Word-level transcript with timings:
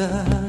vida. 0.00 0.39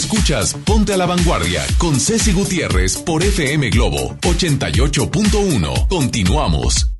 Escuchas 0.00 0.54
Ponte 0.54 0.94
a 0.94 0.96
la 0.96 1.04
Vanguardia 1.04 1.62
con 1.76 2.00
Ceci 2.00 2.32
Gutiérrez 2.32 2.96
por 2.96 3.22
FM 3.22 3.68
Globo 3.68 4.16
88.1. 4.22 5.88
Continuamos. 5.88 6.90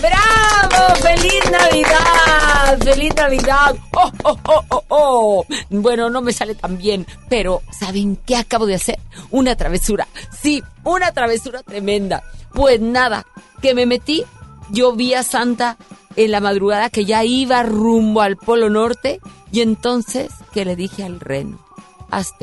¡Bravo! 0.00 0.94
¡Feliz 1.02 1.42
Navidad! 1.52 2.78
¡Feliz 2.82 3.14
Navidad! 3.14 3.76
¡Oh, 3.92 4.10
oh, 4.24 4.38
oh, 4.44 4.64
oh, 4.70 4.84
oh! 4.88 5.46
Bueno, 5.68 6.08
no 6.08 6.22
me 6.22 6.32
sale 6.32 6.54
tan 6.54 6.78
bien, 6.78 7.06
pero 7.28 7.60
¿saben 7.70 8.16
qué 8.24 8.36
acabo 8.36 8.64
de 8.64 8.76
hacer? 8.76 8.98
Una 9.30 9.54
travesura. 9.54 10.08
Sí, 10.40 10.62
una 10.84 11.12
travesura 11.12 11.62
tremenda. 11.62 12.22
Pues 12.54 12.80
nada, 12.80 13.26
que 13.60 13.74
me 13.74 13.84
metí, 13.84 14.24
yo 14.70 14.96
vi 14.96 15.12
a 15.12 15.22
Santa 15.22 15.76
en 16.16 16.30
la 16.30 16.40
madrugada 16.40 16.88
que 16.88 17.04
ya 17.04 17.24
iba 17.24 17.62
rumbo 17.62 18.22
al 18.22 18.38
Polo 18.38 18.70
Norte 18.70 19.20
y 19.52 19.60
entonces 19.60 20.32
que 20.54 20.64
le 20.64 20.76
dije 20.76 21.04
al 21.04 21.20
reno, 21.20 21.58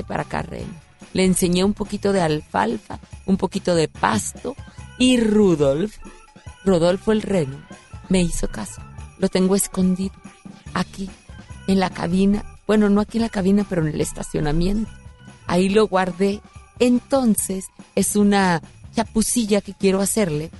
para 0.07 0.23
acá. 0.23 0.45
Le 1.13 1.25
enseñé 1.25 1.63
un 1.63 1.73
poquito 1.73 2.11
de 2.11 2.21
alfalfa, 2.21 2.99
un 3.25 3.37
poquito 3.37 3.75
de 3.75 3.87
pasto 3.87 4.55
y 4.97 5.19
Rudolf 5.19 5.97
Rodolfo 6.65 7.11
el 7.11 7.21
Reno 7.21 7.57
me 8.09 8.21
hizo 8.21 8.47
caso. 8.47 8.81
Lo 9.17 9.29
tengo 9.29 9.55
escondido 9.55 10.13
aquí, 10.73 11.09
en 11.67 11.79
la 11.79 11.89
cabina. 11.89 12.43
Bueno, 12.67 12.89
no 12.89 13.01
aquí 13.01 13.17
en 13.17 13.23
la 13.23 13.29
cabina, 13.29 13.65
pero 13.67 13.81
en 13.81 13.93
el 13.93 14.01
estacionamiento. 14.01 14.91
Ahí 15.47 15.69
lo 15.69 15.87
guardé. 15.87 16.41
Entonces, 16.79 17.65
es 17.95 18.15
una 18.15 18.61
chapucilla 18.95 19.61
que 19.61 19.73
quiero 19.73 20.01
hacerle 20.01 20.51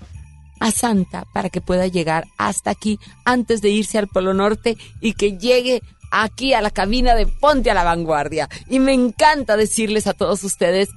a 0.59 0.71
Santa 0.71 1.25
para 1.33 1.50
que 1.50 1.62
pueda 1.62 1.88
llegar 1.88 2.25
hasta 2.38 2.71
aquí 2.71 3.00
antes 3.25 3.62
de 3.62 3.69
irse 3.69 3.98
al 3.98 4.07
Polo 4.07 4.33
Norte 4.33 4.77
y 5.01 5.13
que 5.13 5.38
llegue 5.38 5.81
aquí 6.13 6.54
a 6.54 6.62
la 6.62 6.69
cabina 6.69 7.15
de 7.15 7.25
Ponte 7.25 7.71
a 7.71 7.74
la 7.74 7.83
Vanguardia. 7.83 8.48
Y 8.69 8.80
me 8.80 8.94
encanta 8.94 9.57
decirles 9.57 10.07
a 10.07 10.13
todos 10.13 10.44
ustedes 10.44 10.89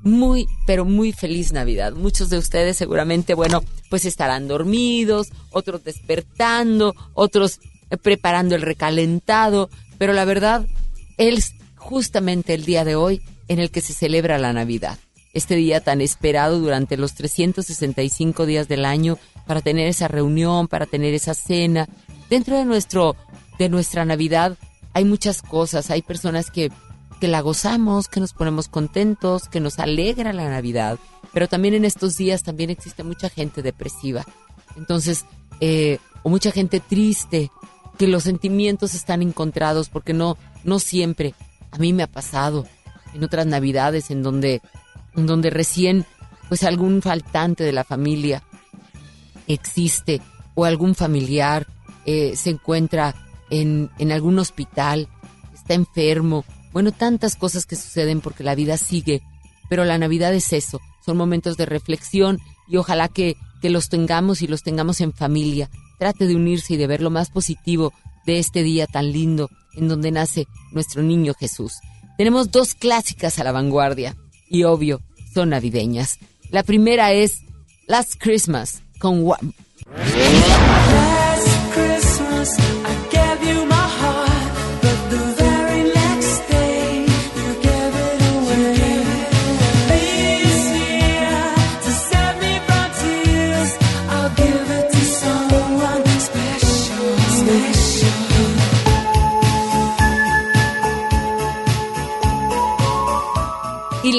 muy, 0.00 0.46
pero 0.66 0.84
muy 0.84 1.12
feliz 1.12 1.52
Navidad. 1.52 1.92
Muchos 1.92 2.28
de 2.28 2.38
ustedes 2.38 2.76
seguramente, 2.76 3.34
bueno, 3.34 3.62
pues 3.88 4.04
estarán 4.04 4.48
dormidos, 4.48 5.28
otros 5.50 5.84
despertando, 5.84 6.94
otros 7.14 7.60
eh, 7.90 7.96
preparando 7.96 8.54
el 8.54 8.62
recalentado, 8.62 9.70
pero 9.98 10.12
la 10.12 10.24
verdad 10.24 10.66
es 11.16 11.54
justamente 11.76 12.54
el 12.54 12.64
día 12.64 12.84
de 12.84 12.96
hoy 12.96 13.22
en 13.48 13.58
el 13.58 13.70
que 13.70 13.80
se 13.80 13.94
celebra 13.94 14.38
la 14.38 14.52
Navidad. 14.52 14.98
Este 15.34 15.54
día 15.54 15.80
tan 15.80 16.02
esperado 16.02 16.58
durante 16.58 16.98
los 16.98 17.14
365 17.14 18.44
días 18.44 18.68
del 18.68 18.84
año 18.84 19.18
para 19.46 19.62
tener 19.62 19.88
esa 19.88 20.08
reunión, 20.08 20.68
para 20.68 20.84
tener 20.84 21.14
esa 21.14 21.32
cena. 21.32 21.88
Dentro 22.28 22.58
de 22.58 22.64
nuestro 22.64 23.16
de 23.62 23.68
nuestra 23.68 24.04
Navidad 24.04 24.56
hay 24.94 25.04
muchas 25.04 25.42
cosas, 25.42 25.90
hay 25.90 26.02
personas 26.02 26.50
que 26.50 26.70
que 27.22 27.28
la 27.28 27.40
gozamos, 27.40 28.08
que 28.08 28.18
nos 28.18 28.32
ponemos 28.32 28.66
contentos, 28.66 29.46
que 29.48 29.60
nos 29.60 29.78
alegra 29.78 30.32
la 30.32 30.50
Navidad. 30.50 30.98
Pero 31.32 31.46
también 31.46 31.72
en 31.72 31.84
estos 31.84 32.16
días 32.16 32.42
también 32.42 32.68
existe 32.68 33.04
mucha 33.04 33.28
gente 33.28 33.62
depresiva. 33.62 34.26
Entonces, 34.76 35.24
eh, 35.60 36.00
o 36.24 36.30
mucha 36.30 36.50
gente 36.50 36.80
triste, 36.80 37.52
que 37.96 38.08
los 38.08 38.24
sentimientos 38.24 38.94
están 38.94 39.22
encontrados 39.22 39.88
porque 39.88 40.14
no, 40.14 40.36
no 40.64 40.80
siempre. 40.80 41.36
A 41.70 41.78
mí 41.78 41.92
me 41.92 42.02
ha 42.02 42.08
pasado 42.08 42.66
en 43.14 43.22
otras 43.22 43.46
Navidades 43.46 44.10
en 44.10 44.24
donde, 44.24 44.60
en 45.14 45.28
donde 45.28 45.50
recién, 45.50 46.04
pues 46.48 46.64
algún 46.64 47.02
faltante 47.02 47.62
de 47.62 47.70
la 47.70 47.84
familia 47.84 48.42
existe 49.46 50.20
o 50.56 50.64
algún 50.64 50.96
familiar 50.96 51.68
eh, 52.04 52.34
se 52.34 52.50
encuentra 52.50 53.14
en, 53.52 54.12
algún 54.12 54.38
hospital, 54.38 55.08
está 55.54 55.74
enfermo 55.74 56.44
bueno, 56.72 56.90
tantas 56.90 57.36
cosas 57.36 57.66
que 57.66 57.76
suceden 57.76 58.22
porque 58.22 58.44
la 58.44 58.54
vida 58.54 58.78
sigue, 58.78 59.22
pero 59.68 59.84
la 59.84 59.98
Navidad 59.98 60.32
es 60.34 60.54
eso, 60.54 60.80
son 61.04 61.18
momentos 61.18 61.58
de 61.58 61.66
reflexión 61.66 62.38
y 62.66 62.78
ojalá 62.78 63.08
que, 63.08 63.36
que 63.60 63.68
los 63.68 63.90
tengamos 63.90 64.40
y 64.40 64.46
los 64.46 64.62
tengamos 64.62 65.02
en 65.02 65.12
familia. 65.12 65.68
Trate 65.98 66.26
de 66.26 66.34
unirse 66.34 66.74
y 66.74 66.76
de 66.78 66.86
ver 66.86 67.02
lo 67.02 67.10
más 67.10 67.30
positivo 67.30 67.92
de 68.24 68.38
este 68.38 68.62
día 68.62 68.86
tan 68.86 69.12
lindo 69.12 69.50
en 69.74 69.88
donde 69.88 70.10
nace 70.10 70.46
nuestro 70.72 71.02
niño 71.02 71.34
Jesús. 71.38 71.74
Tenemos 72.16 72.50
dos 72.50 72.74
clásicas 72.74 73.38
a 73.38 73.44
la 73.44 73.52
vanguardia 73.52 74.16
y 74.48 74.64
obvio, 74.64 75.02
son 75.34 75.50
navideñas. 75.50 76.18
La 76.50 76.62
primera 76.62 77.12
es 77.12 77.42
Last 77.86 78.14
Christmas 78.18 78.82
con. 78.98 79.22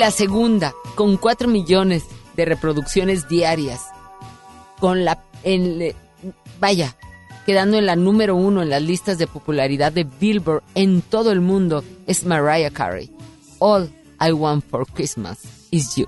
La 0.03 0.11
segunda, 0.11 0.75
con 0.95 1.15
4 1.15 1.47
millones 1.47 2.03
de 2.35 2.43
reproducciones 2.43 3.29
diarias, 3.29 3.85
con 4.77 5.05
la, 5.05 5.23
en, 5.43 5.95
vaya, 6.59 6.97
quedando 7.45 7.77
en 7.77 7.85
la 7.85 7.95
número 7.95 8.35
uno 8.35 8.61
en 8.61 8.69
las 8.69 8.81
listas 8.81 9.17
de 9.17 9.27
popularidad 9.27 9.93
de 9.93 10.03
Billboard 10.03 10.61
en 10.75 11.01
todo 11.01 11.31
el 11.31 11.39
mundo, 11.39 11.85
es 12.05 12.25
Mariah 12.25 12.71
Carey. 12.71 13.15
All 13.59 13.89
I 14.19 14.33
Want 14.33 14.65
for 14.69 14.85
Christmas 14.85 15.39
is 15.71 15.95
You. 15.95 16.05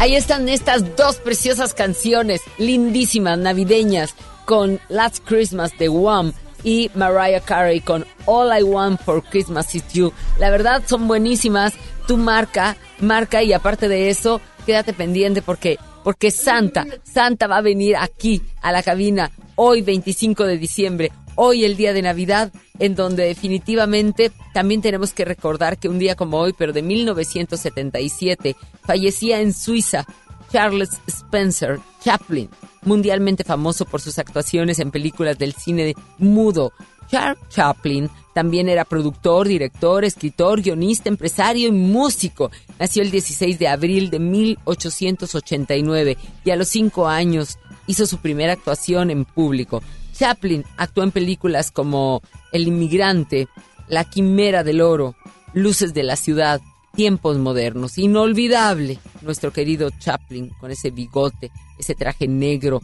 Ahí 0.00 0.16
están 0.16 0.48
estas 0.48 0.96
dos 0.96 1.16
preciosas 1.16 1.74
canciones, 1.74 2.40
lindísimas, 2.56 3.36
navideñas, 3.36 4.14
con 4.46 4.80
Last 4.88 5.22
Christmas 5.26 5.76
de 5.76 5.90
Wham 5.90 6.32
y 6.64 6.90
Mariah 6.94 7.42
Carey 7.42 7.80
con 7.82 8.06
All 8.24 8.48
I 8.58 8.62
Want 8.62 8.98
for 9.02 9.22
Christmas 9.22 9.74
is 9.74 9.84
You. 9.92 10.10
La 10.38 10.48
verdad 10.48 10.82
son 10.86 11.06
buenísimas. 11.06 11.74
Tú 12.06 12.16
marca, 12.16 12.78
marca 12.98 13.42
y 13.42 13.52
aparte 13.52 13.88
de 13.88 14.08
eso, 14.08 14.40
quédate 14.64 14.94
pendiente 14.94 15.42
porque 15.42 15.76
porque 16.02 16.30
Santa, 16.30 16.86
Santa 17.02 17.46
va 17.46 17.58
a 17.58 17.60
venir 17.60 17.94
aquí 17.96 18.40
a 18.62 18.72
la 18.72 18.82
cabina 18.82 19.30
hoy 19.54 19.82
25 19.82 20.46
de 20.46 20.56
diciembre, 20.56 21.12
hoy 21.34 21.64
el 21.64 21.76
día 21.76 21.92
de 21.92 22.02
Navidad, 22.02 22.52
en 22.78 22.94
donde 22.94 23.24
definitivamente 23.24 24.32
también 24.52 24.82
tenemos 24.82 25.12
que 25.12 25.24
recordar 25.24 25.78
que 25.78 25.88
un 25.88 25.98
día 25.98 26.14
como 26.14 26.38
hoy, 26.38 26.54
pero 26.56 26.72
de 26.72 26.82
1977, 26.82 28.56
fallecía 28.82 29.40
en 29.40 29.52
Suiza 29.52 30.06
Charles 30.52 30.90
Spencer 31.06 31.78
Chaplin, 32.02 32.48
mundialmente 32.82 33.44
famoso 33.44 33.84
por 33.84 34.00
sus 34.00 34.18
actuaciones 34.18 34.78
en 34.78 34.90
películas 34.90 35.38
del 35.38 35.54
cine 35.54 35.94
mudo. 36.18 36.72
Charles 37.10 37.38
Chaplin 37.48 38.08
también 38.34 38.68
era 38.68 38.84
productor, 38.84 39.48
director, 39.48 40.04
escritor, 40.04 40.62
guionista, 40.62 41.08
empresario 41.08 41.68
y 41.68 41.72
músico. 41.72 42.50
Nació 42.78 43.02
el 43.02 43.10
16 43.10 43.58
de 43.58 43.68
abril 43.68 44.10
de 44.10 44.18
1889 44.20 46.16
y 46.44 46.50
a 46.50 46.56
los 46.56 46.68
cinco 46.68 47.08
años 47.08 47.58
hizo 47.86 48.06
su 48.06 48.18
primera 48.18 48.52
actuación 48.52 49.10
en 49.10 49.24
público. 49.24 49.82
Chaplin 50.20 50.66
actuó 50.76 51.02
en 51.02 51.12
películas 51.12 51.70
como 51.70 52.20
El 52.52 52.68
inmigrante, 52.68 53.48
La 53.88 54.04
quimera 54.04 54.62
del 54.62 54.82
oro, 54.82 55.16
Luces 55.54 55.94
de 55.94 56.02
la 56.02 56.14
ciudad, 56.14 56.60
Tiempos 56.94 57.38
modernos. 57.38 57.96
Inolvidable 57.96 58.98
nuestro 59.22 59.50
querido 59.50 59.88
Chaplin 59.98 60.50
con 60.60 60.70
ese 60.70 60.90
bigote, 60.90 61.50
ese 61.78 61.94
traje 61.94 62.28
negro 62.28 62.82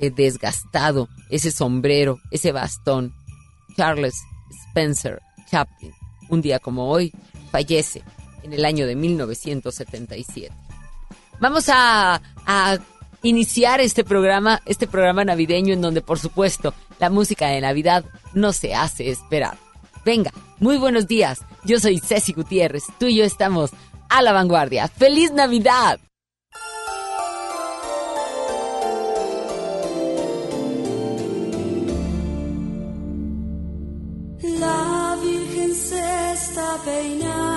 eh, 0.00 0.08
desgastado, 0.08 1.10
ese 1.28 1.50
sombrero, 1.50 2.20
ese 2.30 2.52
bastón. 2.52 3.12
Charles 3.76 4.14
Spencer 4.70 5.20
Chaplin, 5.50 5.92
un 6.30 6.40
día 6.40 6.58
como 6.58 6.88
hoy, 6.88 7.12
fallece 7.52 8.02
en 8.42 8.54
el 8.54 8.64
año 8.64 8.86
de 8.86 8.96
1977. 8.96 10.54
Vamos 11.38 11.68
a, 11.68 12.22
a 12.46 12.78
iniciar 13.22 13.80
este 13.80 14.04
programa, 14.04 14.60
este 14.66 14.86
programa 14.86 15.24
navideño 15.24 15.74
en 15.74 15.80
donde, 15.80 16.02
por 16.02 16.18
supuesto, 16.18 16.74
la 16.98 17.10
música 17.10 17.48
de 17.48 17.60
Navidad 17.60 18.04
no 18.34 18.52
se 18.52 18.74
hace 18.74 19.10
esperar. 19.10 19.56
Venga, 20.04 20.32
muy 20.58 20.78
buenos 20.78 21.06
días. 21.06 21.40
Yo 21.64 21.78
soy 21.80 21.98
Ceci 21.98 22.32
Gutiérrez. 22.32 22.84
Tú 22.98 23.06
y 23.06 23.16
yo 23.16 23.24
estamos 23.24 23.70
a 24.08 24.22
la 24.22 24.32
vanguardia. 24.32 24.88
¡Feliz 24.88 25.32
Navidad! 25.32 26.00
La 34.40 35.16
Virgen 35.22 35.74
se 35.74 36.32
está 36.32 36.76
peinando 36.84 37.47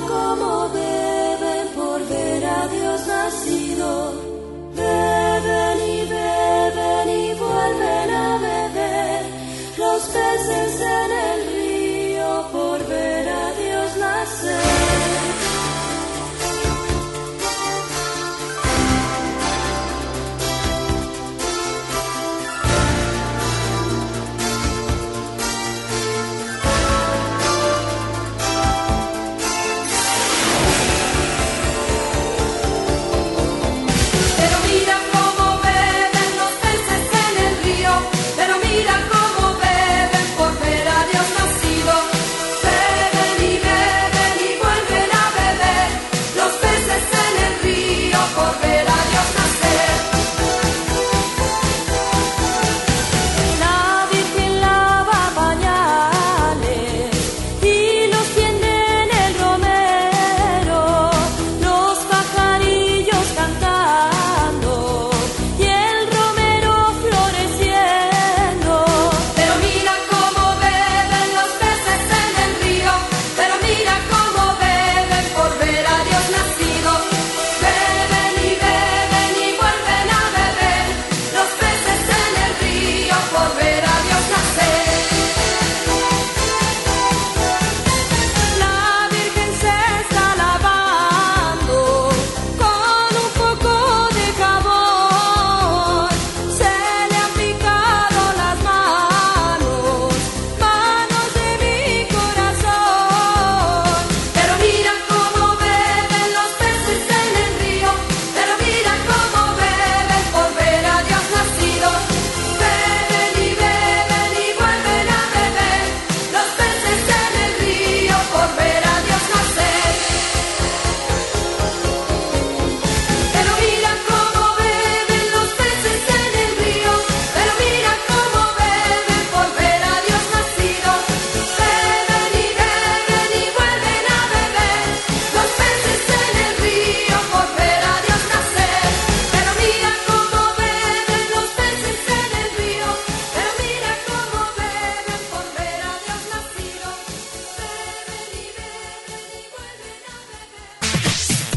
cómo 0.00 0.68
beben 0.70 1.68
por 1.74 2.08
ver 2.08 2.44
a 2.44 2.68
Dios 2.68 3.06
nacido. 3.06 4.12
Beben 4.74 5.78
y 5.94 6.00
beben 6.16 7.08
y 7.08 7.34
vuelven 7.34 8.10
a 8.10 8.38
beber 8.38 9.22
los 9.78 10.02
peces 10.02 10.80
en 10.80 11.10
el 11.12 11.33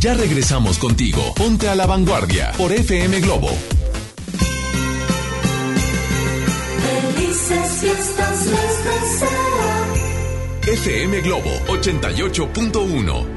Ya 0.07 0.13
regresamos 0.13 0.77
contigo. 0.77 1.33
Ponte 1.35 1.67
a 1.67 1.75
la 1.75 1.85
vanguardia 1.85 2.53
por 2.57 2.71
FM 2.71 3.19
Globo. 3.19 3.49
Felices 7.13 7.71
fiestas 7.81 8.45
les. 8.45 9.23
FM 10.79 11.19
Globo 11.19 11.49
88.1. 11.67 13.36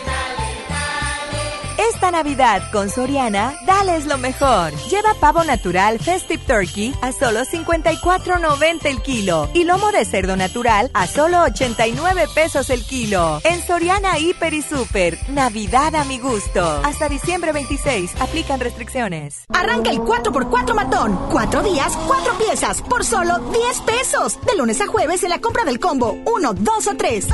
Esta 2.01 2.17
Navidad 2.17 2.63
con 2.71 2.89
Soriana, 2.89 3.53
dales 3.67 4.07
lo 4.07 4.17
mejor. 4.17 4.73
Lleva 4.89 5.13
pavo 5.19 5.43
natural 5.43 5.99
Festive 5.99 6.43
Turkey 6.47 6.95
a 7.03 7.11
solo 7.11 7.41
54.90 7.41 8.85
el 8.87 9.03
kilo 9.03 9.47
y 9.53 9.65
lomo 9.65 9.91
de 9.91 10.03
cerdo 10.03 10.35
natural 10.35 10.89
a 10.95 11.05
solo 11.05 11.43
89 11.43 12.25
pesos 12.33 12.71
el 12.71 12.83
kilo. 12.83 13.39
En 13.43 13.61
Soriana 13.61 14.17
Hiper 14.17 14.51
y 14.51 14.63
Super, 14.63 15.15
Navidad 15.29 15.93
a 15.93 16.03
mi 16.03 16.17
gusto. 16.17 16.81
Hasta 16.83 17.07
diciembre 17.07 17.51
26, 17.51 18.19
aplican 18.19 18.59
restricciones. 18.59 19.43
Arranca 19.49 19.91
el 19.91 19.99
4x4 19.99 20.73
matón. 20.73 21.19
Cuatro 21.29 21.61
días, 21.61 21.95
cuatro 22.07 22.33
piezas, 22.39 22.81
por 22.81 23.05
solo 23.05 23.37
10 23.37 23.81
pesos. 23.81 24.39
De 24.43 24.57
lunes 24.57 24.81
a 24.81 24.87
jueves 24.87 25.21
en 25.21 25.29
la 25.29 25.39
compra 25.39 25.65
del 25.65 25.79
combo 25.79 26.17
1, 26.25 26.53
2 26.55 26.87
o 26.87 26.97
3. 26.97 27.27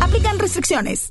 Aplican 0.00 0.38
restricciones. 0.38 1.10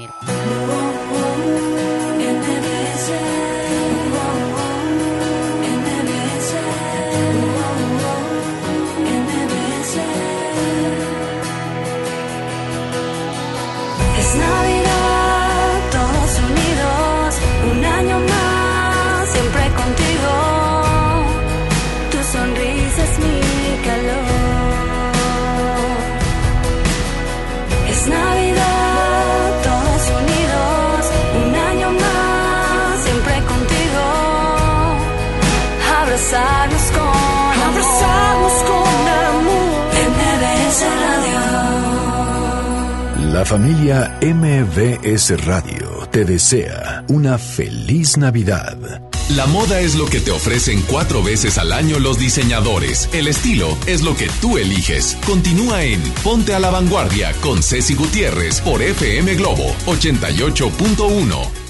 Es 0.00 0.89
La 43.40 43.46
familia 43.46 44.18
MBS 44.20 45.46
Radio 45.46 46.06
te 46.10 46.26
desea 46.26 47.02
una 47.08 47.38
feliz 47.38 48.18
Navidad. 48.18 48.76
La 49.30 49.46
moda 49.46 49.80
es 49.80 49.94
lo 49.94 50.04
que 50.04 50.20
te 50.20 50.30
ofrecen 50.30 50.82
cuatro 50.82 51.22
veces 51.22 51.56
al 51.56 51.72
año 51.72 51.98
los 52.00 52.18
diseñadores. 52.18 53.08
El 53.14 53.28
estilo 53.28 53.78
es 53.86 54.02
lo 54.02 54.14
que 54.14 54.28
tú 54.42 54.58
eliges. 54.58 55.16
Continúa 55.24 55.84
en 55.84 56.02
Ponte 56.22 56.54
a 56.54 56.60
la 56.60 56.68
Vanguardia 56.68 57.32
con 57.40 57.62
Ceci 57.62 57.94
Gutiérrez 57.94 58.60
por 58.60 58.82
FM 58.82 59.36
Globo 59.36 59.74
88.1. 59.86 61.69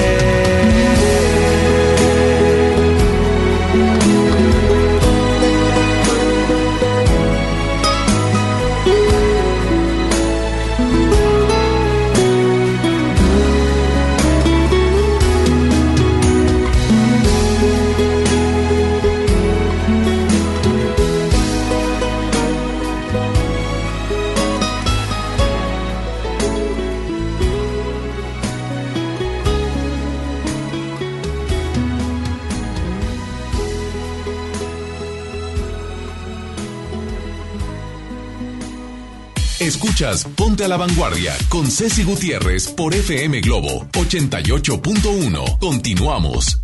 Ponte 40.35 40.63
a 40.63 40.67
la 40.67 40.77
Vanguardia 40.77 41.37
con 41.47 41.67
Ceci 41.67 42.03
Gutiérrez 42.03 42.69
por 42.69 42.95
FM 42.95 43.39
Globo 43.39 43.85
88.1. 43.91 45.59
Continuamos. 45.59 46.59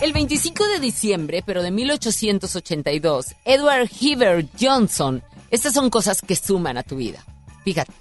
El 0.00 0.14
25 0.14 0.66
de 0.66 0.80
diciembre, 0.80 1.42
pero 1.44 1.62
de 1.62 1.70
1882, 1.70 3.26
Edward 3.44 3.90
Heber 4.00 4.46
Johnson, 4.58 5.22
estas 5.50 5.74
son 5.74 5.90
cosas 5.90 6.22
que 6.22 6.36
suman 6.36 6.78
a 6.78 6.84
tu 6.84 6.96
vida. 6.96 7.22
Fíjate, 7.62 7.92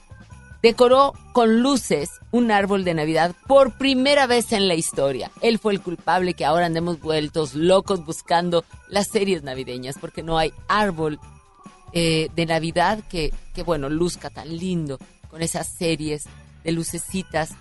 decoró 0.64 1.16
con 1.34 1.62
luces 1.62 2.10
un 2.32 2.52
árbol 2.52 2.86
de 2.86 2.94
Navidad 2.94 3.36
por 3.50 3.78
primera 3.78 4.28
vez 4.28 4.54
en 4.54 4.70
la 4.70 4.76
historia. 4.76 5.30
Él 5.42 5.60
fue 5.60 5.74
el 5.74 5.82
culpable 5.82 6.36
que 6.36 6.46
ahora 6.46 6.68
andemos 6.68 7.02
vueltos 7.02 7.54
locos 7.54 8.06
buscando 8.06 8.64
las 8.88 9.08
series 9.08 9.44
navideñas 9.44 9.98
porque 10.00 10.24
no 10.24 10.38
hay 10.38 10.54
árbol 10.70 11.20
eh, 11.94 12.30
de 12.36 12.46
Navidad 12.46 13.04
que, 13.10 13.34
que, 13.54 13.64
bueno, 13.64 13.90
luzca 13.90 14.30
tan 14.30 14.58
lindo 14.58 14.98
con 15.30 15.42
esas 15.42 15.68
series 15.68 16.26
de 16.64 16.72
lucecitas 16.72 17.52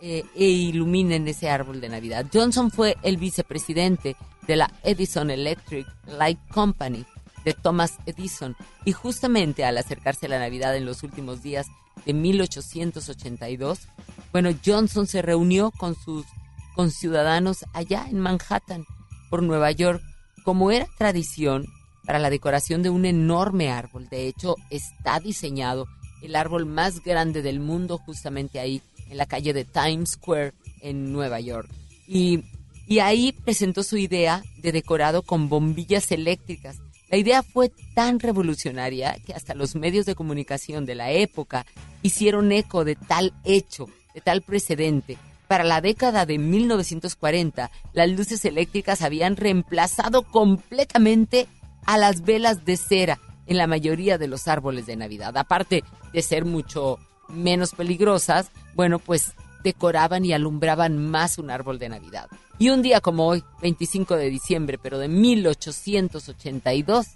eh, 0.00 0.24
e 0.34 0.44
iluminen 0.44 1.26
ese 1.28 1.48
árbol 1.48 1.80
de 1.80 1.88
Navidad. 1.88 2.26
Johnson 2.32 2.70
fue 2.70 2.96
el 3.02 3.16
vicepresidente 3.16 4.16
de 4.46 4.56
la 4.56 4.70
Edison 4.82 5.30
Electric 5.30 5.86
Light 6.06 6.38
Company 6.52 7.04
de 7.44 7.54
Thomas 7.54 7.98
Edison 8.06 8.56
y 8.84 8.92
justamente 8.92 9.64
al 9.64 9.78
acercarse 9.78 10.28
la 10.28 10.38
Navidad 10.38 10.76
en 10.76 10.84
los 10.84 11.02
últimos 11.02 11.42
días 11.42 11.66
de 12.04 12.12
1882, 12.12 13.88
bueno, 14.32 14.50
Johnson 14.64 15.06
se 15.06 15.22
reunió 15.22 15.70
con 15.70 15.94
sus 15.94 16.26
conciudadanos 16.74 17.64
allá 17.72 18.06
en 18.08 18.20
Manhattan, 18.20 18.84
por 19.30 19.42
Nueva 19.42 19.70
York, 19.70 20.02
como 20.44 20.70
era 20.70 20.86
tradición 20.98 21.66
para 22.06 22.18
la 22.18 22.30
decoración 22.30 22.82
de 22.82 22.90
un 22.90 23.04
enorme 23.04 23.70
árbol. 23.70 24.08
De 24.08 24.26
hecho, 24.28 24.54
está 24.70 25.20
diseñado 25.20 25.86
el 26.22 26.36
árbol 26.36 26.66
más 26.66 27.02
grande 27.02 27.42
del 27.42 27.60
mundo 27.60 27.98
justamente 27.98 28.58
ahí, 28.60 28.80
en 29.10 29.18
la 29.18 29.26
calle 29.26 29.52
de 29.52 29.64
Times 29.64 30.10
Square, 30.12 30.52
en 30.80 31.12
Nueva 31.12 31.40
York. 31.40 31.68
Y, 32.06 32.44
y 32.86 33.00
ahí 33.00 33.32
presentó 33.32 33.82
su 33.82 33.96
idea 33.96 34.42
de 34.58 34.72
decorado 34.72 35.22
con 35.22 35.48
bombillas 35.48 36.10
eléctricas. 36.12 36.78
La 37.08 37.16
idea 37.16 37.42
fue 37.42 37.70
tan 37.94 38.18
revolucionaria 38.18 39.16
que 39.24 39.32
hasta 39.32 39.54
los 39.54 39.76
medios 39.76 40.06
de 40.06 40.16
comunicación 40.16 40.86
de 40.86 40.96
la 40.96 41.12
época 41.12 41.66
hicieron 42.02 42.50
eco 42.50 42.84
de 42.84 42.96
tal 42.96 43.32
hecho, 43.44 43.86
de 44.14 44.20
tal 44.20 44.42
precedente. 44.42 45.16
Para 45.46 45.62
la 45.62 45.80
década 45.80 46.26
de 46.26 46.38
1940, 46.38 47.70
las 47.92 48.10
luces 48.10 48.44
eléctricas 48.44 49.02
habían 49.02 49.36
reemplazado 49.36 50.22
completamente 50.22 51.46
a 51.86 51.96
las 51.96 52.22
velas 52.22 52.64
de 52.64 52.76
cera 52.76 53.18
en 53.46 53.56
la 53.56 53.66
mayoría 53.66 54.18
de 54.18 54.28
los 54.28 54.48
árboles 54.48 54.86
de 54.86 54.96
Navidad. 54.96 55.36
Aparte 55.36 55.84
de 56.12 56.22
ser 56.22 56.44
mucho 56.44 56.98
menos 57.28 57.72
peligrosas, 57.72 58.50
bueno, 58.74 58.98
pues 58.98 59.32
decoraban 59.62 60.24
y 60.24 60.32
alumbraban 60.32 60.98
más 60.98 61.38
un 61.38 61.50
árbol 61.50 61.78
de 61.78 61.88
Navidad. 61.88 62.28
Y 62.58 62.70
un 62.70 62.82
día 62.82 63.00
como 63.00 63.26
hoy, 63.26 63.44
25 63.62 64.16
de 64.16 64.30
diciembre, 64.30 64.78
pero 64.78 64.98
de 64.98 65.08
1882, 65.08 67.06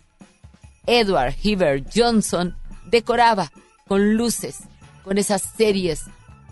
Edward 0.87 1.35
Heber 1.42 1.85
Johnson 1.94 2.56
decoraba 2.90 3.52
con 3.87 4.14
luces, 4.14 4.59
con 5.04 5.18
esas 5.18 5.42
series 5.42 6.04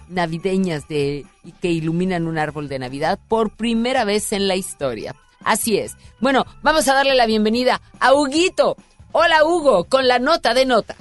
navideñas 0.09 0.89
de 0.89 1.27
que 1.61 1.71
iluminan 1.71 2.27
un 2.27 2.39
árbol 2.39 2.69
de 2.69 2.79
Navidad 2.79 3.19
por 3.29 3.51
primera 3.51 4.05
vez 4.05 4.33
en 4.33 4.49
la 4.49 4.57
historia. 4.57 5.15
Así 5.45 5.79
es. 5.79 5.97
Bueno, 6.21 6.47
vamos 6.63 6.89
a 6.89 6.95
darle 6.95 7.15
la 7.15 7.27
bienvenida 7.27 7.81
a 8.01 8.13
Huguito. 8.13 8.77
Hola 9.13 9.45
Hugo, 9.45 9.85
con 9.85 10.09
la 10.09 10.19
nota 10.19 10.55
de 10.55 10.67
nota. 10.67 10.97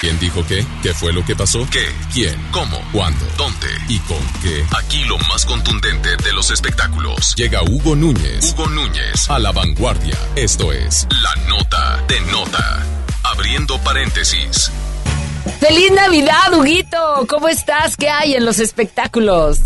¿Quién 0.00 0.18
dijo 0.20 0.44
qué? 0.46 0.64
¿Qué 0.80 0.94
fue 0.94 1.12
lo 1.12 1.24
que 1.24 1.34
pasó? 1.34 1.66
¿Qué? 1.72 1.84
¿Quién? 2.12 2.40
¿Cómo? 2.52 2.78
¿Cuándo? 2.92 3.26
¿Dónde? 3.36 3.66
¿Y 3.88 3.98
con 4.00 4.20
qué? 4.42 4.64
Aquí 4.78 5.04
lo 5.06 5.18
más 5.18 5.44
contundente 5.44 6.16
de 6.16 6.32
los 6.32 6.52
espectáculos. 6.52 7.34
Llega 7.34 7.62
Hugo 7.64 7.96
Núñez. 7.96 8.52
Hugo 8.52 8.68
Núñez 8.68 9.28
a 9.28 9.40
la 9.40 9.50
vanguardia. 9.50 10.16
Esto 10.36 10.72
es 10.72 11.08
La 11.10 11.34
Nota 11.48 12.04
de 12.06 12.20
Nota. 12.30 12.86
Abriendo 13.24 13.76
paréntesis. 13.82 14.70
¡Feliz 15.58 15.90
Navidad, 15.90 16.54
Huguito! 16.54 17.26
¿Cómo 17.28 17.48
estás? 17.48 17.96
¿Qué 17.96 18.08
hay 18.08 18.34
en 18.34 18.44
los 18.44 18.60
espectáculos? 18.60 19.58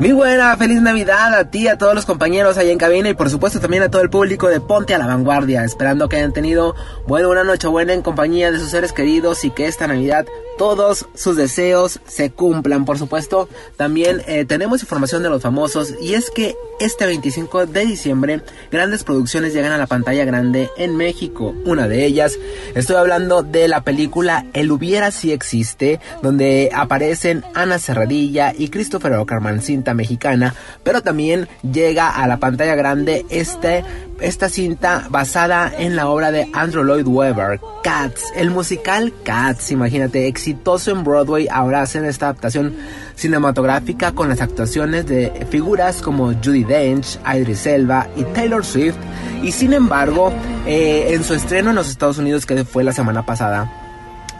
Muy 0.00 0.12
buena, 0.12 0.56
feliz 0.56 0.80
Navidad 0.80 1.34
a 1.34 1.50
ti, 1.50 1.68
a 1.68 1.76
todos 1.76 1.94
los 1.94 2.06
compañeros 2.06 2.56
ahí 2.56 2.70
en 2.70 2.78
cabina 2.78 3.10
y 3.10 3.14
por 3.14 3.28
supuesto 3.28 3.60
también 3.60 3.82
a 3.82 3.90
todo 3.90 4.00
el 4.00 4.08
público 4.08 4.48
de 4.48 4.58
Ponte 4.58 4.94
a 4.94 4.98
la 4.98 5.06
Vanguardia, 5.06 5.62
esperando 5.62 6.08
que 6.08 6.16
hayan 6.16 6.32
tenido 6.32 6.74
una 7.06 7.44
noche 7.44 7.68
buena 7.68 7.92
en 7.92 8.00
compañía 8.00 8.50
de 8.50 8.58
sus 8.58 8.70
seres 8.70 8.94
queridos 8.94 9.44
y 9.44 9.50
que 9.50 9.66
esta 9.66 9.86
Navidad 9.86 10.24
todos 10.60 11.06
sus 11.14 11.36
deseos 11.36 12.00
se 12.06 12.30
cumplan, 12.30 12.84
por 12.84 12.98
supuesto. 12.98 13.48
También 13.76 14.22
eh, 14.26 14.44
tenemos 14.44 14.82
información 14.82 15.22
de 15.22 15.30
los 15.30 15.40
famosos 15.40 15.94
y 16.02 16.12
es 16.12 16.30
que 16.30 16.54
este 16.80 17.06
25 17.06 17.64
de 17.64 17.86
diciembre 17.86 18.42
grandes 18.70 19.02
producciones 19.02 19.54
llegan 19.54 19.72
a 19.72 19.78
la 19.78 19.86
pantalla 19.86 20.24
grande 20.26 20.70
en 20.76 20.96
México. 20.96 21.54
Una 21.64 21.88
de 21.88 22.04
ellas, 22.04 22.38
estoy 22.74 22.96
hablando 22.96 23.42
de 23.42 23.68
la 23.68 23.84
película 23.84 24.46
El 24.52 24.70
hubiera 24.70 25.10
si 25.10 25.32
existe, 25.32 25.98
donde 26.22 26.70
aparecen 26.74 27.42
Ana 27.54 27.78
Serradilla 27.78 28.52
y 28.56 28.68
Christopher 28.68 29.14
Ockerman, 29.14 29.62
cinta 29.62 29.89
mexicana, 29.94 30.54
pero 30.82 31.02
también 31.02 31.48
llega 31.62 32.10
a 32.10 32.26
la 32.26 32.38
pantalla 32.38 32.74
grande 32.74 33.24
este 33.30 33.84
esta 34.20 34.48
cinta 34.48 35.06
basada 35.08 35.72
en 35.76 35.96
la 35.96 36.08
obra 36.08 36.30
de 36.30 36.48
Andrew 36.52 36.84
Lloyd 36.84 37.06
Webber, 37.06 37.58
Cats, 37.82 38.32
el 38.36 38.50
musical 38.50 39.12
Cats, 39.24 39.70
imagínate, 39.70 40.26
exitoso 40.26 40.90
en 40.90 41.04
Broadway, 41.04 41.48
ahora 41.50 41.82
hacen 41.82 42.04
esta 42.04 42.26
adaptación 42.26 42.76
cinematográfica 43.14 44.12
con 44.12 44.28
las 44.28 44.40
actuaciones 44.40 45.06
de 45.06 45.46
figuras 45.50 46.02
como 46.02 46.34
Judy 46.34 46.64
Dench, 46.64 47.18
Idris 47.34 47.66
Elba 47.66 48.08
y 48.16 48.24
Taylor 48.24 48.64
Swift, 48.64 48.96
y 49.42 49.52
sin 49.52 49.72
embargo, 49.72 50.32
eh, 50.66 51.14
en 51.14 51.24
su 51.24 51.34
estreno 51.34 51.70
en 51.70 51.76
los 51.76 51.88
Estados 51.88 52.18
Unidos, 52.18 52.44
que 52.44 52.64
fue 52.64 52.84
la 52.84 52.92
semana 52.92 53.24
pasada, 53.24 53.79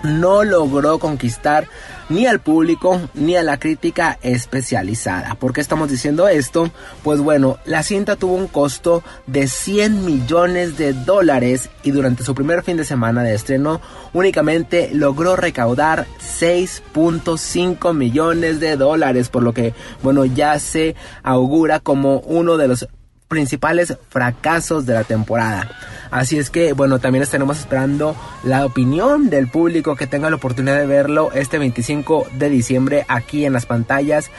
no 0.03 0.45
logró 0.45 0.99
conquistar 0.99 1.69
ni 2.09 2.27
al 2.27 2.41
público 2.41 3.01
ni 3.15 3.37
a 3.37 3.43
la 3.43 3.59
crítica 3.59 4.19
especializada. 4.23 5.37
¿Por 5.37 5.53
qué 5.53 5.61
estamos 5.61 5.91
diciendo 5.91 6.29
esto? 6.29 6.71
Pues 7.03 7.21
bueno, 7.21 7.59
la 7.65 7.83
cinta 7.83 8.17
tuvo 8.17 8.35
un 8.35 8.49
costo 8.49 9.03
de 9.27 9.47
100 9.47 10.05
millones 10.05 10.77
de 10.77 10.93
dólares 10.93 11.71
y 11.83 11.93
durante 11.93 12.25
su 12.25 12.35
primer 12.35 12.63
fin 12.63 12.77
de 12.77 12.85
semana 12.85 13.23
de 13.23 13.35
estreno 13.35 13.81
únicamente 14.13 14.91
logró 14.93 15.37
recaudar 15.37 16.07
6.5 16.21 17.95
millones 17.95 18.61
de 18.61 18.77
dólares, 18.77 19.29
por 19.29 19.43
lo 19.43 19.55
que 19.55 19.73
bueno, 20.03 20.25
ya 20.25 20.59
se 20.59 20.97
augura 21.23 21.79
como 21.79 22.19
uno 22.21 22.57
de 22.57 22.69
los 22.69 22.89
principales 23.31 23.97
fracasos 24.09 24.85
de 24.85 24.95
la 24.95 25.05
temporada. 25.05 25.71
Así 26.11 26.37
es 26.37 26.51
que, 26.51 26.73
bueno, 26.73 26.99
también 26.99 27.23
estaremos 27.23 27.61
esperando 27.61 28.16
la 28.43 28.66
opinión 28.66 29.31
del 29.31 29.49
público 29.49 29.95
que 29.95 30.09
tenga 30.09 30.29
la 30.29 30.37
oportunidad 30.37 30.79
de 30.79 30.87
verlo 30.87 31.31
este 31.33 31.57
25 31.59 32.27
de 32.37 32.51
diciembre 32.51 33.07
aquí 33.07 33.45
en 33.45 33.53
las 33.53 33.66
pantallas 33.66 34.31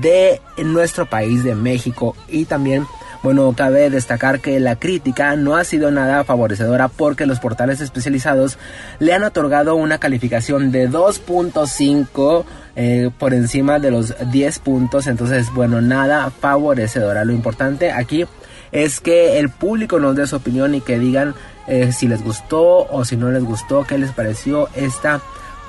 de 0.00 0.40
nuestro 0.58 1.06
país 1.06 1.44
de 1.44 1.54
México 1.54 2.16
y 2.28 2.46
también 2.46 2.86
bueno, 3.22 3.52
cabe 3.54 3.90
destacar 3.90 4.40
que 4.40 4.58
la 4.60 4.76
crítica 4.76 5.36
no 5.36 5.56
ha 5.56 5.64
sido 5.64 5.90
nada 5.90 6.24
favorecedora 6.24 6.88
porque 6.88 7.26
los 7.26 7.38
portales 7.38 7.82
especializados 7.82 8.56
le 8.98 9.12
han 9.12 9.24
otorgado 9.24 9.74
una 9.74 9.98
calificación 9.98 10.72
de 10.72 10.88
2.5 10.88 12.44
eh, 12.76 13.10
por 13.18 13.34
encima 13.34 13.78
de 13.78 13.90
los 13.90 14.14
10 14.32 14.58
puntos. 14.60 15.06
Entonces, 15.06 15.52
bueno, 15.52 15.82
nada 15.82 16.30
favorecedora. 16.30 17.26
Lo 17.26 17.32
importante 17.32 17.92
aquí 17.92 18.24
es 18.72 19.00
que 19.00 19.38
el 19.38 19.48
público 19.48 19.98
nos 20.00 20.16
dé 20.16 20.26
su 20.26 20.36
opinión 20.36 20.74
y 20.74 20.80
que 20.80 20.98
digan 20.98 21.34
eh, 21.66 21.92
si 21.92 22.08
les 22.08 22.22
gustó 22.22 22.86
o 22.90 23.04
si 23.04 23.16
no 23.16 23.30
les 23.30 23.44
gustó, 23.44 23.84
qué 23.84 23.98
les 23.98 24.12
pareció 24.12 24.68
esta 24.74 25.20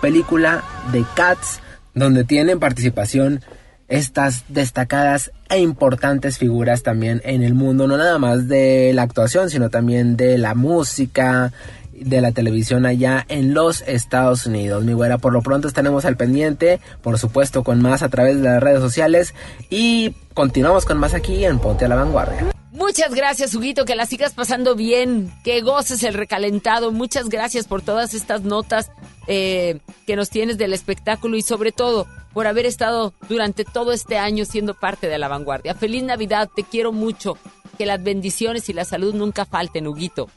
película 0.01 0.63
de 0.91 1.05
Cats, 1.15 1.59
donde 1.93 2.23
tienen 2.23 2.59
participación 2.59 3.41
estas 3.87 4.45
destacadas 4.47 5.31
e 5.49 5.59
importantes 5.59 6.37
figuras 6.37 6.81
también 6.81 7.21
en 7.25 7.43
el 7.43 7.53
mundo, 7.53 7.87
no 7.87 7.97
nada 7.97 8.17
más 8.17 8.47
de 8.47 8.93
la 8.93 9.03
actuación, 9.03 9.49
sino 9.49 9.69
también 9.69 10.15
de 10.15 10.37
la 10.37 10.55
música, 10.55 11.51
de 11.91 12.21
la 12.21 12.31
televisión 12.31 12.85
allá 12.85 13.25
en 13.27 13.53
los 13.53 13.81
Estados 13.81 14.45
Unidos. 14.45 14.85
Mi 14.85 14.93
güera, 14.93 15.17
por 15.17 15.33
lo 15.33 15.41
pronto 15.41 15.67
estaremos 15.67 16.05
al 16.05 16.15
pendiente, 16.15 16.79
por 17.01 17.19
supuesto 17.19 17.63
con 17.63 17.81
más 17.81 18.01
a 18.01 18.09
través 18.09 18.37
de 18.37 18.43
las 18.43 18.63
redes 18.63 18.79
sociales 18.79 19.33
y 19.69 20.15
continuamos 20.33 20.85
con 20.85 20.97
más 20.97 21.13
aquí 21.13 21.43
en 21.43 21.59
Ponte 21.59 21.85
a 21.85 21.89
la 21.89 21.95
Vanguardia. 21.95 22.60
Muchas 22.81 23.13
gracias, 23.13 23.53
Huguito, 23.53 23.85
que 23.85 23.95
la 23.95 24.07
sigas 24.07 24.33
pasando 24.33 24.73
bien, 24.73 25.31
que 25.43 25.61
goces 25.61 26.01
el 26.01 26.15
recalentado. 26.15 26.91
Muchas 26.91 27.29
gracias 27.29 27.67
por 27.67 27.83
todas 27.83 28.15
estas 28.15 28.41
notas 28.41 28.89
eh, 29.27 29.79
que 30.07 30.15
nos 30.15 30.31
tienes 30.31 30.57
del 30.57 30.73
espectáculo 30.73 31.37
y 31.37 31.43
sobre 31.43 31.71
todo 31.71 32.07
por 32.33 32.47
haber 32.47 32.65
estado 32.65 33.13
durante 33.29 33.65
todo 33.65 33.91
este 33.91 34.17
año 34.17 34.45
siendo 34.45 34.73
parte 34.73 35.07
de 35.07 35.19
la 35.19 35.27
vanguardia. 35.27 35.75
Feliz 35.75 36.01
Navidad, 36.01 36.49
te 36.55 36.63
quiero 36.63 36.91
mucho. 36.91 37.37
Que 37.77 37.85
las 37.85 38.01
bendiciones 38.01 38.67
y 38.67 38.73
la 38.73 38.83
salud 38.83 39.13
nunca 39.13 39.45
falten, 39.45 39.85
Huguito. 39.85 40.31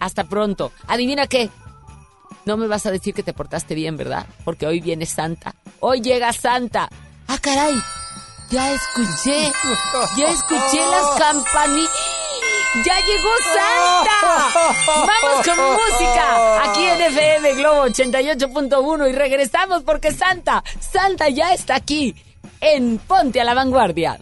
Hasta 0.00 0.24
pronto. 0.24 0.72
Adivina 0.86 1.28
qué. 1.28 1.48
No 2.44 2.58
me 2.58 2.66
vas 2.66 2.84
a 2.84 2.90
decir 2.90 3.14
que 3.14 3.22
te 3.22 3.32
portaste 3.32 3.74
bien, 3.74 3.96
¿verdad? 3.96 4.26
Porque 4.44 4.66
hoy 4.66 4.80
viene 4.80 5.06
Santa. 5.06 5.54
Hoy 5.80 6.02
llega 6.02 6.30
Santa. 6.34 6.90
Ah, 7.26 7.38
caray. 7.40 7.74
Ya 8.50 8.72
escuché. 8.72 9.52
Ya 10.16 10.28
escuché 10.30 10.86
las 10.90 11.18
campanillas. 11.18 11.90
¡Ya 12.84 12.94
llegó 13.00 13.28
Santa! 13.54 14.52
Vamos 14.86 15.46
con 15.46 15.74
música 15.74 16.70
aquí 16.70 16.84
en 16.84 17.00
FM 17.00 17.54
Globo 17.54 17.86
88.1 17.86 19.08
y 19.08 19.12
regresamos 19.12 19.82
porque 19.82 20.12
Santa, 20.12 20.62
Santa 20.78 21.28
ya 21.28 21.52
está 21.52 21.76
aquí 21.76 22.14
en 22.60 22.98
Ponte 22.98 23.40
a 23.40 23.44
la 23.44 23.54
Vanguardia. 23.54 24.18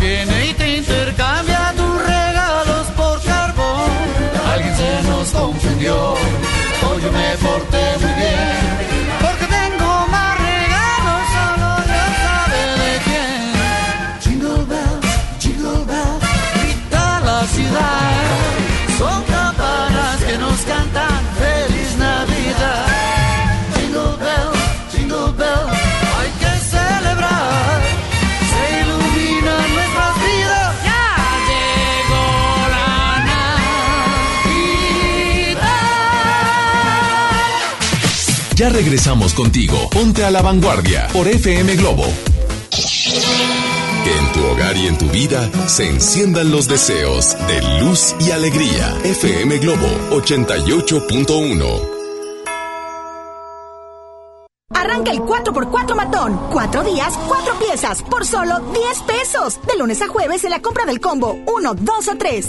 Viene 0.00 0.46
y 0.46 0.54
te 0.54 0.76
intercambia 0.78 1.72
tus 1.76 2.02
regalos 2.02 2.86
por 2.96 3.22
carbón. 3.22 3.90
Alguien 4.52 4.76
se 4.76 5.02
nos 5.08 5.30
confundió, 5.30 6.14
regresamos 38.76 39.32
contigo. 39.32 39.88
Ponte 39.90 40.22
a 40.22 40.30
la 40.30 40.42
vanguardia 40.42 41.08
por 41.10 41.26
FM 41.26 41.76
Globo. 41.76 42.04
Que 44.04 44.18
en 44.18 44.32
tu 44.34 44.44
hogar 44.44 44.76
y 44.76 44.86
en 44.86 44.98
tu 44.98 45.08
vida 45.08 45.50
se 45.66 45.88
enciendan 45.88 46.50
los 46.50 46.68
deseos 46.68 47.38
de 47.48 47.80
luz 47.80 48.14
y 48.20 48.32
alegría. 48.32 48.94
FM 49.02 49.56
Globo 49.60 49.88
88.1. 50.10 51.96
Arranca 54.74 55.10
el 55.10 55.20
4x4 55.20 55.94
matón. 55.94 56.38
Cuatro 56.52 56.84
días, 56.84 57.18
cuatro 57.26 57.58
piezas, 57.58 58.02
por 58.02 58.26
solo 58.26 58.60
10 58.60 59.00
pesos. 59.06 59.58
De 59.66 59.78
lunes 59.78 60.02
a 60.02 60.08
jueves 60.08 60.44
en 60.44 60.50
la 60.50 60.60
compra 60.60 60.84
del 60.84 61.00
combo 61.00 61.38
1, 61.46 61.74
2 61.74 62.08
o 62.08 62.16
3. 62.18 62.48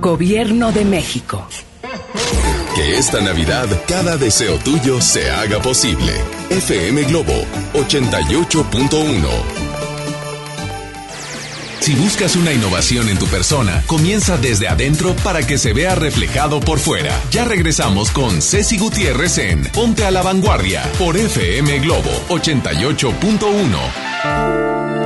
Gobierno 0.00 0.72
de 0.72 0.84
México. 0.84 1.46
Que 2.74 2.98
esta 2.98 3.20
Navidad 3.20 3.66
cada 3.88 4.16
deseo 4.16 4.58
tuyo 4.58 5.00
se 5.00 5.30
haga 5.30 5.60
posible. 5.60 6.12
FM 6.50 7.04
Globo 7.04 7.34
88.1 7.74 9.66
si 11.86 11.94
buscas 11.94 12.34
una 12.34 12.52
innovación 12.52 13.08
en 13.08 13.16
tu 13.16 13.26
persona, 13.26 13.84
comienza 13.86 14.36
desde 14.36 14.66
adentro 14.66 15.14
para 15.22 15.46
que 15.46 15.56
se 15.56 15.72
vea 15.72 15.94
reflejado 15.94 16.58
por 16.58 16.80
fuera. 16.80 17.16
Ya 17.30 17.44
regresamos 17.44 18.10
con 18.10 18.42
Ceci 18.42 18.76
Gutiérrez 18.76 19.38
en 19.38 19.62
Ponte 19.66 20.04
a 20.04 20.10
la 20.10 20.20
Vanguardia 20.20 20.82
por 20.98 21.16
FM 21.16 21.78
Globo 21.78 22.10
88.1. 22.28 25.05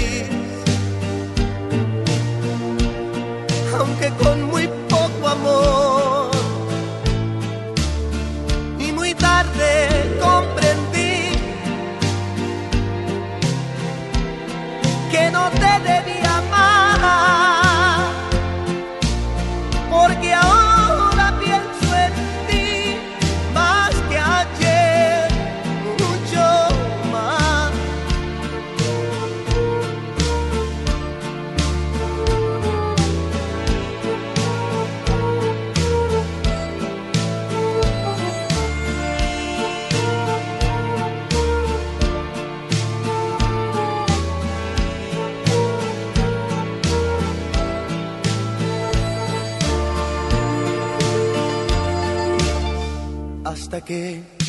Que 53.91 54.40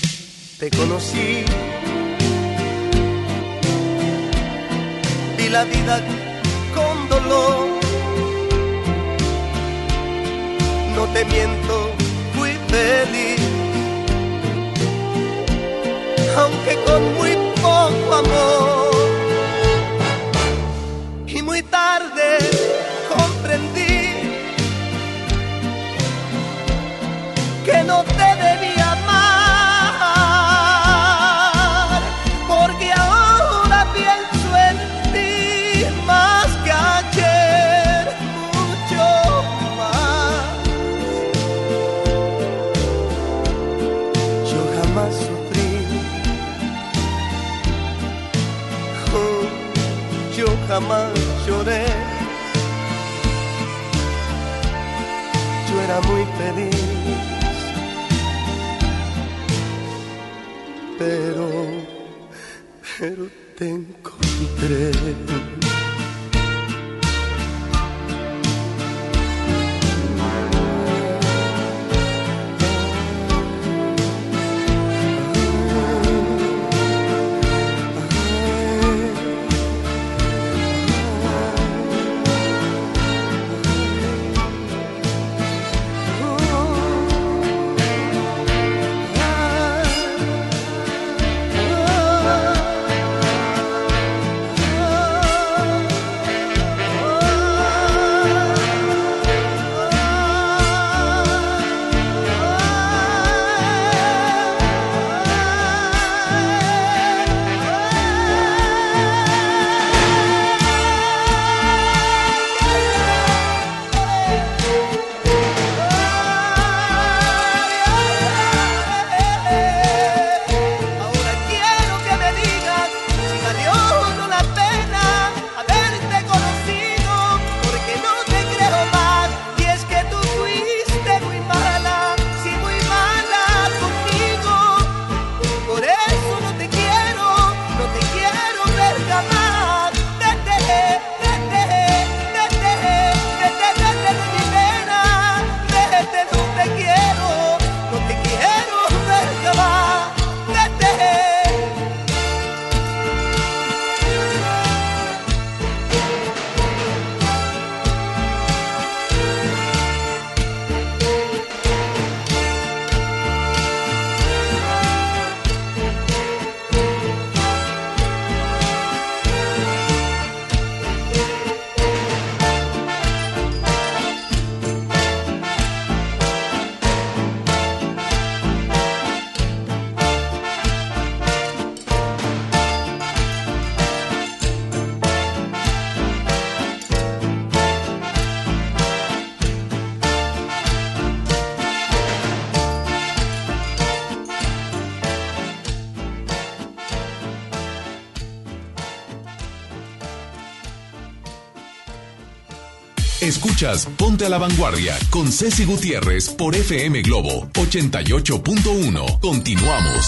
Escuchas 203.52 203.86
Ponte 203.98 204.24
a 204.24 204.30
la 204.30 204.38
Vanguardia 204.38 204.98
con 205.10 205.30
Ceci 205.30 205.66
Gutiérrez 205.66 206.30
por 206.30 206.56
FM 206.56 207.02
Globo 207.02 207.48
88.1. 207.52 209.20
Continuamos. 209.20 210.06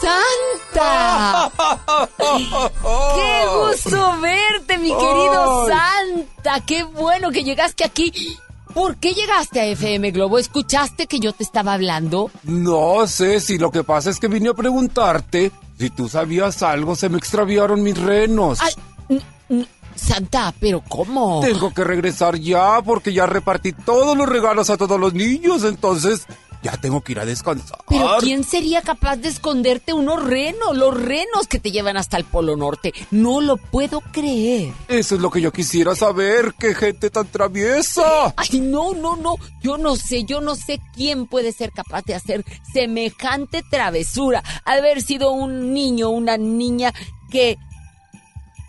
¡Santa! 0.00 1.52
¡Qué 3.14 3.46
gusto 3.54 4.20
verte, 4.20 4.78
mi 4.78 4.88
querido. 4.88 5.68
Santa! 5.68 6.64
¡Qué 6.64 6.84
bueno 6.84 7.30
que 7.30 7.44
llegaste 7.44 7.84
aquí! 7.84 8.38
¿Por 8.76 8.96
qué 8.96 9.14
llegaste 9.14 9.58
a 9.58 9.64
FM 9.64 10.10
Globo? 10.10 10.38
¿Escuchaste 10.38 11.06
que 11.06 11.18
yo 11.18 11.32
te 11.32 11.42
estaba 11.42 11.72
hablando? 11.72 12.30
No 12.42 13.06
sé 13.06 13.40
si 13.40 13.56
lo 13.56 13.70
que 13.70 13.82
pasa 13.84 14.10
es 14.10 14.20
que 14.20 14.28
vine 14.28 14.50
a 14.50 14.52
preguntarte 14.52 15.50
si 15.78 15.88
tú 15.88 16.10
sabías 16.10 16.62
algo, 16.62 16.94
se 16.94 17.08
me 17.08 17.16
extraviaron 17.16 17.82
mis 17.82 17.96
renos. 17.96 18.58
Ay, 18.60 19.64
Santa, 19.94 20.52
¿pero 20.60 20.82
cómo? 20.86 21.40
Tengo 21.40 21.72
que 21.72 21.84
regresar 21.84 22.36
ya 22.36 22.82
porque 22.82 23.14
ya 23.14 23.24
repartí 23.24 23.72
todos 23.72 24.14
los 24.14 24.28
regalos 24.28 24.68
a 24.68 24.76
todos 24.76 25.00
los 25.00 25.14
niños, 25.14 25.64
entonces 25.64 26.26
ya 26.62 26.76
tengo 26.76 27.00
que 27.00 27.12
ir 27.12 27.20
a 27.20 27.24
descansar. 27.24 27.78
¿Pero 27.88 28.16
quién 28.20 28.44
sería 28.44 28.82
capaz 28.82 29.16
de 29.16 29.28
esconderte 29.28 29.92
unos 29.92 30.22
renos? 30.24 30.76
Los 30.76 31.00
renos 31.00 31.46
que 31.48 31.58
te 31.58 31.70
llevan 31.70 31.96
hasta 31.96 32.16
el 32.16 32.24
Polo 32.24 32.56
Norte. 32.56 32.92
No 33.10 33.40
lo 33.40 33.56
puedo 33.56 34.00
creer. 34.00 34.72
Eso 34.88 35.14
es 35.14 35.20
lo 35.20 35.30
que 35.30 35.40
yo 35.40 35.52
quisiera 35.52 35.94
saber, 35.94 36.54
qué 36.58 36.74
gente 36.74 37.10
tan 37.10 37.26
traviesa. 37.26 38.34
Ay, 38.36 38.60
no, 38.60 38.94
no, 38.94 39.16
no. 39.16 39.36
Yo 39.62 39.78
no 39.78 39.96
sé, 39.96 40.24
yo 40.24 40.40
no 40.40 40.56
sé 40.56 40.80
quién 40.94 41.26
puede 41.26 41.52
ser 41.52 41.72
capaz 41.72 42.02
de 42.02 42.14
hacer 42.14 42.44
semejante 42.72 43.62
travesura. 43.70 44.42
Haber 44.64 45.02
sido 45.02 45.32
un 45.32 45.72
niño, 45.72 46.10
una 46.10 46.36
niña 46.36 46.92
que... 47.30 47.56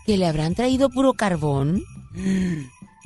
que 0.06 0.16
le 0.16 0.26
habrán 0.26 0.54
traído 0.54 0.90
puro 0.90 1.14
carbón. 1.14 1.82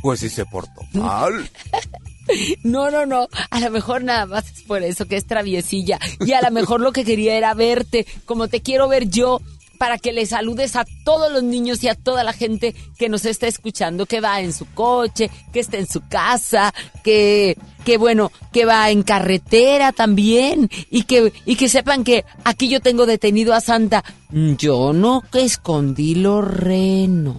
Pues 0.02 0.20
si 0.20 0.28
se 0.28 0.44
portó 0.44 0.82
mal. 0.92 1.50
No, 2.62 2.90
no, 2.90 3.06
no. 3.06 3.28
A 3.50 3.60
lo 3.60 3.70
mejor 3.70 4.04
nada 4.04 4.26
más 4.26 4.50
es 4.50 4.62
por 4.62 4.82
eso 4.82 5.06
que 5.06 5.16
es 5.16 5.26
traviesilla. 5.26 5.98
Y 6.20 6.32
a 6.32 6.42
lo 6.42 6.50
mejor 6.50 6.80
lo 6.80 6.92
que 6.92 7.04
quería 7.04 7.36
era 7.36 7.54
verte, 7.54 8.06
como 8.24 8.48
te 8.48 8.62
quiero 8.62 8.88
ver 8.88 9.08
yo, 9.08 9.40
para 9.78 9.98
que 9.98 10.12
le 10.12 10.26
saludes 10.26 10.76
a 10.76 10.84
todos 11.04 11.32
los 11.32 11.42
niños 11.42 11.82
y 11.82 11.88
a 11.88 11.96
toda 11.96 12.22
la 12.22 12.32
gente 12.32 12.72
que 12.98 13.08
nos 13.08 13.24
está 13.24 13.48
escuchando, 13.48 14.06
que 14.06 14.20
va 14.20 14.40
en 14.40 14.52
su 14.52 14.64
coche, 14.66 15.28
que 15.52 15.58
está 15.58 15.76
en 15.76 15.88
su 15.88 16.06
casa, 16.06 16.72
que, 17.02 17.58
que 17.84 17.98
bueno, 17.98 18.30
que 18.52 18.64
va 18.64 18.90
en 18.90 19.02
carretera 19.02 19.90
también 19.90 20.70
y 20.88 21.02
que, 21.02 21.32
y 21.46 21.56
que 21.56 21.68
sepan 21.68 22.04
que 22.04 22.24
aquí 22.44 22.68
yo 22.68 22.78
tengo 22.78 23.06
detenido 23.06 23.54
a 23.54 23.60
Santa. 23.60 24.04
Yo 24.30 24.92
no 24.92 25.24
que 25.32 25.42
escondí 25.42 26.14
los 26.14 26.46
renos. 26.46 27.38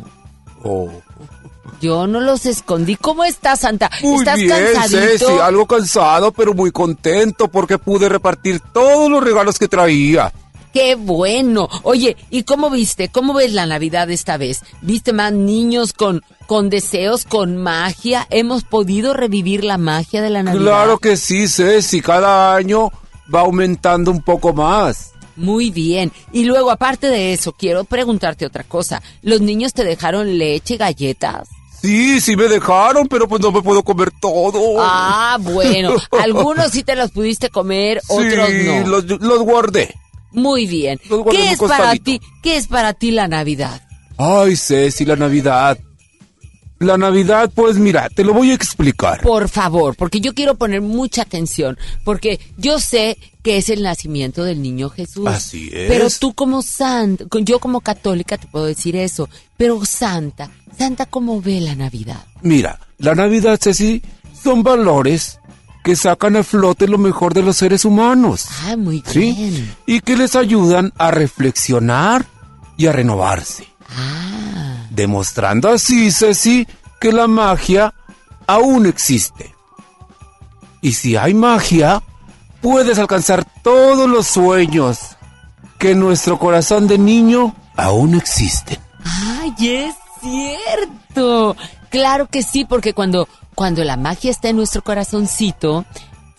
Oh. 0.66 0.92
Yo 1.82 2.08
no 2.08 2.20
los 2.20 2.46
escondí. 2.46 2.96
¿Cómo 2.96 3.24
estás, 3.24 3.62
Santa? 3.62 3.90
Muy 4.02 4.18
¿Estás 4.18 4.38
bien, 4.38 4.50
cansadito? 4.50 5.28
Ceci, 5.28 5.40
algo 5.42 5.66
cansado, 5.66 6.32
pero 6.32 6.54
muy 6.54 6.72
contento 6.72 7.48
porque 7.48 7.78
pude 7.78 8.10
repartir 8.10 8.62
todos 8.74 9.10
los 9.10 9.24
regalos 9.24 9.60
que 9.60 9.68
traía. 9.68 10.32
¡Qué 10.74 10.96
bueno! 10.96 11.70
Oye, 11.84 12.18
¿y 12.32 12.44
cómo 12.44 12.72
viste? 12.72 13.10
¿Cómo 13.10 13.36
ves 13.36 13.54
la 13.54 13.68
Navidad 13.68 14.10
esta 14.10 14.38
vez? 14.38 14.62
¿Viste 14.82 15.14
más 15.14 15.32
niños 15.32 15.94
con, 15.94 16.22
con 16.48 16.70
deseos, 16.72 17.26
con 17.26 17.58
magia? 17.58 18.26
¿Hemos 18.32 18.64
podido 18.64 19.14
revivir 19.14 19.64
la 19.64 19.78
magia 19.78 20.24
de 20.24 20.32
la 20.32 20.42
Navidad? 20.42 20.64
Claro 20.64 20.98
que 20.98 21.16
sí, 21.16 21.48
Ceci, 21.48 22.02
cada 22.02 22.56
año 22.56 22.92
va 23.34 23.42
aumentando 23.42 24.10
un 24.10 24.24
poco 24.24 24.52
más. 24.52 25.13
Muy 25.36 25.72
bien. 25.72 26.12
Y 26.32 26.46
luego, 26.46 26.72
aparte 26.72 27.08
de 27.08 27.34
eso, 27.34 27.54
quiero 27.54 27.84
preguntarte 27.84 28.46
otra 28.46 28.64
cosa. 28.64 29.02
¿Los 29.22 29.42
niños 29.42 29.74
te 29.74 29.84
dejaron 29.84 30.38
leche 30.38 30.76
y 30.76 30.78
galletas? 30.78 31.50
Sí, 31.82 32.22
sí 32.22 32.38
me 32.38 32.48
dejaron, 32.48 33.08
pero 33.08 33.28
pues 33.28 33.42
no 33.42 33.52
me 33.52 33.62
puedo 33.62 33.84
comer 33.84 34.10
todo. 34.22 34.78
Ah, 34.80 35.38
bueno. 35.40 35.96
Algunos 36.12 36.72
sí 36.72 36.84
te 36.84 36.96
los 36.96 37.12
pudiste 37.12 37.50
comer, 37.50 38.00
otros 38.08 38.50
sí, 38.50 38.64
no. 38.66 38.88
Los, 38.88 39.06
los 39.22 39.40
guardé. 39.42 39.94
Muy 40.32 40.66
bien. 40.66 41.00
Los 41.10 41.24
guardé 41.24 41.40
en 41.42 41.46
¿Qué 41.46 41.52
es 41.54 41.60
para 41.60 41.96
ti? 41.96 42.22
¿Qué 42.42 42.56
es 42.56 42.68
para 42.68 42.94
ti 42.94 43.12
la 43.12 43.28
Navidad? 43.28 43.82
Ay, 44.18 44.56
Ceci, 44.56 45.04
la 45.04 45.18
Navidad. 45.18 45.78
La 46.84 46.98
Navidad, 46.98 47.52
pues 47.54 47.78
mira, 47.78 48.10
te 48.10 48.24
lo 48.24 48.34
voy 48.34 48.52
a 48.52 48.56
explicar. 48.56 49.22
Por 49.22 49.50
favor, 49.50 49.96
porque 49.96 50.20
yo 50.22 50.34
quiero 50.34 50.56
poner 50.56 50.82
mucha 50.82 51.24
atención, 51.24 51.78
porque 52.04 52.40
yo 52.58 52.80
sé 52.80 53.18
que 53.42 53.58
es 53.58 53.70
el 53.70 53.84
nacimiento 53.84 54.44
del 54.44 54.62
niño 54.62 54.90
Jesús. 54.90 55.28
Así 55.28 55.70
es. 55.74 55.90
Pero 55.90 56.08
tú 56.20 56.34
como 56.34 56.62
santa, 56.62 57.26
yo 57.42 57.60
como 57.60 57.82
católica 57.82 58.38
te 58.38 58.48
puedo 58.48 58.66
decir 58.66 58.96
eso, 58.96 59.30
pero 59.58 59.86
santa, 59.86 60.50
santa 60.78 61.06
cómo 61.06 61.42
ve 61.42 61.62
la 61.62 61.76
Navidad. 61.76 62.26
Mira, 62.42 62.80
la 62.98 63.16
Navidad, 63.16 63.60
Ceci, 63.62 64.02
son 64.42 64.64
valores 64.64 65.40
que 65.84 65.96
sacan 65.96 66.38
a 66.38 66.44
flote 66.44 66.88
lo 66.88 66.98
mejor 66.98 67.34
de 67.34 67.44
los 67.44 67.58
seres 67.58 67.84
humanos. 67.84 68.46
Ah, 68.66 68.78
muy 68.78 69.04
¿Sí? 69.06 69.34
bien. 69.34 69.76
Y 69.86 70.00
que 70.00 70.16
les 70.16 70.36
ayudan 70.36 70.94
a 70.98 71.12
reflexionar 71.12 72.26
y 72.78 72.88
a 72.88 72.94
renovarse. 72.94 73.68
Ah, 73.90 74.73
Demostrando 74.94 75.70
así, 75.70 76.12
Ceci, 76.12 76.68
que 77.00 77.12
la 77.12 77.28
magia 77.28 77.94
aún 78.48 78.86
existe. 78.86 79.54
Y 80.82 80.94
si 80.94 81.16
hay 81.16 81.34
magia, 81.34 82.04
puedes 82.62 83.00
alcanzar 83.00 83.46
todos 83.64 84.10
los 84.10 84.28
sueños 84.28 85.18
que 85.80 85.92
en 85.92 86.00
nuestro 86.00 86.38
corazón 86.38 86.88
de 86.88 86.98
niño 86.98 87.56
aún 87.76 88.16
existen. 88.16 88.78
ay, 89.04 89.54
es 89.60 89.96
cierto. 90.22 91.56
Claro 91.90 92.28
que 92.28 92.44
sí, 92.44 92.66
porque 92.66 92.94
cuando 92.94 93.28
cuando 93.56 93.84
la 93.84 93.98
magia 93.98 94.32
está 94.32 94.50
en 94.50 94.58
nuestro 94.58 94.84
corazoncito, 94.84 95.86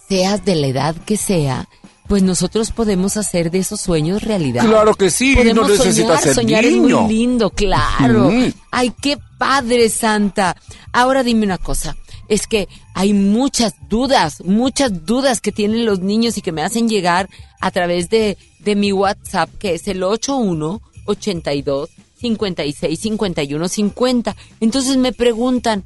seas 0.09 0.45
de 0.45 0.55
la 0.57 0.67
edad 0.67 0.97
que 0.97 1.17
sea, 1.17 1.69
pues 2.15 2.23
nosotros 2.23 2.71
podemos 2.71 3.17
hacer 3.17 3.51
de 3.51 3.59
esos 3.59 3.81
sueños 3.81 4.23
realidad. 4.23 4.65
Claro 4.65 4.95
que 4.95 5.11
sí, 5.11 5.35
Podemos 5.35 5.69
no 5.69 5.75
necesitas 5.75 6.21
soñar, 6.21 6.35
soñar 6.37 6.65
es 6.65 6.77
muy 6.77 7.09
lindo, 7.09 7.51
claro. 7.51 8.31
Ay, 8.71 8.93
qué 9.03 9.19
padre, 9.37 9.89
Santa. 9.89 10.57
Ahora 10.93 11.25
dime 11.25 11.45
una 11.45 11.59
cosa. 11.59 11.97
Es 12.29 12.47
que 12.47 12.69
hay 12.95 13.15
muchas 13.15 13.75
dudas, 13.89 14.45
muchas 14.45 15.05
dudas 15.05 15.41
que 15.41 15.51
tienen 15.51 15.87
los 15.87 16.03
niños 16.03 16.39
y 16.39 16.41
que 16.41 16.53
me 16.53 16.63
hacen 16.63 16.89
llegar 16.89 17.29
a 17.61 17.73
través 17.73 18.11
de, 18.11 18.39
de 18.61 18.77
mi 18.77 18.93
WhatsApp, 18.93 19.51
que 19.59 19.75
es 19.75 19.89
el 19.89 20.01
81 20.05 20.83
82 21.07 21.91
56 22.21 23.01
51 23.01 23.69
50. 23.69 24.37
Entonces 24.61 24.97
me 24.99 25.13
preguntan 25.13 25.83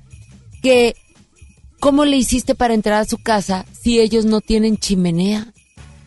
que 0.60 0.94
¿cómo 1.80 2.04
le 2.04 2.18
hiciste 2.18 2.54
para 2.54 2.74
entrar 2.74 3.00
a 3.00 3.06
su 3.06 3.16
casa 3.16 3.64
si 3.72 3.98
ellos 3.98 4.26
no 4.26 4.42
tienen 4.42 4.76
chimenea? 4.76 5.54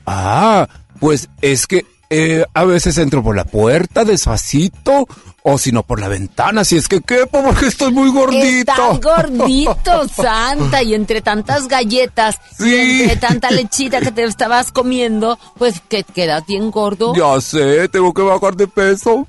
Ah, 0.06 0.68
pues 1.00 1.30
es 1.42 1.68
que 1.68 1.86
eh, 2.10 2.46
a 2.54 2.66
veces 2.66 2.98
entro 2.98 3.24
por 3.24 3.36
la 3.36 3.46
puerta 3.46 4.04
despacito 4.04 5.08
o 5.44 5.58
si 5.58 5.72
no 5.72 5.82
por 5.84 6.00
la 6.00 6.08
ventana, 6.08 6.64
si 6.64 6.76
es 6.78 6.88
que 6.88 7.02
quepo 7.02 7.42
porque 7.44 7.66
estoy 7.68 7.92
muy 7.92 8.12
gordito. 8.12 8.72
Estás 8.72 9.00
gordito, 9.02 10.08
Santa, 10.16 10.84
y 10.84 10.94
entre 10.94 11.22
tantas 11.22 11.68
galletas 11.68 12.36
y 12.60 13.02
entre 13.02 13.16
tanta 13.16 13.50
lechita 13.50 14.02
que 14.02 14.12
te 14.12 14.24
estabas 14.24 14.72
comiendo, 14.72 15.40
pues 15.58 15.82
que 15.90 16.04
quedas 16.04 16.46
bien 16.46 16.70
gordo. 16.70 17.14
Ya 17.16 17.40
sé, 17.42 17.88
tengo 17.90 18.14
que 18.14 18.22
bajar 18.22 18.56
de 18.56 18.68
peso. 18.68 19.26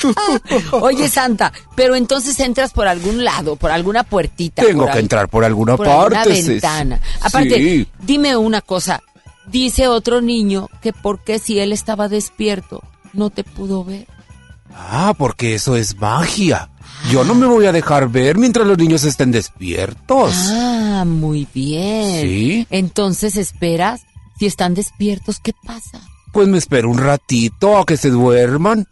Oye, 0.80 1.08
Santa, 1.08 1.52
pero 1.74 1.94
entonces 1.94 2.38
entras 2.40 2.72
por 2.72 2.88
algún 2.88 3.22
lado, 3.24 3.56
por 3.56 3.70
alguna 3.70 4.02
puertita. 4.02 4.62
Tengo 4.64 4.84
por 4.84 4.92
que 4.92 4.98
entrar 5.00 5.28
por 5.28 5.44
alguna 5.44 5.76
por 5.76 5.86
parte. 5.86 6.16
alguna 6.16 6.34
ventana. 6.34 7.00
Aparte, 7.20 7.56
Sí. 7.56 7.86
dime 8.00 8.34
una 8.36 8.62
cosa. 8.62 9.02
Dice 9.50 9.88
otro 9.88 10.20
niño 10.20 10.68
que 10.80 10.92
porque 10.92 11.38
si 11.38 11.58
él 11.58 11.72
estaba 11.72 12.08
despierto, 12.08 12.82
no 13.12 13.30
te 13.30 13.44
pudo 13.44 13.84
ver. 13.84 14.06
Ah, 14.74 15.14
porque 15.18 15.54
eso 15.54 15.76
es 15.76 15.98
magia. 15.98 16.70
Yo 17.10 17.24
no 17.24 17.34
me 17.34 17.46
voy 17.46 17.66
a 17.66 17.72
dejar 17.72 18.08
ver 18.08 18.38
mientras 18.38 18.66
los 18.66 18.78
niños 18.78 19.04
estén 19.04 19.32
despiertos. 19.32 20.34
Ah, 20.50 21.04
muy 21.06 21.48
bien. 21.52 22.22
¿Sí? 22.22 22.66
Entonces 22.70 23.36
esperas. 23.36 24.02
Si 24.38 24.46
están 24.46 24.74
despiertos, 24.74 25.38
¿qué 25.38 25.52
pasa? 25.66 26.00
Pues 26.32 26.48
me 26.48 26.56
espero 26.56 26.88
un 26.88 26.98
ratito 26.98 27.76
a 27.76 27.84
que 27.84 27.96
se 27.96 28.08
duerman. 28.08 28.86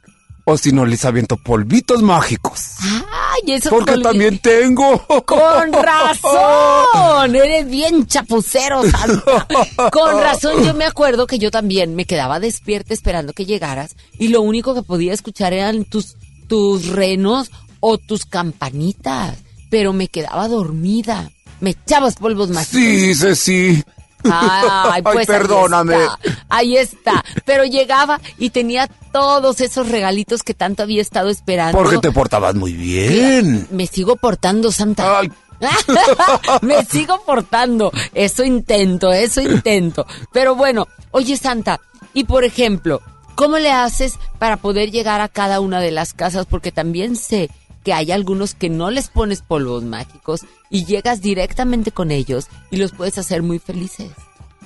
O 0.51 0.57
si 0.57 0.73
no, 0.73 0.87
les 0.87 1.05
aviento 1.05 1.37
polvitos 1.37 2.03
mágicos. 2.03 2.77
Ay, 2.81 3.53
eso 3.53 3.69
Porque 3.69 3.99
también 3.99 4.39
tengo. 4.39 5.07
Con 5.27 5.73
razón, 5.75 7.37
eres 7.37 7.69
bien 7.69 8.07
chapucero, 8.07 8.83
Santa. 8.91 9.47
Con 9.93 10.19
razón, 10.19 10.65
yo 10.65 10.73
me 10.73 10.87
acuerdo 10.87 11.27
que 11.27 11.39
yo 11.39 11.51
también 11.51 11.95
me 11.95 12.07
quedaba 12.07 12.41
despierta 12.41 12.95
esperando 12.95 13.35
que 13.35 13.45
llegaras 13.45 13.95
y 14.19 14.29
lo 14.29 14.41
único 14.41 14.75
que 14.75 14.83
podía 14.83 15.13
escuchar 15.13 15.53
eran 15.53 15.85
tus, 15.85 16.17
tus 16.47 16.87
renos 16.87 17.51
o 17.81 17.99
tus 17.99 18.25
campanitas, 18.25 19.37
pero 19.69 19.93
me 19.93 20.09
quedaba 20.09 20.49
dormida. 20.49 21.31
Me 21.61 21.71
echabas 21.71 22.15
polvos 22.17 22.49
mágicos. 22.49 22.81
Sí, 22.81 23.15
Ceci. 23.15 23.85
Ay, 24.25 25.03
pues 25.03 25.27
perdóname. 25.27 25.95
Ahí 25.95 26.05
está, 26.05 26.49
ahí 26.49 26.77
está. 26.77 27.25
Pero 27.45 27.64
llegaba 27.64 28.21
y 28.39 28.51
tenía 28.51 28.89
todos 29.12 29.61
esos 29.61 29.89
regalitos 29.89 30.43
que 30.43 30.55
tanto 30.55 30.83
había 30.83 31.03
estado 31.03 31.29
esperando. 31.29 31.77
Porque 31.77 31.99
te 31.99 32.12
portabas 32.12 32.55
muy 32.55 32.73
bien. 32.73 33.66
Me 33.71 33.87
sigo 33.87 34.16
portando, 34.16 34.73
Santa. 34.73 35.23
Me 36.62 36.85
sigo 36.85 37.23
portando. 37.25 37.91
Eso 38.14 38.45
intento, 38.45 39.12
eso 39.12 39.41
intento. 39.41 40.07
Pero 40.33 40.55
bueno, 40.55 40.87
oye, 41.11 41.37
Santa, 41.37 41.81
y 42.14 42.25
por 42.25 42.45
ejemplo, 42.45 43.01
¿cómo 43.35 43.59
le 43.59 43.73
haces 43.73 44.19
para 44.39 44.57
poder 44.57 44.91
llegar 44.91 45.21
a 45.21 45.29
cada 45.29 45.61
una 45.61 45.81
de 45.81 45.91
las 45.91 46.12
casas? 46.14 46.47
Porque 46.47 46.73
también 46.73 47.16
sé 47.16 47.51
que 47.89 47.95
hay 47.95 48.12
algunos 48.12 48.55
que 48.55 48.68
no 48.68 48.91
les 48.91 49.09
pones 49.09 49.41
polvos 49.41 49.82
mágicos 49.82 50.43
y 50.68 50.84
llegas 50.84 51.22
directamente 51.22 51.91
con 51.91 52.11
ellos 52.11 52.49
y 52.70 52.76
los 52.76 52.93
puedes 52.93 53.16
hacer 53.16 53.43
muy 53.43 53.59
felices. 53.59 54.11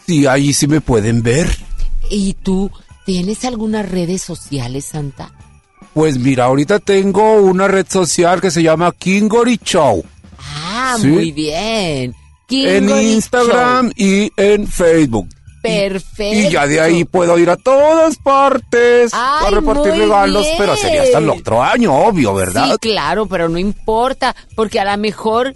Sí, 0.08 0.26
ahí 0.26 0.52
sí 0.52 0.66
me 0.66 0.80
pueden 0.80 1.22
ver. 1.22 1.46
¿Y 2.10 2.32
tú 2.34 2.72
tienes 3.06 3.44
algunas 3.44 3.88
redes 3.88 4.22
sociales, 4.22 4.86
Santa? 4.86 5.32
Pues 5.94 6.18
mira, 6.18 6.46
ahorita 6.46 6.80
tengo 6.80 7.34
una 7.42 7.68
red 7.68 7.86
social 7.88 8.40
que 8.40 8.50
se 8.50 8.60
llama 8.64 8.90
Kingori 8.90 9.60
Show. 9.64 10.04
Ah, 10.40 10.96
Sí. 11.00 11.06
muy 11.06 11.30
bien. 11.30 12.16
En 12.50 12.90
Instagram 12.90 13.92
y 13.94 14.32
en 14.36 14.66
Facebook. 14.66 15.28
Perfecto. 15.62 16.48
Y 16.48 16.50
ya 16.50 16.66
de 16.66 16.80
ahí 16.80 17.04
puedo 17.04 17.38
ir 17.38 17.48
a 17.50 17.56
todas 17.56 18.16
partes 18.18 19.14
a 19.14 19.46
Ay, 19.46 19.54
repartir 19.54 19.92
muy 19.92 20.00
regalos, 20.02 20.42
bien. 20.42 20.56
pero 20.58 20.76
sería 20.76 21.02
hasta 21.02 21.18
el 21.18 21.30
otro 21.30 21.62
año, 21.62 21.94
obvio, 21.94 22.34
¿verdad? 22.34 22.66
Sí, 22.72 22.76
claro, 22.80 23.26
pero 23.26 23.48
no 23.48 23.58
importa, 23.58 24.34
porque 24.56 24.80
a 24.80 24.84
lo 24.90 25.00
mejor, 25.00 25.54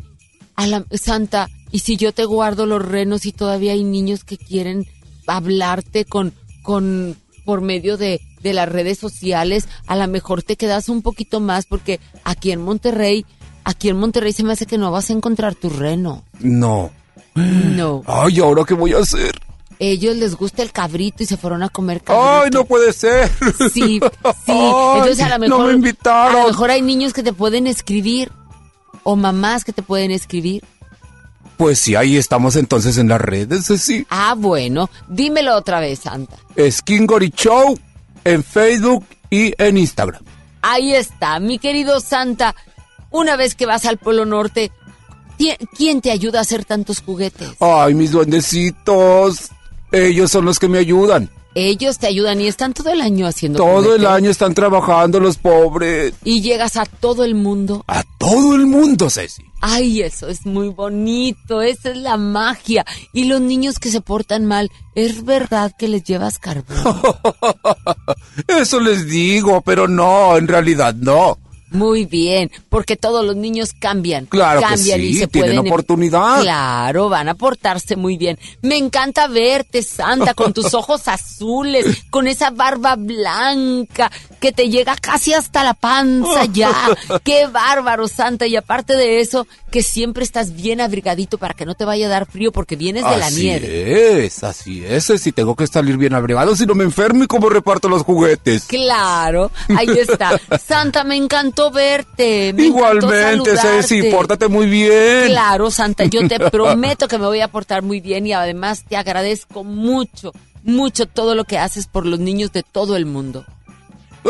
a 0.55 0.67
la 0.67 0.85
Santa, 0.93 1.49
y 1.73 1.81
si 1.81 1.97
yo 1.97 2.13
te 2.13 2.25
guardo 2.25 2.67
los 2.67 2.85
renos 2.85 3.27
y 3.27 3.33
todavía 3.33 3.73
hay 3.73 3.83
niños 3.85 4.25
que 4.25 4.39
quieren 4.39 4.87
hablarte 5.27 6.05
con, 6.05 6.33
con, 6.63 7.17
por 7.45 7.61
medio 7.61 7.97
de, 7.97 8.21
de 8.43 8.53
las 8.55 8.69
redes 8.69 8.99
sociales, 8.99 9.69
a 9.87 9.97
lo 9.97 10.07
mejor 10.07 10.43
te 10.43 10.57
quedas 10.57 10.89
un 10.89 11.03
poquito 11.03 11.41
más, 11.41 11.67
porque 11.67 11.99
aquí 12.23 12.53
en 12.53 12.63
Monterrey, 12.63 13.27
aquí 13.65 13.89
en 13.89 13.97
Monterrey 13.99 14.33
se 14.33 14.45
me 14.45 14.53
hace 14.53 14.67
que 14.67 14.79
no 14.79 14.93
vas 14.93 15.11
a 15.11 15.15
encontrar 15.15 15.57
tu 15.57 15.69
reno. 15.69 16.23
No. 16.39 16.91
No. 17.35 18.03
Ay, 18.07 18.39
¿ahora 18.39 18.63
qué 18.67 18.73
voy 18.75 18.93
a 18.95 18.99
hacer? 18.99 19.33
Ellos 19.79 20.17
les 20.17 20.35
gusta 20.37 20.63
el 20.63 20.73
cabrito 20.73 21.23
y 21.23 21.27
se 21.27 21.37
fueron 21.37 21.63
a 21.63 21.69
comer 21.69 22.03
cabrito. 22.03 22.43
¡Ay, 22.45 22.51
no 22.51 22.65
puede 22.65 22.93
ser! 22.93 23.31
Sí, 23.73 24.01
sí. 24.01 24.01
Entonces 24.47 25.21
a 25.21 25.29
lo 25.29 25.35
no 25.39 25.57
mejor 25.59 25.67
me 25.69 25.73
invitaron. 25.75 26.37
a 26.37 26.43
lo 26.43 26.49
mejor 26.49 26.71
hay 26.71 26.83
niños 26.83 27.13
que 27.13 27.23
te 27.23 27.33
pueden 27.33 27.67
escribir 27.67 28.31
o 29.03 29.17
mamás 29.17 29.65
que 29.65 29.73
te 29.73 29.83
pueden 29.83 30.11
escribir. 30.11 30.65
Pues 31.57 31.79
sí, 31.79 31.95
ahí 31.95 32.17
estamos 32.19 32.55
entonces 32.57 32.99
en 32.99 33.09
las 33.09 33.21
redes, 33.21 33.65
sí. 33.81 34.07
Ah, 34.11 34.35
bueno, 34.37 34.91
dímelo 35.09 35.57
otra 35.57 35.81
vez, 35.81 36.01
Santa. 36.01 36.37
Skingori 36.71 37.31
Show 37.31 37.79
en 38.25 38.45
Facebook 38.45 39.07
y 39.31 39.55
en 39.57 39.79
Instagram. 39.79 40.23
Ahí 40.61 40.95
está, 40.95 41.39
mi 41.41 41.59
querido 41.59 42.01
Santa. 42.01 42.55
Una 43.11 43.37
vez 43.37 43.55
que 43.55 43.65
vas 43.65 43.87
al 43.87 43.97
Polo 43.97 44.27
Norte, 44.27 44.71
¿qui- 45.39 45.57
¿quién 45.77 46.01
te 46.03 46.11
ayuda 46.11 46.41
a 46.41 46.43
hacer 46.43 46.65
tantos 46.67 47.01
juguetes? 47.01 47.51
Ay, 47.61 47.95
mis 47.95 48.11
duendecitos. 48.11 49.51
Ellos 49.97 50.31
son 50.31 50.45
los 50.45 50.59
que 50.59 50.69
me 50.69 50.79
ayudan. 50.79 51.31
Ellos 51.55 51.99
te 51.99 52.07
ayudan 52.07 52.39
y 52.43 52.49
están 52.49 52.75
todo 52.75 52.91
el 52.91 53.01
año 53.01 53.27
haciendo 53.27 53.59
Todo 53.59 53.95
el 53.95 54.07
año 54.07 54.29
están 54.31 54.53
trabajando 54.53 55.21
los 55.21 55.39
pobres. 55.39 56.13
Y 56.23 56.43
llegas 56.43 56.77
a 56.77 56.85
todo 56.85 57.25
el 57.25 57.35
mundo. 57.35 57.83
A 57.89 58.03
todo 58.19 58.55
el 58.55 58.67
mundo, 58.67 59.09
Ceci. 59.09 59.43
Ay, 59.63 60.03
eso 60.03 60.29
es 60.29 60.45
muy 60.45 60.69
bonito, 60.69 61.63
esa 61.63 61.93
es 61.93 61.97
la 61.97 62.19
magia. 62.19 62.85
Y 63.15 63.25
los 63.25 63.41
niños 63.41 63.79
que 63.79 63.91
se 63.91 64.03
portan 64.03 64.45
mal, 64.45 64.71
¿es 64.95 65.25
verdad 65.25 65.73
que 65.79 65.89
les 65.89 66.05
llevas 66.05 66.39
carbón? 66.39 66.77
Eso 68.49 68.79
les 68.79 69.07
digo, 69.07 69.63
pero 69.63 69.89
no, 69.89 70.37
en 70.37 70.47
realidad 70.47 70.95
no. 70.95 71.39
Muy 71.71 72.05
bien, 72.05 72.51
porque 72.69 72.97
todos 72.97 73.25
los 73.25 73.35
niños 73.35 73.73
cambian. 73.79 74.27
Claro 74.27 74.61
que 74.61 74.67
cambian 74.67 75.01
y 75.01 75.13
sí, 75.13 75.19
se 75.21 75.27
tienen 75.27 75.57
pueden... 75.57 75.73
oportunidad. 75.73 76.43
Claro, 76.43 77.09
van 77.09 77.29
a 77.29 77.35
portarse 77.35 77.97
muy 77.97 78.17
bien. 78.17 78.39
Me 78.63 78.77
encanta 78.77 79.27
verte, 79.27 79.83
Santa, 79.83 80.35
con 80.35 80.53
tus 80.53 80.75
ojos 80.75 81.09
azules, 81.09 82.05
con 82.11 82.29
esa 82.29 82.51
barba 82.51 82.95
blanca 82.97 84.11
que 84.41 84.53
te 84.53 84.69
llega 84.69 84.97
casi 84.97 85.33
hasta 85.35 85.65
la 85.65 85.75
panza 85.75 86.45
ya. 86.45 86.73
Qué 87.25 87.47
bárbaro, 87.47 88.07
Santa. 88.07 88.47
Y 88.47 88.57
aparte 88.57 88.97
de 88.97 89.21
eso, 89.21 89.47
que 89.71 89.83
siempre 89.83 90.25
estás 90.25 90.55
bien 90.55 90.81
abrigadito 90.81 91.39
para 91.39 91.55
que 91.55 91.67
no 91.67 91.75
te 91.75 91.85
vaya 91.85 92.07
a 92.07 92.11
dar 92.11 92.27
frío 92.27 92.53
porque 92.53 92.77
vienes 92.77 93.05
de 93.05 93.17
la 93.17 93.27
así 93.27 93.43
nieve. 93.43 94.25
es, 94.25 94.45
así 94.45 94.85
es. 94.85 95.05
Si 95.05 95.33
tengo 95.33 95.57
que 95.57 95.67
salir 95.67 95.97
bien 95.97 96.15
abrigado, 96.15 96.55
si 96.55 96.67
no 96.67 96.75
me 96.75 96.85
enfermo 96.85 97.25
y 97.25 97.27
cómo 97.27 97.49
reparto 97.49 97.89
los 97.89 98.03
juguetes. 98.03 98.65
Claro, 98.67 99.51
ahí 99.77 99.89
está. 99.99 100.41
Santa, 100.65 101.05
me 101.05 101.17
encantó 101.17 101.66
verte. 101.71 102.53
me 102.53 102.65
Igualmente, 102.65 103.57
Ceci, 103.57 104.05
pórtate 104.11 104.49
muy 104.49 104.67
bien. 104.67 105.27
Claro, 105.27 105.71
Santa, 105.71 106.05
yo 106.05 106.27
te 106.29 106.39
prometo 106.51 107.09
que 107.09 107.19
me 107.19 107.27
voy 107.27 107.41
a 107.41 107.49
portar 107.49 107.83
muy 107.83 108.01
bien 108.01 108.27
y 108.27 108.33
además 108.33 108.85
te 108.89 108.97
agradezco 108.97 109.65
mucho, 109.65 110.33
mucho 110.63 111.07
todo 111.07 111.35
lo 111.35 111.45
que 111.45 111.59
haces 111.59 111.87
por 111.87 112.07
los 112.07 112.19
niños 112.19 112.53
de 112.53 112.63
todo 112.63 112.97
el 112.97 113.07
mundo. 113.07 113.45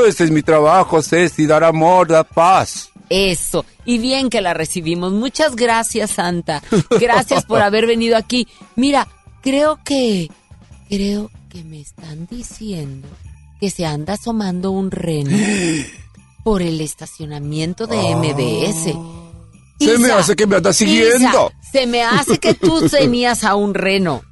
Este 0.07 0.24
es 0.24 0.30
mi 0.30 0.43
trabajo, 0.43 1.03
Ceci, 1.03 1.47
dar 1.47 1.64
amor, 1.64 2.09
dar 2.09 2.26
paz. 2.26 2.91
Eso, 3.09 3.64
y 3.84 3.99
bien 3.99 4.30
que 4.30 4.41
la 4.41 4.53
recibimos. 4.53 5.12
Muchas 5.12 5.55
gracias, 5.55 6.11
Santa. 6.11 6.62
Gracias 7.01 7.45
por 7.45 7.62
haber 7.62 7.87
venido 7.87 8.16
aquí. 8.16 8.49
Mira, 8.74 9.07
creo 9.43 9.78
que, 9.84 10.28
creo 10.89 11.30
que 11.49 11.62
me 11.64 11.80
están 11.80 12.26
diciendo 12.26 13.09
que 13.61 13.70
se 13.70 13.87
anda 13.87 14.14
asomando 14.14 14.70
un 14.70 14.91
reno 14.91 15.30
por 16.47 16.63
el 16.63 16.81
estacionamiento 16.81 17.89
de 17.89 17.97
MBS. 18.15 18.95
Se 19.81 19.99
me 19.99 20.13
hace 20.13 20.37
que 20.37 20.47
me 20.47 20.55
anda 20.55 20.73
siguiendo. 20.73 21.17
Isa, 21.17 21.71
se 21.73 21.87
me 21.89 22.05
hace 22.05 22.39
que 22.39 22.55
tú 22.55 22.89
tenías 22.89 23.43
a 23.43 23.57
un 23.57 23.75
reno. 23.75 24.23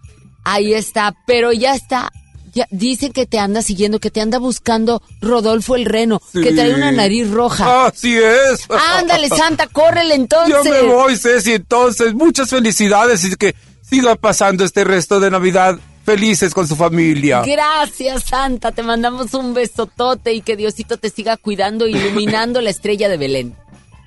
Ahí 0.45 0.75
está, 0.75 1.13
pero 1.27 1.53
ya 1.53 1.75
está. 1.75 2.13
Ya, 2.55 2.69
dicen 2.71 3.13
que 3.13 3.27
te 3.27 3.41
anda 3.41 3.63
siguiendo, 3.63 3.99
que 3.99 4.13
te 4.13 4.21
anda 4.21 4.39
buscando 4.39 5.03
Rodolfo 5.21 5.75
el 5.75 5.87
reno, 5.87 6.23
que 6.33 6.51
Sí. 6.51 6.55
trae 6.55 6.73
una 6.73 6.93
nariz 6.93 7.29
roja. 7.33 7.87
Así 7.87 8.17
es. 8.17 8.65
Ándale, 8.71 9.29
Santa, 9.37 9.67
córrele 9.67 10.15
entonces. 10.15 10.55
Yo 10.55 10.63
me 10.71 10.83
voy, 10.83 11.17
Ceci, 11.17 11.55
entonces. 11.55 12.15
Muchas 12.15 12.49
felicidades 12.49 13.25
y 13.25 13.35
que 13.35 13.57
siga 13.83 14.15
pasando 14.15 14.65
este 14.65 14.85
resto 14.85 15.19
de 15.19 15.33
Navidad 15.33 15.81
felices 16.05 16.55
con 16.55 16.69
su 16.69 16.77
familia. 16.77 17.43
Gracias, 17.45 18.25
Santa. 18.25 18.73
Te 18.73 18.83
mandamos 18.83 19.35
un 19.35 19.55
besotote 19.55 20.33
y 20.33 20.41
que 20.41 20.57
Diosito 20.57 20.97
te 20.99 21.11
siga 21.11 21.37
cuidando, 21.37 21.87
iluminando 21.87 22.61
la 22.61 22.71
estrella 22.71 23.09
de 23.09 23.17
Belén. 23.17 23.57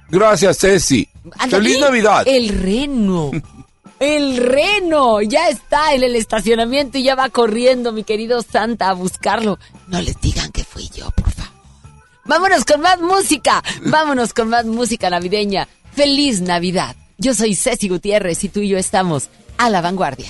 Gracias, 0.10 0.60
Ceci. 0.60 1.10
Feliz 1.50 1.80
Navidad. 1.80 2.24
El 2.28 2.50
reno. 2.50 3.32
El 4.00 4.38
reno 4.38 5.22
ya 5.22 5.50
está 5.50 5.94
en 5.94 6.04
el 6.04 6.16
estacionamiento 6.16 7.00
y 7.00 7.04
ya 7.04 7.16
va 7.16 7.30
corriendo, 7.30 7.92
mi 7.92 8.04
querido 8.04 8.44
Santa, 8.44 8.90
a 8.90 8.94
buscarlo. 8.94 9.58
No 9.88 10.00
les 10.02 10.22
digan 10.22 10.52
que 10.52 10.64
fui 10.64 10.88
yo, 10.90 11.10
por 11.12 11.32
favor. 11.32 11.52
Vámonos 12.26 12.64
con 12.64 12.82
más 12.82 13.02
música. 13.02 13.64
Vámonos 13.86 14.34
con 14.34 14.50
más 14.50 14.66
música 14.66 15.10
navideña. 15.10 15.68
Feliz 15.94 16.42
Navidad. 16.42 16.96
Yo 17.18 17.34
soy 17.34 17.56
Ceci 17.56 17.90
Gutiérrez 17.90 18.44
y 18.44 18.50
tú 18.50 18.60
y 18.60 18.70
yo 18.70 18.78
estamos 18.78 19.30
a 19.58 19.70
la 19.72 19.82
vanguardia. 19.82 20.30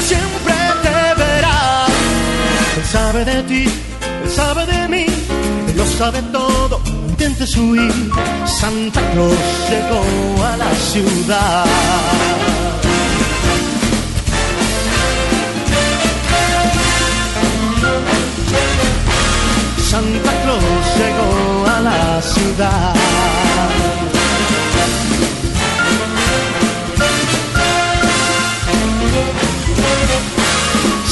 Siempre 0.00 0.54
te 0.82 1.22
verá. 1.22 1.86
Él 2.76 2.84
sabe 2.84 3.24
de 3.24 3.42
ti, 3.44 3.64
él 4.24 4.30
sabe 4.30 4.66
de 4.66 4.88
mí, 4.88 5.06
él 5.68 5.76
lo 5.76 5.86
sabe 5.86 6.22
todo. 6.32 6.80
Intentes 6.86 7.56
huir, 7.56 7.92
Santa 8.46 9.00
Claus 9.12 9.38
llegó 9.70 10.44
a 10.44 10.56
la 10.56 10.74
ciudad. 10.74 11.64
Santa 19.90 20.32
Claus 20.42 20.84
llegó 20.98 21.66
a 21.66 21.80
la 21.80 22.22
ciudad. 22.22 22.94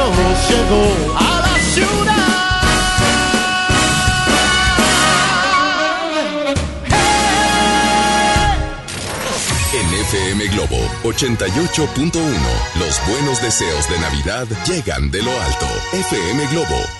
Claus 0.00 0.50
llegó 0.50 1.18
a 1.18 1.40
la 1.40 1.58
ciudad. 1.74 2.40
FM 10.10 10.48
Globo 10.48 10.78
88.1, 11.04 12.20
los 12.80 13.06
buenos 13.06 13.40
deseos 13.42 13.88
de 13.88 13.98
Navidad 14.00 14.48
llegan 14.66 15.10
de 15.10 15.22
lo 15.22 15.30
alto. 15.30 15.66
FM 15.92 16.46
Globo 16.46 16.99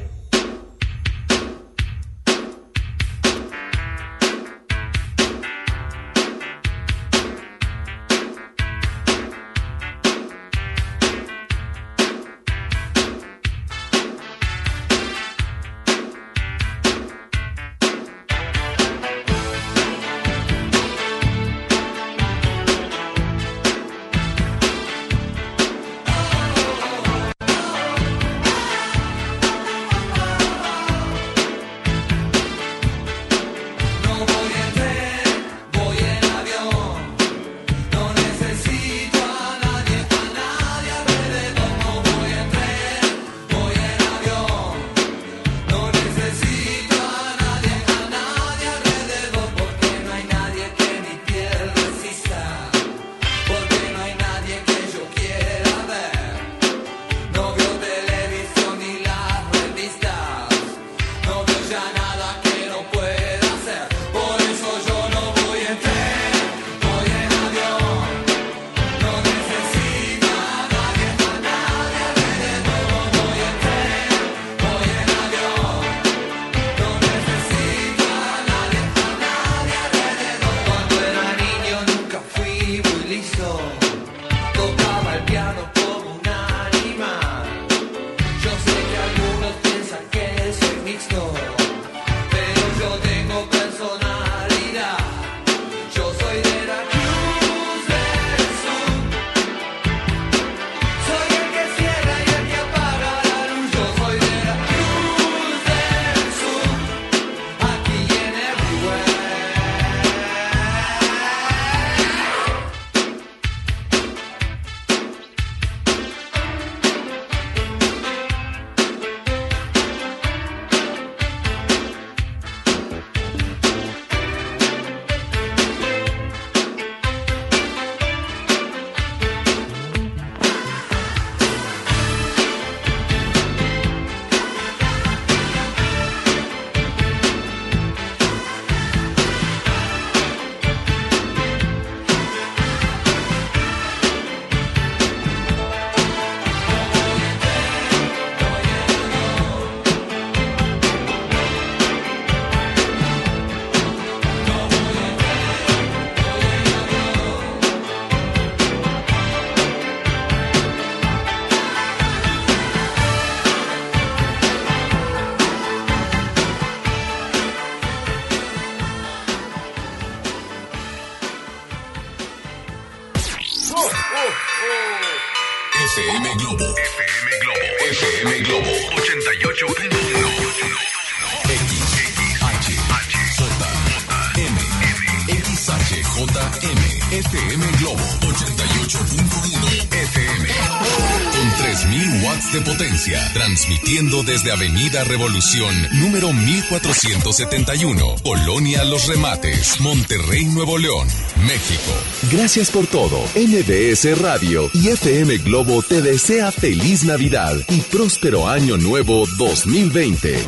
transmitiendo 193.88 194.22
desde 194.22 194.52
Avenida 194.52 195.02
Revolución, 195.04 195.74
número 195.94 196.32
1471, 196.32 198.16
Colonia 198.22 198.84
Los 198.84 199.06
Remates, 199.06 199.80
Monterrey, 199.80 200.44
Nuevo 200.44 200.76
León, 200.76 201.08
México. 201.46 201.92
Gracias 202.30 202.70
por 202.70 202.86
todo. 202.86 203.18
NBS 203.34 204.18
Radio 204.20 204.70
y 204.74 204.88
FM 204.88 205.38
Globo 205.38 205.82
te 205.82 206.02
desea 206.02 206.52
feliz 206.52 207.04
Navidad 207.04 207.56
y 207.68 207.80
próspero 207.80 208.48
año 208.48 208.76
nuevo 208.76 209.24
2020. 209.38 210.44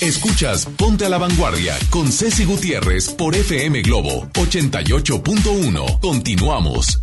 Escuchas 0.00 0.66
Ponte 0.66 1.06
a 1.06 1.08
la 1.08 1.18
Vanguardia 1.18 1.76
con 1.90 2.12
Ceci 2.12 2.44
Gutiérrez 2.44 3.10
por 3.10 3.34
FM 3.34 3.82
Globo 3.82 4.28
88.1. 4.34 6.00
Continuamos. 6.00 7.02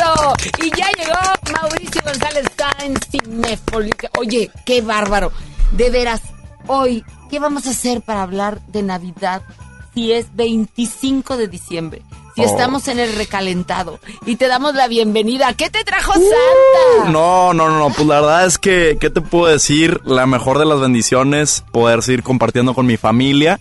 ¡Eso! 0.00 0.34
Y 0.62 0.70
ya 0.70 0.86
llegó 0.98 1.18
Mauricio 1.52 2.00
González 2.04 2.46
Sáenz 2.56 3.00
Cinéfoli. 3.10 3.90
Oye, 4.18 4.50
qué 4.64 4.80
bárbaro. 4.82 5.32
De 5.72 5.90
veras, 5.90 6.20
hoy, 6.66 7.04
¿qué 7.30 7.38
vamos 7.38 7.66
a 7.66 7.70
hacer 7.70 8.00
para 8.00 8.22
hablar 8.22 8.60
de 8.68 8.82
Navidad 8.82 9.42
si 9.94 10.12
es 10.12 10.34
25 10.34 11.36
de 11.36 11.48
diciembre? 11.48 12.02
Si 12.36 12.42
Oh. 12.42 12.46
estamos 12.46 12.86
en 12.88 13.00
el 13.00 13.14
recalentado 13.16 13.98
y 14.24 14.36
te 14.36 14.46
damos 14.46 14.74
la 14.74 14.86
bienvenida. 14.88 15.52
¿Qué 15.52 15.68
te 15.68 15.82
trajo 15.84 16.12
Uh, 16.12 16.22
Santa? 16.22 17.10
No, 17.10 17.52
no, 17.52 17.68
no, 17.68 17.78
no, 17.78 17.90
pues 17.94 18.06
la 18.06 18.20
verdad 18.20 18.46
es 18.46 18.56
que, 18.56 18.96
¿qué 19.00 19.10
te 19.10 19.20
puedo 19.20 19.46
decir? 19.46 20.00
La 20.04 20.26
mejor 20.26 20.58
de 20.58 20.64
las 20.64 20.80
bendiciones, 20.80 21.64
poder 21.72 22.02
seguir 22.02 22.22
compartiendo 22.22 22.72
con 22.72 22.86
mi 22.86 22.96
familia. 22.96 23.58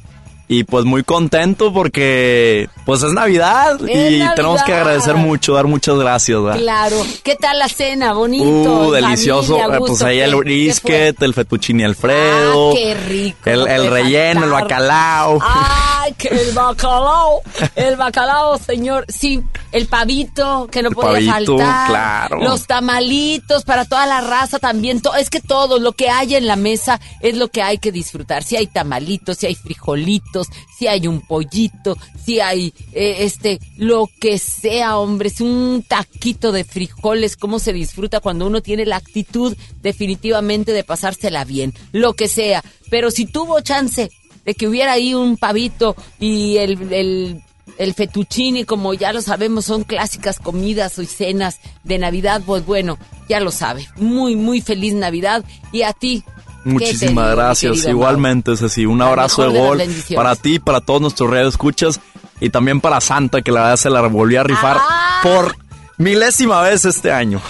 Y 0.51 0.63
pues 0.63 0.83
muy 0.83 1.03
contento 1.03 1.71
porque 1.71 2.67
pues 2.83 3.03
es 3.03 3.13
Navidad 3.13 3.75
Es 3.87 3.89
y 3.91 4.17
Navidad. 4.17 4.33
tenemos 4.35 4.63
que 4.63 4.73
agradecer 4.73 5.13
mucho, 5.13 5.53
dar 5.53 5.67
muchas 5.67 5.95
gracias, 5.99 6.41
¿verdad? 6.41 6.59
Claro. 6.59 6.95
¿Qué 7.23 7.35
tal 7.35 7.59
la 7.59 7.69
cena? 7.69 8.13
Bonito. 8.13 8.87
Uh, 8.87 8.91
delicioso. 8.91 9.57
familia, 9.59 9.75
a 9.75 9.77
Eh, 9.77 9.79
pues 9.87 10.01
ahí 10.01 10.19
el 10.21 10.31
¿Qué- 10.31 10.35
qué 10.37 10.39
brisket, 10.43 11.21
el 11.21 11.33
fettuccine 11.35 11.85
Alfredo. 11.85 12.71
Ah, 12.71 12.73
qué 12.75 12.95
rico, 12.95 13.37
El, 13.47 13.91
relleno, 13.91 14.45
el 14.45 14.49
bacalao. 14.49 15.37
¡Ay, 15.39 16.13
que 16.17 16.29
el 16.29 16.51
bacalao! 16.53 17.41
El 17.75 17.95
bacalao, 17.95 18.57
señor. 18.57 19.05
Sí, 19.07 19.43
el 19.71 19.87
pavito 19.87 20.67
que 20.71 20.81
no 20.81 20.89
El 20.89 20.95
podía 20.95 21.33
pavito, 21.33 21.57
faltar, 21.57 21.87
claro. 21.89 22.43
los 22.43 22.65
tamalitos 22.67 23.63
para 23.63 23.85
toda 23.85 24.05
la 24.05 24.21
raza 24.21 24.59
también, 24.59 25.01
to- 25.01 25.15
es 25.15 25.29
que 25.29 25.41
todo 25.41 25.79
lo 25.79 25.93
que 25.93 26.09
hay 26.09 26.35
en 26.35 26.47
la 26.47 26.55
mesa 26.55 26.99
es 27.21 27.35
lo 27.37 27.49
que 27.49 27.61
hay 27.61 27.77
que 27.77 27.91
disfrutar. 27.91 28.43
Si 28.43 28.55
hay 28.55 28.67
tamalitos, 28.67 29.37
si 29.37 29.45
hay 29.47 29.55
frijolitos, 29.55 30.47
si 30.77 30.87
hay 30.87 31.07
un 31.07 31.21
pollito, 31.21 31.97
si 32.25 32.39
hay 32.39 32.73
eh, 32.93 33.17
este 33.19 33.59
lo 33.77 34.09
que 34.19 34.37
sea, 34.39 34.97
hombre, 34.97 35.29
es 35.29 35.41
un 35.41 35.83
taquito 35.87 36.51
de 36.51 36.63
frijoles, 36.63 37.37
cómo 37.37 37.59
se 37.59 37.73
disfruta 37.73 38.19
cuando 38.19 38.47
uno 38.47 38.61
tiene 38.61 38.85
la 38.85 38.95
actitud 38.97 39.55
definitivamente 39.81 40.71
de 40.71 40.83
pasársela 40.83 41.43
bien, 41.45 41.73
lo 41.91 42.13
que 42.13 42.27
sea. 42.27 42.63
Pero 42.89 43.11
si 43.11 43.25
tuvo 43.25 43.59
chance 43.61 44.09
de 44.45 44.53
que 44.55 44.67
hubiera 44.67 44.93
ahí 44.93 45.13
un 45.13 45.37
pavito 45.37 45.95
y 46.19 46.57
el, 46.57 46.91
el, 46.93 47.43
el 47.79 47.93
fettuccine, 47.93 48.65
como 48.65 48.93
ya 48.93 49.13
lo 49.13 49.21
sabemos, 49.21 49.65
son 49.65 49.83
clásicas 49.83 50.37
comidas 50.37 50.99
y 50.99 51.05
cenas 51.05 51.59
de 51.85 51.97
Navidad, 51.97 52.41
pues 52.45 52.65
bueno, 52.65 52.99
ya 53.29 53.39
lo 53.39 53.51
sabe. 53.51 53.87
Muy, 53.95 54.35
muy 54.35 54.59
feliz 54.61 54.93
Navidad. 54.93 55.43
Y 55.71 55.81
a 55.83 55.93
ti. 55.93 56.21
¿qué 56.21 56.25
te 56.25 56.69
digo, 56.69 56.73
Muchísimas 56.73 57.35
gracias. 57.35 57.85
Igualmente, 57.85 58.57
Ceci. 58.57 58.85
Un 58.85 58.99
La 58.99 59.07
abrazo 59.07 59.49
de 59.49 59.57
gol 59.57 59.81
para 60.13 60.35
ti, 60.35 60.59
para 60.59 60.81
todos 60.81 60.99
nuestros 60.99 61.29
redes 61.29 61.47
escuchas 61.49 62.01
y 62.41 62.49
también 62.49 62.81
para 62.81 62.99
Santa, 62.99 63.41
que 63.41 63.51
la 63.51 63.61
verdad 63.61 63.77
se 63.77 63.89
la 63.89 64.01
volvió 64.01 64.41
a 64.41 64.43
rifar 64.43 64.77
Ah. 64.79 65.21
por 65.23 65.55
milésima 65.97 66.61
vez 66.61 66.83
este 66.83 67.13
año. 67.13 67.41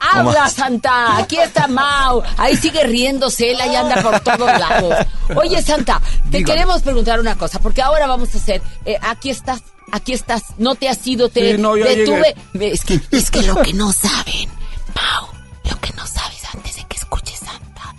¡Habla. 0.00 0.48
Santa! 0.48 1.18
Aquí 1.18 1.36
está 1.38 1.66
Mau. 1.68 2.22
Ahí 2.36 2.56
sigue 2.56 2.84
riéndose, 2.84 3.50
él 3.50 3.60
ahí 3.60 3.74
anda 3.74 4.00
por 4.02 4.20
todos 4.20 4.46
lados. 4.58 5.06
Oye, 5.36 5.60
Santa, 5.62 6.00
te 6.30 6.38
Dígame. 6.38 6.44
queremos 6.44 6.82
preguntar 6.82 7.18
una 7.20 7.36
cosa, 7.36 7.58
porque 7.58 7.82
ahora 7.82 8.06
vamos 8.06 8.34
a 8.34 8.38
hacer. 8.38 8.62
eh, 8.84 8.96
aquí 9.02 9.30
estás, 9.30 9.62
aquí 9.92 10.12
estás. 10.12 10.42
No 10.58 10.74
te 10.76 10.88
has 10.88 11.04
ido, 11.06 11.28
te 11.28 11.56
Sí, 11.56 11.60
no, 11.60 11.76
ya 11.76 11.86
detuve. 11.86 12.34
Es 12.54 12.84
que, 12.84 13.00
es 13.10 13.30
que 13.30 13.42
lo 13.42 13.56
que 13.62 13.72
no 13.72 13.90
saben, 13.92 14.48
Mau, 14.94 15.28
lo 15.70 15.80
que 15.80 15.92
no 15.94 16.06
sabes 16.06 16.42
antes 16.54 16.76
de 16.76 16.84
que 16.84 16.96
escuches 16.96 17.38
Santa, 17.40 17.94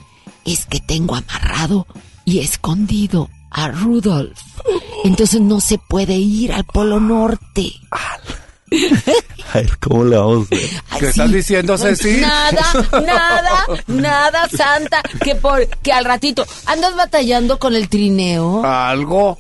es 0.46 0.66
que 0.66 0.80
tengo 0.80 1.16
amarrado 1.16 1.86
y 2.26 2.40
escondido 2.40 3.30
a 3.52 3.68
Rudolf. 3.70 4.40
Entonces 5.04 5.42
no 5.42 5.60
se 5.60 5.78
puede 5.80 6.16
ir 6.16 6.54
al 6.54 6.64
Polo 6.64 7.00
Norte. 7.00 7.74
A 9.54 9.58
ver, 9.58 9.78
¿cómo 9.80 10.04
le 10.04 10.16
vamos 10.18 10.48
a? 10.92 11.00
¿Qué 11.00 11.08
estás 11.08 11.32
diciendo, 11.32 11.78
Ceci? 11.78 12.18
Nada, 12.22 12.62
nada, 13.04 13.66
nada, 13.88 14.48
Santa, 14.50 15.02
que 15.24 15.36
por 15.36 15.66
que 15.68 15.92
al 15.92 16.06
ratito 16.06 16.46
andas 16.68 16.96
batallando 16.96 17.58
con 17.58 17.74
el 17.76 17.90
trineo. 17.90 18.64
Algo. 18.64 19.38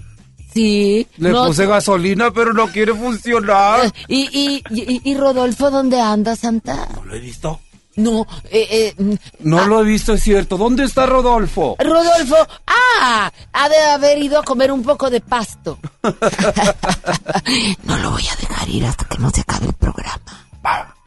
Sí. 0.53 1.05
Le 1.17 1.29
no- 1.29 1.45
puse 1.45 1.67
gasolina, 1.67 2.31
pero 2.31 2.53
no 2.53 2.67
quiere 2.71 2.93
funcionar. 2.95 3.91
y, 4.07 4.21
y, 4.31 4.63
y, 4.71 5.01
y 5.03 5.15
Rodolfo, 5.15 5.69
¿dónde 5.69 6.01
anda, 6.01 6.35
Santa? 6.35 6.87
No 6.95 7.05
lo 7.05 7.15
he 7.15 7.19
visto. 7.19 7.59
No, 7.95 8.25
eh, 8.45 8.67
eh, 8.71 8.93
mm, 8.97 9.13
No 9.39 9.65
lo 9.65 9.81
he 9.81 9.83
visto, 9.83 10.13
es 10.13 10.23
cierto. 10.23 10.57
¿Dónde 10.57 10.85
está 10.85 11.05
Rodolfo? 11.05 11.75
Rodolfo, 11.79 12.35
ah, 12.67 13.31
ha 13.51 13.69
de 13.69 13.77
haber 13.77 14.17
ido 14.19 14.39
a 14.39 14.43
comer 14.43 14.71
un 14.71 14.83
poco 14.83 15.09
de 15.09 15.21
pasto. 15.21 15.79
no 17.83 17.97
lo 17.97 18.11
voy 18.11 18.27
a 18.27 18.35
dejar 18.35 18.69
ir 18.69 18.85
hasta 18.85 19.05
que 19.05 19.17
no 19.17 19.29
se 19.29 19.41
acabe 19.41 19.67
el 19.67 19.73
programa. 19.73 20.98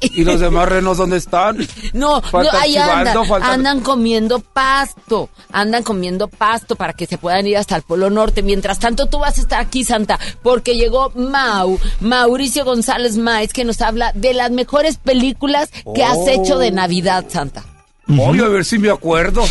¿Y 0.00 0.24
los 0.24 0.40
demás 0.40 0.68
renos 0.68 0.96
dónde 0.98 1.16
están? 1.18 1.58
No, 1.92 2.20
ahí 2.52 2.76
andan, 2.76 3.16
andan 3.42 3.80
comiendo 3.80 4.40
pasto, 4.40 5.28
andan 5.52 5.82
comiendo 5.82 6.28
pasto 6.28 6.76
para 6.76 6.92
que 6.92 7.06
se 7.06 7.18
puedan 7.18 7.46
ir 7.46 7.56
hasta 7.56 7.76
el 7.76 7.82
Polo 7.82 8.10
Norte. 8.10 8.42
Mientras 8.42 8.78
tanto, 8.78 9.06
tú 9.06 9.18
vas 9.20 9.38
a 9.38 9.42
estar 9.42 9.60
aquí, 9.60 9.84
Santa, 9.84 10.18
porque 10.42 10.76
llegó 10.76 11.10
Mau, 11.14 11.78
Mauricio 12.00 12.64
González 12.64 13.16
Maiz, 13.16 13.52
que 13.52 13.64
nos 13.64 13.80
habla 13.80 14.12
de 14.14 14.34
las 14.34 14.50
mejores 14.50 14.96
películas 14.96 15.70
que 15.94 16.04
has 16.04 16.16
Oh. 16.18 16.28
hecho 16.28 16.58
de 16.58 16.70
Navidad, 16.70 17.24
Santa. 17.28 17.64
Voy 18.06 18.40
a 18.40 18.48
ver 18.48 18.64
si 18.64 18.78
me 18.78 18.90
acuerdo. 18.90 19.44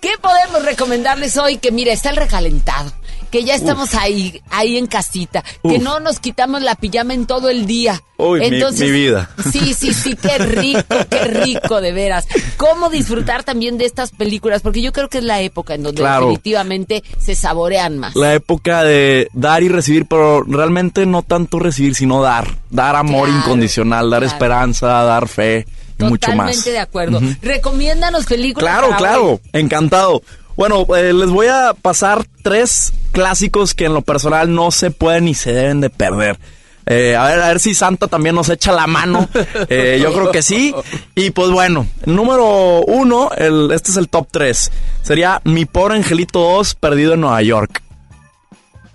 ¿Qué 0.00 0.10
podemos 0.20 0.64
recomendarles 0.64 1.36
hoy? 1.36 1.58
Que 1.58 1.72
mira, 1.72 1.92
está 1.92 2.10
el 2.10 2.16
recalentado. 2.16 2.92
Que 3.30 3.44
ya 3.44 3.54
estamos 3.54 3.94
ahí, 3.94 4.40
ahí 4.50 4.76
en 4.78 4.86
casita. 4.86 5.44
Que 5.62 5.78
no 5.78 6.00
nos 6.00 6.18
quitamos 6.20 6.62
la 6.62 6.74
pijama 6.74 7.14
en 7.14 7.26
todo 7.26 7.48
el 7.50 7.66
día. 7.66 8.02
Uy, 8.16 8.40
mi- 8.50 8.60
mi 8.60 8.90
vida. 8.90 9.30
Sí, 9.52 9.74
sí, 9.74 9.92
sí, 9.94 10.16
qué 10.16 10.38
rico, 10.38 10.80
qué 11.10 11.24
rico, 11.24 11.80
de 11.80 11.92
veras. 11.92 12.26
¿Cómo 12.56 12.88
disfrutar 12.90 13.44
también 13.44 13.78
de 13.78 13.84
estas 13.84 14.10
películas? 14.10 14.62
Porque 14.62 14.82
yo 14.82 14.92
creo 14.92 15.08
que 15.08 15.18
es 15.18 15.24
la 15.24 15.40
época 15.40 15.74
en 15.74 15.82
donde 15.84 16.00
Claro. 16.00 16.26
definitivamente 16.26 17.04
se 17.18 17.34
saborean 17.34 17.98
más. 17.98 18.16
La 18.16 18.34
época 18.34 18.82
de 18.82 19.28
dar 19.34 19.62
y 19.62 19.68
recibir, 19.68 20.06
pero 20.06 20.42
realmente 20.42 21.06
no 21.06 21.22
tanto 21.22 21.58
recibir, 21.58 21.94
sino 21.94 22.20
dar. 22.22 22.56
Dar 22.70 22.96
amor 22.96 23.28
Claro, 23.28 23.40
incondicional, 23.44 24.10
dar 24.10 24.20
claro. 24.22 24.32
esperanza, 24.34 24.86
dar 25.04 25.28
fe 25.28 25.66
y 25.98 26.04
mucho 26.04 26.28
más. 26.32 26.36
Totalmente 26.56 26.70
de 26.72 26.78
acuerdo. 26.78 27.20
Recomiéndanos 27.42 28.26
películas. 28.26 28.78
Claro, 28.78 28.96
claro, 28.96 29.30
hoy. 29.32 29.40
encantado. 29.52 30.22
Bueno, 30.58 30.84
eh, 30.96 31.12
les 31.12 31.30
voy 31.30 31.46
a 31.46 31.72
pasar 31.72 32.26
tres 32.42 32.92
clásicos 33.12 33.74
que 33.74 33.84
en 33.84 33.94
lo 33.94 34.02
personal 34.02 34.52
no 34.52 34.72
se 34.72 34.90
pueden 34.90 35.26
ni 35.26 35.34
se 35.34 35.52
deben 35.52 35.80
de 35.80 35.88
perder. 35.88 36.36
Eh, 36.84 37.14
a 37.14 37.28
ver, 37.28 37.40
a 37.40 37.46
ver 37.46 37.60
si 37.60 37.74
Santa 37.74 38.08
también 38.08 38.34
nos 38.34 38.48
echa 38.48 38.72
la 38.72 38.88
mano. 38.88 39.28
Eh, 39.68 40.00
yo 40.02 40.12
creo 40.12 40.32
que 40.32 40.42
sí. 40.42 40.74
Y 41.14 41.30
pues 41.30 41.50
bueno, 41.50 41.86
número 42.06 42.80
uno, 42.80 43.30
el, 43.36 43.70
este 43.70 43.92
es 43.92 43.98
el 43.98 44.08
top 44.08 44.26
tres. 44.32 44.72
Sería 45.02 45.40
Mi 45.44 45.64
pobre 45.64 45.94
angelito 45.94 46.40
2, 46.40 46.74
perdido 46.74 47.14
en 47.14 47.20
Nueva 47.20 47.40
York. 47.42 47.80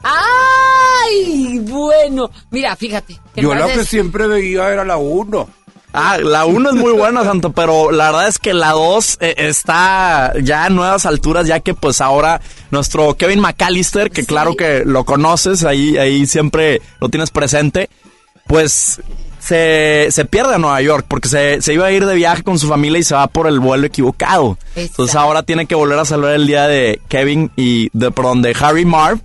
¡Ay! 0.03 1.59
Bueno, 1.59 2.29
mira, 2.51 2.75
fíjate. 2.75 3.17
Yo 3.37 3.55
la 3.55 3.67
que 3.67 3.85
siempre 3.85 4.27
veía 4.27 4.69
era 4.69 4.83
la 4.83 4.97
1. 4.97 5.62
Ah, 5.93 6.17
la 6.17 6.45
1 6.45 6.71
es 6.71 6.75
muy 6.75 6.91
buena, 6.91 7.23
Santa, 7.23 7.49
pero 7.49 7.91
la 7.91 8.07
verdad 8.07 8.27
es 8.27 8.39
que 8.39 8.55
la 8.55 8.71
2 8.71 9.19
está 9.21 10.33
ya 10.41 10.65
a 10.65 10.69
nuevas 10.69 11.05
alturas, 11.05 11.45
ya 11.45 11.59
que 11.59 11.75
pues 11.75 12.01
ahora 12.01 12.41
nuestro 12.71 13.15
Kevin 13.15 13.39
McAllister, 13.39 14.09
que 14.09 14.25
claro 14.25 14.55
que 14.55 14.83
lo 14.85 15.05
conoces, 15.05 15.63
ahí, 15.63 15.97
ahí 15.97 16.25
siempre 16.25 16.81
lo 16.99 17.09
tienes 17.09 17.29
presente, 17.29 17.91
pues 18.47 19.01
se, 19.39 20.07
se 20.09 20.25
pierde 20.25 20.55
a 20.55 20.57
Nueva 20.57 20.81
York 20.81 21.05
porque 21.07 21.27
se, 21.27 21.61
se 21.61 21.73
iba 21.73 21.85
a 21.85 21.91
ir 21.91 22.05
de 22.05 22.15
viaje 22.15 22.43
con 22.43 22.57
su 22.57 22.67
familia 22.67 22.99
y 22.99 23.03
se 23.03 23.13
va 23.13 23.27
por 23.27 23.45
el 23.47 23.59
vuelo 23.59 23.85
equivocado. 23.85 24.57
Entonces 24.75 25.15
ahora 25.15 25.43
tiene 25.43 25.67
que 25.67 25.75
volver 25.75 25.99
a 25.99 26.05
salvar 26.05 26.33
el 26.33 26.47
día 26.47 26.67
de 26.67 27.01
Kevin 27.07 27.51
y 27.55 27.89
de, 27.93 28.09
perdón, 28.09 28.41
de 28.41 28.55
Harry 28.59 28.85
Marv 28.85 29.19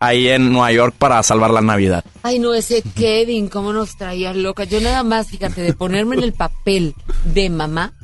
ahí 0.00 0.28
en 0.28 0.52
Nueva 0.52 0.72
York 0.72 0.94
para 0.98 1.22
salvar 1.22 1.50
la 1.50 1.60
Navidad. 1.60 2.04
Ay, 2.22 2.38
no, 2.38 2.54
ese 2.54 2.82
Kevin, 2.82 3.48
cómo 3.48 3.72
nos 3.72 3.96
traía 3.96 4.32
loca. 4.32 4.64
Yo 4.64 4.80
nada 4.80 5.02
más, 5.02 5.28
fíjate, 5.28 5.62
de 5.62 5.74
ponerme 5.74 6.16
en 6.16 6.24
el 6.24 6.32
papel 6.32 6.94
de 7.24 7.50
mamá, 7.50 7.94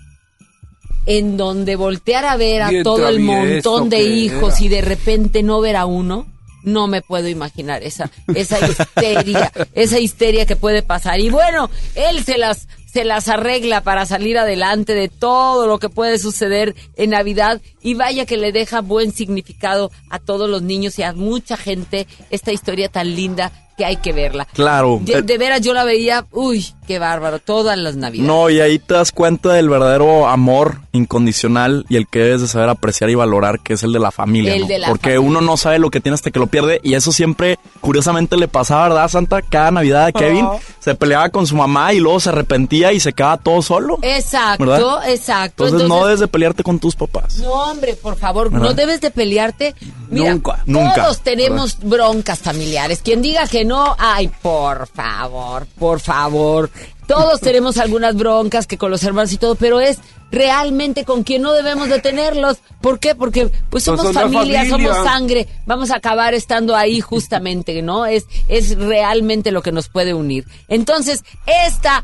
en 1.06 1.36
donde 1.36 1.76
voltear 1.76 2.24
a 2.24 2.36
ver 2.36 2.62
a 2.62 2.70
Bien 2.70 2.82
todo 2.82 3.08
el 3.08 3.20
montón 3.20 3.90
de 3.90 4.02
hijos 4.02 4.56
era. 4.56 4.64
y 4.64 4.68
de 4.68 4.80
repente 4.80 5.42
no 5.42 5.60
ver 5.60 5.76
a 5.76 5.86
uno, 5.86 6.26
no 6.62 6.86
me 6.86 7.02
puedo 7.02 7.28
imaginar 7.28 7.82
esa, 7.82 8.10
esa 8.34 8.58
histeria, 8.68 9.52
esa 9.74 9.98
histeria 9.98 10.46
que 10.46 10.56
puede 10.56 10.82
pasar. 10.82 11.20
Y 11.20 11.30
bueno, 11.30 11.70
él 11.94 12.24
se 12.24 12.38
las, 12.38 12.68
se 12.94 13.04
las 13.04 13.26
arregla 13.28 13.80
para 13.80 14.06
salir 14.06 14.38
adelante 14.38 14.94
de 14.94 15.08
todo 15.08 15.66
lo 15.66 15.80
que 15.80 15.88
puede 15.88 16.16
suceder 16.16 16.76
en 16.94 17.10
Navidad. 17.10 17.60
Y 17.82 17.94
vaya 17.94 18.24
que 18.24 18.36
le 18.36 18.52
deja 18.52 18.82
buen 18.82 19.10
significado 19.10 19.90
a 20.10 20.20
todos 20.20 20.48
los 20.48 20.62
niños 20.62 20.96
y 21.00 21.02
a 21.02 21.12
mucha 21.12 21.56
gente 21.56 22.06
esta 22.30 22.52
historia 22.52 22.88
tan 22.88 23.16
linda 23.16 23.50
que 23.76 23.84
hay 23.84 23.96
que 23.96 24.12
verla. 24.12 24.46
Claro. 24.52 25.00
De, 25.02 25.14
eh, 25.14 25.22
de 25.22 25.38
veras 25.38 25.60
yo 25.60 25.74
la 25.74 25.84
veía, 25.84 26.26
uy, 26.32 26.66
qué 26.86 26.98
bárbaro, 26.98 27.38
todas 27.38 27.76
las 27.78 27.96
navidades. 27.96 28.26
No, 28.28 28.50
y 28.50 28.60
ahí 28.60 28.78
te 28.78 28.94
das 28.94 29.12
cuenta 29.12 29.52
del 29.52 29.68
verdadero 29.68 30.26
amor 30.28 30.78
incondicional 30.92 31.86
y 31.88 31.96
el 31.96 32.06
que 32.06 32.18
debes 32.20 32.40
de 32.42 32.48
saber 32.48 32.68
apreciar 32.68 33.10
y 33.10 33.14
valorar, 33.14 33.60
que 33.60 33.74
es 33.74 33.82
el 33.82 33.92
de 33.92 33.98
la 33.98 34.10
familia. 34.10 34.54
El 34.54 34.62
¿no? 34.62 34.66
de 34.68 34.78
la 34.78 34.88
Porque 34.88 35.14
familia. 35.14 35.20
uno 35.28 35.40
no 35.40 35.56
sabe 35.56 35.78
lo 35.78 35.90
que 35.90 36.00
tiene 36.00 36.14
hasta 36.14 36.30
que 36.30 36.38
lo 36.38 36.46
pierde 36.46 36.80
y 36.82 36.94
eso 36.94 37.12
siempre, 37.12 37.58
curiosamente, 37.80 38.36
le 38.36 38.48
pasaba, 38.48 38.88
¿verdad, 38.88 39.08
Santa? 39.08 39.42
Cada 39.42 39.70
Navidad 39.70 40.06
a 40.06 40.12
Kevin 40.12 40.44
Ah. 40.46 40.58
se 40.80 40.94
peleaba 40.94 41.28
con 41.30 41.46
su 41.46 41.56
mamá 41.56 41.92
y 41.94 42.00
luego 42.00 42.20
se 42.20 42.28
arrepentía 42.30 42.92
y 42.92 43.00
se 43.00 43.12
quedaba 43.12 43.38
todo 43.38 43.62
solo. 43.62 43.98
Exacto, 44.02 44.64
¿Verdad? 44.66 45.08
exacto. 45.08 45.64
Entonces, 45.66 45.88
no 45.88 46.04
debes 46.04 46.20
de 46.20 46.28
pelearte 46.28 46.62
con 46.62 46.78
tus 46.78 46.94
papás. 46.96 47.38
No, 47.38 47.52
hombre, 47.52 47.94
por 47.94 48.16
favor, 48.16 48.50
¿Verdad? 48.50 48.66
no 48.68 48.74
debes 48.74 49.00
de 49.00 49.10
pelearte. 49.10 49.74
Mira, 50.10 50.32
Nunca, 50.32 50.62
nunca, 50.66 50.94
todos 51.02 51.20
tenemos 51.22 51.78
broncas 51.82 52.38
familiares. 52.40 53.00
Quien 53.02 53.22
diga 53.22 53.46
que 53.48 53.63
no, 53.64 53.94
ay, 53.98 54.28
por 54.42 54.86
favor, 54.88 55.66
por 55.78 56.00
favor. 56.00 56.70
Todos 57.06 57.40
tenemos 57.42 57.78
algunas 57.78 58.14
broncas 58.16 58.66
que 58.66 58.78
con 58.78 58.90
los 58.90 59.02
hermanos 59.04 59.32
y 59.32 59.36
todo, 59.38 59.54
pero 59.54 59.80
es 59.80 59.98
realmente 60.30 61.04
con 61.04 61.22
quien 61.22 61.42
no 61.42 61.52
debemos 61.52 61.88
de 61.88 62.00
tenerlos. 62.00 62.58
¿Por 62.80 62.98
qué? 62.98 63.14
Porque 63.14 63.46
pues 63.46 63.60
Pues 63.70 63.84
somos 63.84 64.12
familia. 64.12 64.68
somos 64.68 64.96
sangre. 65.04 65.46
Vamos 65.66 65.90
a 65.90 65.96
acabar 65.96 66.34
estando 66.34 66.74
ahí 66.74 67.00
justamente, 67.00 67.82
¿no? 67.82 68.06
Es, 68.06 68.24
es 68.48 68.76
realmente 68.76 69.52
lo 69.52 69.62
que 69.62 69.70
nos 69.72 69.88
puede 69.88 70.12
unir. 70.14 70.44
Entonces, 70.68 71.22
esta, 71.66 72.02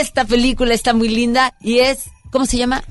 esta 0.00 0.24
película 0.24 0.74
está 0.74 0.94
muy 0.94 1.08
linda 1.08 1.54
y 1.60 1.78
es, 1.80 2.10
¿cómo 2.32 2.46
se 2.46 2.56
llama? 2.56 2.82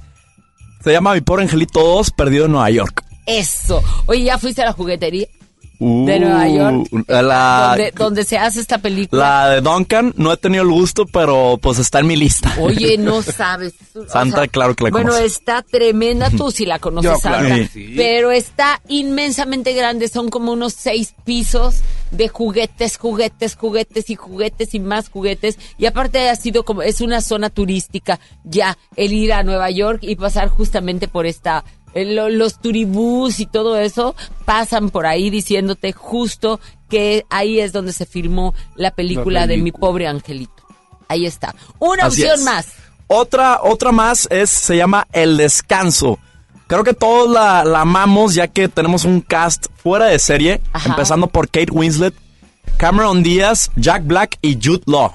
Se 0.83 0.93
llama 0.93 1.13
Mi 1.13 1.21
pobre 1.21 1.43
angelito 1.43 1.81
2, 1.81 2.11
perdido 2.11 2.45
en 2.45 2.51
Nueva 2.53 2.69
York. 2.69 3.03
Eso. 3.25 3.83
Oye, 4.05 4.23
¿ya 4.23 4.37
fuiste 4.37 4.61
a 4.61 4.65
la 4.65 4.71
juguetería? 4.73 5.27
De 5.79 6.19
Nueva 6.19 6.47
York, 6.47 6.87
Uh, 6.91 6.99
la, 7.07 7.67
donde, 7.77 7.91
donde 7.91 8.23
se 8.25 8.37
hace 8.37 8.59
esta 8.59 8.77
película. 8.79 9.21
la 9.45 9.49
de 9.49 9.61
Duncan, 9.61 10.13
no 10.17 10.33
he 10.33 10.37
tenido 10.37 10.63
el 10.63 10.69
gusto, 10.69 11.05
pero 11.05 11.57
pues 11.61 11.79
está 11.79 11.99
en 11.99 12.07
mi 12.07 12.15
lista. 12.17 12.53
Oye, 12.59 12.97
no 12.99 13.21
sabes. 13.21 13.73
o 13.95 14.05
Santa, 14.05 14.37
sea, 14.39 14.47
claro 14.47 14.75
que 14.75 14.83
la 14.83 14.89
Bueno, 14.89 15.11
conoce. 15.11 15.25
está 15.25 15.61
tremenda, 15.61 16.29
tú 16.29 16.51
sí 16.51 16.65
la 16.65 16.79
conoces, 16.79 17.11
Yo, 17.11 17.17
Santa. 17.17 17.67
sí. 17.71 17.93
Pero 17.95 18.31
está 18.31 18.81
inmensamente 18.89 19.73
grande, 19.73 20.07
son 20.09 20.29
como 20.29 20.51
unos 20.51 20.73
seis 20.73 21.13
pisos 21.23 21.81
de 22.11 22.27
juguetes, 22.27 22.97
juguetes, 22.97 23.55
juguetes 23.55 24.09
y 24.09 24.15
juguetes 24.15 24.73
y 24.73 24.79
más 24.79 25.09
juguetes. 25.09 25.57
Y 25.77 25.85
aparte 25.85 26.27
ha 26.29 26.35
sido 26.35 26.63
como, 26.65 26.81
es 26.81 27.01
una 27.01 27.21
zona 27.21 27.49
turística 27.49 28.19
ya 28.43 28.77
el 28.95 29.13
ir 29.13 29.31
a 29.33 29.43
Nueva 29.43 29.69
York 29.69 29.99
y 30.01 30.15
pasar 30.15 30.49
justamente 30.49 31.07
por 31.07 31.25
esta 31.25 31.63
los 31.93 32.59
turibús 32.59 33.39
y 33.39 33.45
todo 33.45 33.77
eso 33.77 34.15
pasan 34.45 34.89
por 34.89 35.05
ahí 35.05 35.29
diciéndote 35.29 35.91
justo 35.91 36.59
que 36.89 37.25
ahí 37.29 37.59
es 37.59 37.71
donde 37.71 37.93
se 37.93 38.05
filmó 38.05 38.53
la 38.75 38.91
película 38.91 39.47
de 39.47 39.57
mi 39.57 39.71
pobre 39.71 40.07
angelito. 40.07 40.63
Ahí 41.07 41.25
está. 41.25 41.55
Una 41.79 42.05
Así 42.05 42.21
opción 42.21 42.39
es. 42.39 42.45
más. 42.45 42.67
Otra, 43.07 43.59
otra 43.63 43.91
más 43.91 44.27
es, 44.29 44.49
se 44.49 44.77
llama 44.77 45.07
El 45.11 45.37
Descanso. 45.37 46.19
Creo 46.67 46.83
que 46.83 46.93
todos 46.93 47.29
la, 47.31 47.63
la 47.63 47.81
amamos 47.81 48.35
ya 48.35 48.47
que 48.47 48.67
tenemos 48.69 49.03
un 49.05 49.21
cast 49.21 49.65
fuera 49.81 50.05
de 50.05 50.19
serie, 50.19 50.61
Ajá. 50.71 50.91
empezando 50.91 51.25
por 51.25 51.49
Kate 51.49 51.71
Winslet, 51.71 52.13
Cameron 52.77 53.23
Díaz, 53.23 53.71
Jack 53.75 54.05
Black 54.05 54.37
y 54.41 54.59
Jude 54.63 54.83
Law. 54.85 55.11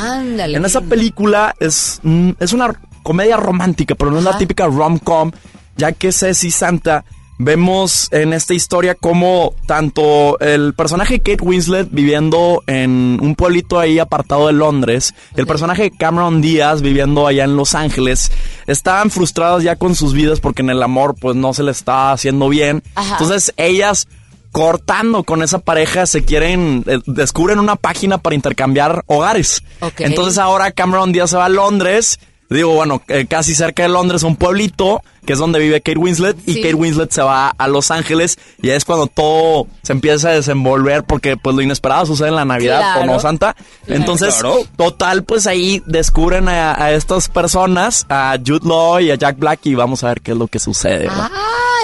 Ándale. 0.00 0.56
En 0.56 0.64
esa 0.64 0.80
película 0.80 1.54
es, 1.60 2.00
mm, 2.02 2.30
es 2.40 2.52
una 2.54 2.80
comedia 3.02 3.36
romántica, 3.36 3.94
pero 3.94 4.10
no 4.10 4.18
es 4.18 4.24
la 4.24 4.38
típica 4.38 4.66
rom-com, 4.66 5.30
ya 5.78 5.92
que 5.92 6.12
Ceci 6.12 6.50
Santa 6.50 7.04
vemos 7.38 8.08
en 8.10 8.32
esta 8.32 8.52
historia 8.52 8.96
como 8.96 9.54
tanto 9.66 10.38
el 10.40 10.74
personaje 10.74 11.20
Kate 11.20 11.42
Winslet 11.42 11.88
viviendo 11.90 12.64
en 12.66 13.18
un 13.22 13.36
pueblito 13.36 13.78
ahí 13.78 14.00
apartado 14.00 14.48
de 14.48 14.52
Londres, 14.52 15.14
el 15.36 15.46
personaje 15.46 15.92
Cameron 15.92 16.42
Díaz 16.42 16.82
viviendo 16.82 17.26
allá 17.26 17.44
en 17.44 17.56
Los 17.56 17.74
Ángeles, 17.74 18.32
estaban 18.66 19.10
frustradas 19.10 19.62
ya 19.62 19.76
con 19.76 19.94
sus 19.94 20.12
vidas 20.12 20.40
porque 20.40 20.62
en 20.62 20.70
el 20.70 20.82
amor 20.82 21.14
pues 21.18 21.36
no 21.36 21.54
se 21.54 21.62
les 21.62 21.78
estaba 21.78 22.12
haciendo 22.12 22.48
bien. 22.48 22.82
Ajá. 22.96 23.12
Entonces 23.12 23.54
ellas 23.56 24.08
cortando 24.50 25.22
con 25.22 25.42
esa 25.42 25.60
pareja 25.60 26.06
se 26.06 26.24
quieren 26.24 26.82
eh, 26.86 26.98
descubren 27.06 27.60
una 27.60 27.76
página 27.76 28.18
para 28.18 28.34
intercambiar 28.34 29.04
hogares. 29.06 29.62
Entonces 29.98 30.38
ahora 30.38 30.72
Cameron 30.72 31.12
Díaz 31.12 31.30
se 31.30 31.36
va 31.36 31.44
a 31.44 31.50
Londres. 31.50 32.18
Digo, 32.50 32.74
bueno, 32.74 33.02
eh, 33.08 33.26
casi 33.28 33.54
cerca 33.54 33.82
de 33.82 33.90
Londres, 33.90 34.22
un 34.22 34.36
pueblito, 34.36 35.02
que 35.28 35.34
es 35.34 35.38
donde 35.38 35.58
vive 35.58 35.82
Kate 35.82 35.98
Winslet, 35.98 36.38
y 36.46 36.54
Sí. 36.54 36.62
Kate 36.62 36.72
Winslet 36.74 37.10
se 37.12 37.20
va 37.20 37.50
a 37.50 37.68
Los 37.68 37.90
Ángeles, 37.90 38.38
y 38.62 38.70
es 38.70 38.86
cuando 38.86 39.08
todo 39.08 39.66
se 39.82 39.92
empieza 39.92 40.30
a 40.30 40.32
desenvolver, 40.32 41.04
porque 41.04 41.36
pues 41.36 41.54
lo 41.54 41.60
inesperado 41.60 42.06
sucede 42.06 42.28
en 42.28 42.36
la 42.36 42.46
Navidad, 42.46 42.78
Claro. 42.94 43.00
¿o 43.02 43.04
no, 43.04 43.20
Santa? 43.20 43.52
Claro. 43.52 44.00
Entonces, 44.00 44.36
Claro. 44.36 44.60
total, 44.78 45.24
pues 45.24 45.46
ahí 45.46 45.82
descubren 45.84 46.48
a, 46.48 46.82
a 46.82 46.92
estas 46.92 47.28
personas, 47.28 48.06
a 48.08 48.38
Jude 48.42 48.66
Law 48.66 49.00
y 49.00 49.10
a 49.10 49.16
Jack 49.16 49.38
Black, 49.38 49.60
y 49.64 49.74
vamos 49.74 50.02
a 50.02 50.08
ver 50.08 50.22
qué 50.22 50.30
es 50.30 50.36
lo 50.38 50.46
que 50.48 50.58
sucede. 50.58 51.08
¿no? 51.08 51.28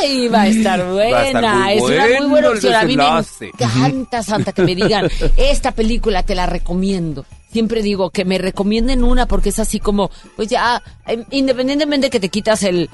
Ay, 0.00 0.28
va 0.28 0.40
a 0.40 0.46
estar 0.48 0.82
buena. 0.90 1.18
A 1.18 1.72
estar 1.74 1.74
es 1.74 1.82
una 1.82 2.20
muy 2.20 2.30
buena 2.30 2.48
opción. 2.48 2.74
A 2.74 2.84
mí 2.84 2.96
me 2.96 3.04
encanta, 3.46 4.22
Santa, 4.22 4.52
que 4.52 4.62
me 4.62 4.74
digan, 4.74 5.10
esta 5.36 5.72
película 5.72 6.22
te 6.22 6.34
la 6.34 6.46
recomiendo. 6.46 7.26
Siempre 7.52 7.82
digo 7.82 8.10
que 8.10 8.24
me 8.24 8.36
recomienden 8.38 9.04
una 9.04 9.26
porque 9.26 9.50
es 9.50 9.60
así 9.60 9.78
como, 9.78 10.10
pues 10.34 10.48
ya, 10.48 10.82
em, 11.06 11.24
independientemente 11.30 12.10
que 12.10 12.18
te 12.18 12.28
quitas 12.28 12.64
el, 12.64 12.90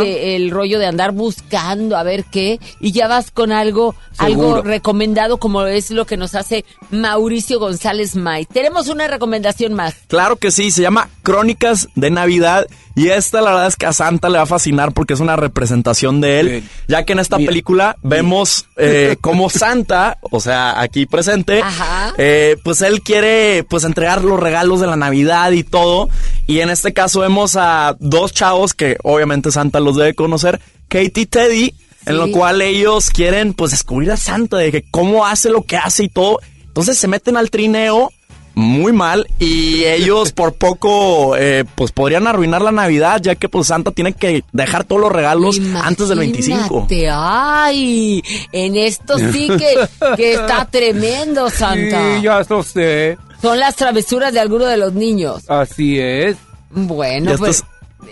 que- 0.00 0.36
el 0.36 0.50
rollo 0.50 0.78
de 0.78 0.86
andar 0.86 1.12
buscando 1.12 1.96
a 1.96 2.02
ver 2.02 2.24
qué, 2.24 2.58
y 2.80 2.92
ya 2.92 3.08
vas 3.08 3.30
con 3.30 3.52
algo, 3.52 3.94
Seguro. 4.12 4.56
algo 4.56 4.62
recomendado 4.62 5.38
como 5.38 5.64
es 5.66 5.90
lo 5.90 6.06
que 6.06 6.16
nos 6.16 6.34
hace 6.34 6.64
Mauricio 6.90 7.58
González 7.58 8.16
May. 8.16 8.44
Tenemos 8.46 8.88
una 8.88 9.06
recomendación 9.06 9.74
más. 9.74 9.94
Claro 10.08 10.36
que 10.36 10.50
sí, 10.50 10.70
se 10.70 10.82
llama 10.82 11.08
Crónicas 11.22 11.88
de 11.94 12.10
Navidad 12.10 12.66
y 12.94 13.08
esta 13.08 13.42
la 13.42 13.50
verdad 13.50 13.66
es 13.66 13.76
que 13.76 13.84
a 13.86 13.92
Santa 13.92 14.28
le 14.30 14.38
va 14.38 14.44
a 14.44 14.46
fascinar 14.46 14.92
porque 14.92 15.12
es 15.14 15.20
una 15.20 15.36
representación 15.36 16.20
de 16.22 16.40
él, 16.40 16.48
Bien. 16.48 16.70
ya 16.88 17.04
que 17.04 17.12
en 17.12 17.18
esta 17.18 17.36
Mira. 17.36 17.50
película 17.50 17.96
vemos 18.02 18.66
eh, 18.76 19.16
como 19.20 19.50
Santa, 19.50 20.16
o 20.22 20.40
sea, 20.40 20.80
aquí 20.80 21.04
presente, 21.06 21.60
Ajá. 21.62 22.14
eh, 22.16 22.56
pues 22.64 22.80
él 22.80 23.02
quiere 23.02 23.64
pues 23.68 23.84
entregar 23.84 24.24
los 24.24 24.40
regalos 24.40 24.80
de 24.80 24.86
la 24.86 24.96
Navidad 24.96 25.50
y 25.52 25.62
todo, 25.62 26.08
y 26.46 26.60
en 26.60 26.70
este 26.70 26.92
caso 26.92 27.20
vemos 27.20 27.56
a 27.56 27.96
dos 27.98 28.32
chavos 28.32 28.74
que 28.74 28.96
obviamente 29.02 29.50
Santa 29.50 29.80
los 29.80 29.96
debe 29.96 30.14
conocer, 30.14 30.60
Katie 30.88 31.22
y 31.22 31.26
Teddy, 31.26 31.74
en 32.06 32.16
lo 32.16 32.30
cual 32.30 32.62
ellos 32.62 33.10
quieren 33.10 33.52
pues 33.52 33.72
descubrir 33.72 34.12
a 34.12 34.16
Santa, 34.16 34.58
de 34.58 34.70
que 34.70 34.84
cómo 34.90 35.26
hace 35.26 35.50
lo 35.50 35.62
que 35.62 35.76
hace 35.76 36.04
y 36.04 36.08
todo, 36.08 36.38
entonces 36.66 36.98
se 36.98 37.08
meten 37.08 37.36
al 37.36 37.50
trineo 37.50 38.12
muy 38.54 38.92
mal 38.92 39.28
y 39.38 39.84
ellos 39.84 40.32
por 40.32 40.54
poco 40.54 41.36
eh, 41.36 41.64
pues 41.74 41.92
podrían 41.92 42.26
arruinar 42.26 42.62
la 42.62 42.72
Navidad 42.72 43.20
ya 43.22 43.34
que 43.34 43.48
pues 43.48 43.66
Santa 43.68 43.90
tiene 43.90 44.14
que 44.14 44.44
dejar 44.52 44.84
todos 44.84 45.00
los 45.00 45.12
regalos 45.12 45.60
antes 45.82 46.08
del 46.08 46.20
25. 46.20 46.86
Imagínate, 46.88 47.08
Ay, 47.12 48.22
en 48.52 48.76
esto 48.76 49.18
sí 49.18 49.48
que, 49.48 49.76
que 50.16 50.32
está 50.34 50.64
tremendo, 50.70 51.50
Santa. 51.50 52.16
Sí, 52.16 52.22
ya 52.22 52.42
lo 52.48 52.62
sé. 52.62 53.18
Son 53.42 53.58
las 53.58 53.76
travesuras 53.76 54.32
de 54.32 54.40
alguno 54.40 54.64
de 54.66 54.76
los 54.76 54.92
niños. 54.94 55.42
Así 55.48 55.98
es. 55.98 56.36
Bueno, 56.70 57.34
Y 57.34 57.36
pues. 57.36 57.64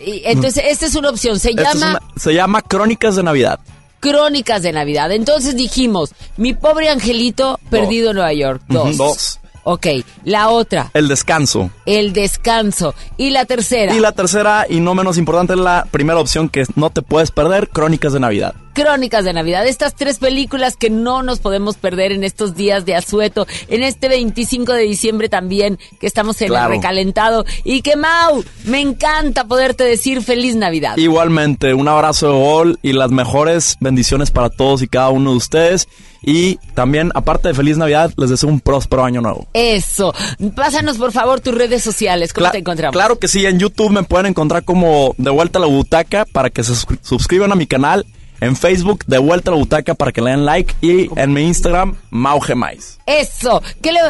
y- 0.05 0.22
Entonces, 0.25 0.64
esta 0.66 0.87
es 0.87 0.95
una 0.95 1.11
opción. 1.11 1.39
Se 1.39 1.55
llama 1.55 1.91
una- 1.91 2.01
se 2.16 2.33
llama 2.35 2.62
Crónicas 2.62 3.16
de 3.16 3.22
Navidad. 3.22 3.59
Crónicas 4.01 4.62
de 4.62 4.72
Navidad. 4.72 5.11
Entonces 5.12 5.57
dijimos, 5.57 6.12
mi 6.37 6.53
pobre 6.55 6.89
angelito 6.91 7.59
perdido 7.70 8.11
en 8.11 8.16
Nueva 8.16 8.33
York. 8.35 8.62
Dos. 8.68 8.97
Dos. 8.97 9.41
Ok, 9.66 9.87
la 10.25 10.51
otra, 10.51 10.91
El 10.93 11.09
descanso. 11.09 11.70
el 11.87 12.12
descanso. 12.12 12.95
Y 13.16 13.31
la 13.31 13.47
tercera, 13.47 13.95
Y 13.95 14.01
la 14.01 14.12
tercera 14.12 14.66
y 14.68 14.81
no 14.81 14.95
menos 14.95 15.16
importante 15.16 15.57
la 15.57 15.87
primera 15.91 16.18
opción 16.20 16.51
que 16.51 16.66
no 16.77 16.91
te 16.91 17.01
puedes 17.01 17.31
perder, 17.31 17.70
Crónicas 17.70 18.12
de 18.12 18.20
Navidad. 18.20 18.55
Crónicas 18.75 19.24
de 19.24 19.32
Navidad. 19.32 19.66
Estas 19.66 19.94
tres 19.94 20.19
películas 20.19 20.77
que 20.77 20.90
no 20.90 21.23
nos 21.23 21.39
podemos 21.39 21.77
perder 21.77 22.12
en 22.12 22.24
estos 22.24 22.55
días 22.55 22.85
de 22.85 22.94
asueto, 22.94 23.47
en 23.69 23.82
este 23.82 24.09
25 24.09 24.73
de 24.73 24.82
diciembre 24.82 25.28
también, 25.28 25.78
que 26.01 26.07
estamos 26.07 26.40
en 26.43 26.48
Claro. 26.48 26.73
el 26.73 26.78
recalentado. 26.81 27.44
Y 27.65 27.82
que 27.82 27.97
Mau, 27.97 28.44
me 28.65 28.81
encanta 28.81 29.44
poderte 29.44 29.85
decir 29.85 30.23
feliz 30.23 30.57
Navidad. 30.57 30.97
Igualmente, 30.97 31.73
un 31.74 31.89
abrazo 31.89 32.27
de 32.27 32.32
gol 32.39 32.78
y 32.82 32.93
las 32.93 33.11
mejores 33.11 33.77
bendiciones 33.81 34.31
para 34.31 34.51
todos 34.51 34.82
y 34.82 34.89
cada 34.89 35.11
uno 35.11 35.31
de 35.31 35.36
ustedes. 35.36 35.89
Y 36.27 36.57
también, 36.74 37.11
aparte 37.15 37.48
de 37.48 37.55
feliz 37.55 37.77
Navidad, 37.77 38.11
les 38.16 38.31
deseo 38.31 38.48
un 38.48 38.59
próspero 38.61 39.05
año 39.05 39.20
nuevo. 39.20 39.47
Eso. 39.53 40.15
Pásanos 40.57 40.97
por 40.97 41.12
favor 41.12 41.40
tus 41.40 41.55
redes 41.55 41.82
sociales. 41.82 42.32
¿Cómo 42.32 42.47
Cla- 42.47 42.53
te 42.53 42.59
encontramos? 42.59 42.94
Claro 42.94 43.19
que 43.19 43.28
sí, 43.28 43.44
en 43.44 43.59
YouTube 43.59 43.90
me 43.90 44.05
pueden 44.05 44.24
encontrar 44.27 44.65
como 44.65 45.15
De 45.19 45.31
Vuelta 45.31 45.59
a 45.59 45.61
la 45.61 45.66
Butaca 45.69 46.24
para 46.32 46.48
que 46.48 46.65
se 46.65 46.73
suscri- 46.73 46.98
suscriban 47.03 47.53
a 47.53 47.57
mi 47.57 47.66
canal. 47.66 48.07
En 48.40 48.56
Facebook, 48.56 49.05
De 49.06 49.19
Vuelta 49.19 49.51
a 49.51 49.55
la 49.55 49.59
Butaca 49.59 49.94
para 49.94 50.12
que 50.12 50.20
le 50.20 50.31
den 50.31 50.44
like. 50.44 50.74
Y 50.81 51.09
en 51.19 51.32
mi 51.32 51.43
Instagram, 51.43 51.97
Maugemais. 52.11 52.98
Eso. 53.06 53.62
¿Qué 53.82 53.93
le, 53.93 54.01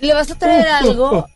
le 0.00 0.14
vas 0.14 0.30
a 0.30 0.34
traer 0.38 0.66
algo? 0.82 1.26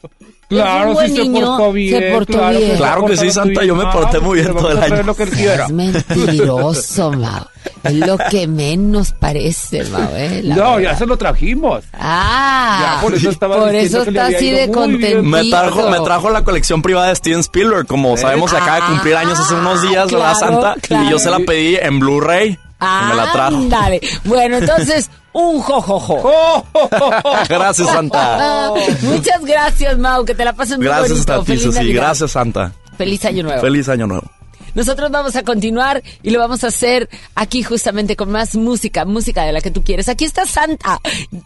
Claro, 0.56 0.94
sí 1.00 1.08
se 1.16 1.22
niño, 1.22 1.46
portó 1.46 1.72
bien. 1.72 1.98
se 2.00 2.10
portó 2.12 2.32
claro 2.32 2.58
bien. 2.58 2.76
Claro 2.76 3.04
que 3.06 3.16
sí, 3.16 3.30
Santa, 3.30 3.64
yo 3.64 3.74
me 3.76 3.84
Ah, 3.84 3.90
porté 3.92 4.20
muy 4.20 4.40
bien 4.40 4.54
todo 4.54 4.70
el 4.70 4.78
año. 4.82 5.02
lo 5.02 5.14
que. 5.16 5.22
Es 5.24 5.70
mentiroso, 5.70 7.12
Mau. 7.12 7.44
Es 7.84 7.94
lo 7.94 8.16
que 8.30 8.46
menos 8.46 9.12
parece, 9.12 9.84
Mau. 9.84 10.08
¿eh? 10.14 10.40
La 10.44 10.56
No, 10.56 10.76
verdad. 10.76 10.92
ya 10.92 10.96
se 10.96 11.06
lo 11.06 11.16
trajimos. 11.16 11.84
Ah, 11.92 12.94
Ya, 12.96 13.02
por 13.02 13.14
eso 13.14 13.30
estaba 13.30 13.56
por 13.58 13.74
eso 13.74 14.02
está 14.02 14.26
así 14.26 14.50
de 14.50 14.70
contentito. 14.70 15.22
Me 15.22 15.44
trajo, 15.48 15.88
me 15.90 16.00
trajo 16.00 16.30
la 16.30 16.44
colección 16.44 16.82
privada 16.82 17.08
de 17.08 17.16
Steven 17.16 17.40
Spielberg. 17.40 17.86
Como 17.86 18.16
sabemos, 18.16 18.50
se 18.50 18.56
acaba 18.56 18.76
de 18.76 18.82
cumplir 18.92 19.16
años 19.16 19.38
hace 19.38 19.54
unos 19.54 19.82
días, 19.82 20.10
¿verdad, 20.10 20.30
Ah, 20.30 20.34
Santa? 20.34 20.74
claro. 20.80 21.04
Y 21.06 21.10
yo 21.10 21.18
se 21.18 21.30
la 21.30 21.38
pedí 21.40 21.76
en 21.76 21.98
Blu-ray. 21.98 22.58
Y 22.82 23.08
me 23.08 23.14
la 23.14 23.32
trajo. 23.32 23.56
Ándale. 23.56 24.00
Bueno, 24.24 24.56
entonces, 24.58 25.10
un 25.32 25.60
jojojo. 25.60 26.66
Gracias, 27.48 27.88
Santa. 27.88 28.66
Ah, 28.66 28.74
Muchas 29.02 29.44
gracias, 29.44 29.98
Mau, 29.98 30.24
que 30.24 30.34
te 30.34 30.44
la 30.44 30.52
pases 30.52 30.76
muy 30.78 30.86
Gracias 30.86 31.10
bonito. 31.26 31.32
a 31.40 31.44
ti. 31.44 31.56
Navidad. 31.74 32.02
Gracias, 32.02 32.30
Santa. 32.32 32.72
Feliz 32.98 33.24
año 33.24 33.42
nuevo. 33.42 33.60
Feliz 33.60 33.88
año 33.88 34.06
nuevo. 34.06 34.30
Nosotros 34.74 35.10
vamos 35.10 35.36
a 35.36 35.42
continuar 35.42 36.02
y 36.22 36.30
lo 36.30 36.38
vamos 36.38 36.64
a 36.64 36.68
hacer 36.68 37.10
aquí 37.34 37.62
justamente 37.62 38.16
con 38.16 38.30
más 38.30 38.54
música, 38.54 39.04
música 39.04 39.42
de 39.44 39.52
la 39.52 39.60
que 39.60 39.70
tú 39.70 39.84
quieres. 39.84 40.08
Aquí 40.08 40.24
está 40.24 40.46
Santa. 40.46 40.98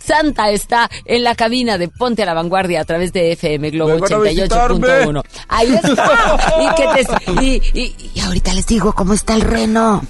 Santa 0.04 0.50
está 0.50 0.88
en 1.04 1.24
la 1.24 1.34
cabina 1.34 1.76
de 1.76 1.88
Ponte 1.88 2.22
a 2.22 2.26
la 2.26 2.34
Vanguardia 2.34 2.80
a 2.82 2.84
través 2.84 3.12
de 3.12 3.32
FM 3.32 3.70
Globo 3.70 3.94
Vengan 3.94 4.12
a 4.12 4.16
88.1. 4.18 5.22
Ahí 5.48 5.74
está. 5.74 6.36
Y, 6.60 6.74
que 6.76 7.04
te- 7.04 7.44
y, 7.44 7.80
y- 7.80 7.96
y 8.14 8.20
ahorita 8.20 8.54
les 8.54 8.66
digo 8.66 8.92
cómo 8.92 9.12
está 9.12 9.34
el 9.34 9.40
reno. 9.40 10.02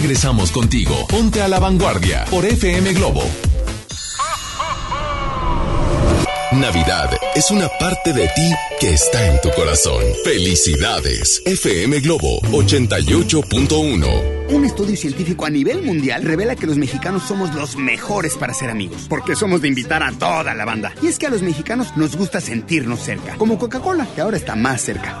Regresamos 0.00 0.52
contigo. 0.52 0.94
Ponte 1.08 1.42
a 1.42 1.48
la 1.48 1.58
vanguardia 1.58 2.24
por 2.30 2.44
FM 2.44 2.92
Globo. 2.92 3.20
Navidad 6.52 7.10
es 7.34 7.50
una 7.50 7.68
parte 7.80 8.12
de 8.12 8.28
ti 8.28 8.52
que 8.80 8.94
está 8.94 9.28
en 9.28 9.40
tu 9.40 9.50
corazón. 9.50 10.04
Felicidades. 10.22 11.42
FM 11.44 11.98
Globo 11.98 12.40
88.1. 12.42 14.46
Un 14.50 14.64
estudio 14.64 14.96
científico 14.96 15.44
a 15.44 15.50
nivel 15.50 15.82
mundial 15.82 16.22
revela 16.22 16.54
que 16.54 16.68
los 16.68 16.76
mexicanos 16.76 17.24
somos 17.24 17.52
los 17.56 17.76
mejores 17.76 18.36
para 18.36 18.54
ser 18.54 18.70
amigos, 18.70 19.06
porque 19.08 19.34
somos 19.34 19.62
de 19.62 19.68
invitar 19.68 20.04
a 20.04 20.12
toda 20.12 20.54
la 20.54 20.64
banda. 20.64 20.92
Y 21.02 21.08
es 21.08 21.18
que 21.18 21.26
a 21.26 21.30
los 21.30 21.42
mexicanos 21.42 21.96
nos 21.96 22.16
gusta 22.16 22.40
sentirnos 22.40 23.00
cerca, 23.00 23.34
como 23.36 23.58
Coca-Cola, 23.58 24.06
que 24.14 24.20
ahora 24.20 24.36
está 24.36 24.54
más 24.54 24.80
cerca. 24.80 25.20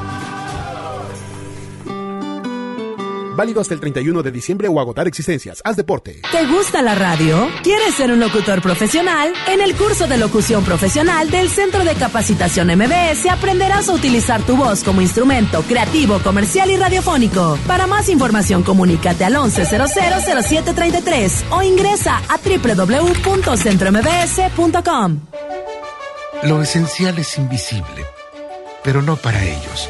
Válido 3.35 3.61
hasta 3.61 3.73
el 3.73 3.79
31 3.79 4.21
de 4.21 4.31
diciembre 4.31 4.67
o 4.67 4.79
agotar 4.79 5.07
existencias. 5.07 5.61
Haz 5.63 5.77
deporte. 5.77 6.21
¿Te 6.31 6.45
gusta 6.47 6.81
la 6.81 6.95
radio? 6.95 7.49
¿Quieres 7.63 7.93
ser 7.95 8.11
un 8.11 8.19
locutor 8.19 8.61
profesional? 8.61 9.31
En 9.47 9.61
el 9.61 9.75
curso 9.75 10.07
de 10.07 10.17
locución 10.17 10.63
profesional 10.63 11.29
del 11.29 11.49
Centro 11.49 11.83
de 11.83 11.93
Capacitación 11.95 12.67
MBS 12.67 13.25
aprenderás 13.29 13.89
a 13.89 13.93
utilizar 13.93 14.41
tu 14.43 14.55
voz 14.57 14.83
como 14.83 15.01
instrumento 15.01 15.61
creativo, 15.63 16.19
comercial 16.19 16.69
y 16.71 16.77
radiofónico. 16.77 17.57
Para 17.67 17.87
más 17.87 18.09
información, 18.09 18.63
comunícate 18.63 19.25
al 19.25 19.35
11000733 19.35 21.43
o 21.51 21.63
ingresa 21.63 22.21
a 22.27 22.37
www.centrombs.com. 22.37 25.19
Lo 26.43 26.61
esencial 26.61 27.17
es 27.19 27.37
invisible, 27.37 28.05
pero 28.83 29.01
no 29.01 29.15
para 29.15 29.41
ellos. 29.43 29.89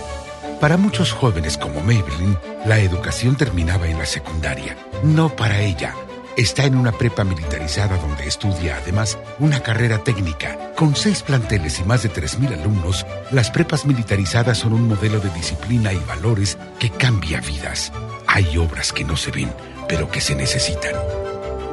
Para 0.59 0.77
muchos 0.77 1.11
jóvenes 1.11 1.57
como 1.57 1.81
Maybelline, 1.81 2.37
la 2.65 2.79
educación 2.79 3.35
terminaba 3.35 3.87
en 3.87 3.97
la 3.97 4.05
secundaria. 4.05 4.77
No 5.03 5.35
para 5.35 5.61
ella. 5.61 5.95
Está 6.37 6.63
en 6.63 6.75
una 6.75 6.91
prepa 6.91 7.23
militarizada 7.23 7.97
donde 7.97 8.25
estudia 8.25 8.77
además 8.77 9.17
una 9.39 9.61
carrera 9.61 10.03
técnica. 10.03 10.73
Con 10.75 10.95
seis 10.95 11.23
planteles 11.23 11.79
y 11.79 11.83
más 11.83 12.03
de 12.03 12.11
3.000 12.11 12.59
alumnos, 12.59 13.05
las 13.31 13.51
prepas 13.51 13.85
militarizadas 13.85 14.59
son 14.59 14.73
un 14.73 14.87
modelo 14.87 15.19
de 15.19 15.29
disciplina 15.31 15.91
y 15.91 15.97
valores 16.07 16.57
que 16.79 16.89
cambia 16.89 17.41
vidas. 17.41 17.91
Hay 18.27 18.57
obras 18.57 18.93
que 18.93 19.03
no 19.03 19.17
se 19.17 19.31
ven, 19.31 19.51
pero 19.89 20.09
que 20.09 20.21
se 20.21 20.35
necesitan. 20.35 20.93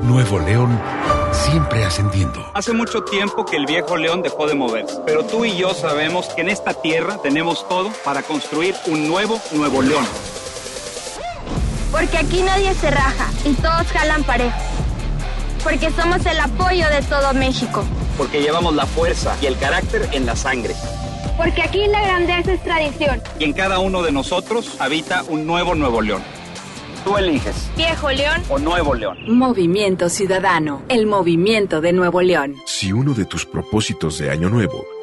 Nuevo 0.02 0.38
León, 0.38 0.80
siempre 1.32 1.84
ascendiendo. 1.84 2.50
Hace 2.54 2.72
mucho 2.72 3.04
tiempo 3.04 3.44
que 3.44 3.56
el 3.56 3.66
viejo 3.66 3.96
león 3.96 4.22
dejó 4.22 4.46
de 4.46 4.54
moverse, 4.54 5.00
pero 5.04 5.24
tú 5.24 5.44
y 5.44 5.56
yo 5.56 5.74
sabemos 5.74 6.28
que 6.28 6.42
en 6.42 6.48
esta 6.48 6.72
tierra 6.74 7.18
tenemos 7.22 7.68
todo 7.68 7.90
para 8.04 8.22
construir 8.22 8.74
un 8.86 9.08
nuevo 9.08 9.40
Nuevo 9.52 9.82
León. 9.82 10.06
Porque 11.90 12.18
aquí 12.18 12.42
nadie 12.42 12.74
se 12.74 12.90
raja 12.90 13.30
y 13.44 13.54
todos 13.54 13.86
jalan 13.92 14.22
parejo. 14.24 14.56
Porque 15.64 15.90
somos 15.90 16.24
el 16.26 16.38
apoyo 16.38 16.88
de 16.88 17.02
todo 17.02 17.32
México. 17.34 17.84
Porque 18.16 18.42
llevamos 18.42 18.74
la 18.74 18.86
fuerza 18.86 19.36
y 19.40 19.46
el 19.46 19.56
carácter 19.58 20.08
en 20.12 20.26
la 20.26 20.36
sangre. 20.36 20.74
Porque 21.36 21.62
aquí 21.62 21.86
la 21.86 22.02
grandeza 22.02 22.52
es 22.52 22.62
tradición. 22.62 23.22
Y 23.38 23.44
en 23.44 23.52
cada 23.52 23.78
uno 23.78 24.02
de 24.02 24.12
nosotros 24.12 24.76
habita 24.80 25.24
un 25.28 25.46
nuevo 25.46 25.74
Nuevo 25.74 26.02
León. 26.02 26.22
Tú 27.04 27.16
eliges. 27.16 27.70
Viejo 27.76 28.10
León. 28.10 28.42
O 28.48 28.58
Nuevo 28.58 28.94
León. 28.94 29.18
Movimiento 29.28 30.08
Ciudadano, 30.08 30.82
el 30.88 31.06
movimiento 31.06 31.80
de 31.80 31.92
Nuevo 31.92 32.20
León. 32.22 32.56
Si 32.66 32.92
uno 32.92 33.14
de 33.14 33.24
tus 33.24 33.46
propósitos 33.46 34.18
de 34.18 34.30
Año 34.30 34.50
Nuevo 34.50 34.84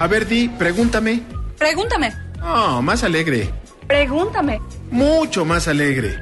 A 0.00 0.06
ver, 0.06 0.26
Di, 0.26 0.48
pregúntame. 0.48 1.22
Pregúntame. 1.58 2.10
Oh, 2.42 2.80
más 2.80 3.04
alegre. 3.04 3.50
Pregúntame. 3.86 4.58
Mucho 4.90 5.44
más 5.44 5.68
alegre. 5.68 6.18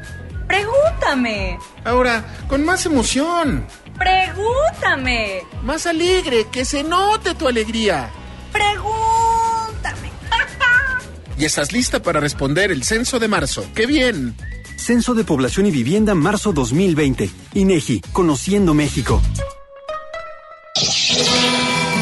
Pregúntame. 0.48 1.56
Ahora, 1.84 2.24
con 2.48 2.64
más 2.64 2.84
emoción. 2.86 3.64
Pregúntame. 3.96 5.42
Más 5.62 5.86
alegre, 5.86 6.48
que 6.50 6.64
se 6.64 6.82
note 6.82 7.36
tu 7.36 7.46
alegría. 7.46 8.10
Pregúntame. 8.50 10.10
Y 11.38 11.44
estás 11.44 11.72
lista 11.72 12.02
para 12.02 12.18
responder 12.18 12.72
el 12.72 12.82
censo 12.82 13.20
de 13.20 13.28
marzo. 13.28 13.64
¡Qué 13.76 13.86
bien! 13.86 14.34
Censo 14.76 15.14
de 15.14 15.22
Población 15.22 15.66
y 15.66 15.70
Vivienda 15.70 16.16
marzo 16.16 16.52
2020. 16.52 17.30
INEGI, 17.54 18.00
Conociendo 18.12 18.74
México. 18.74 19.22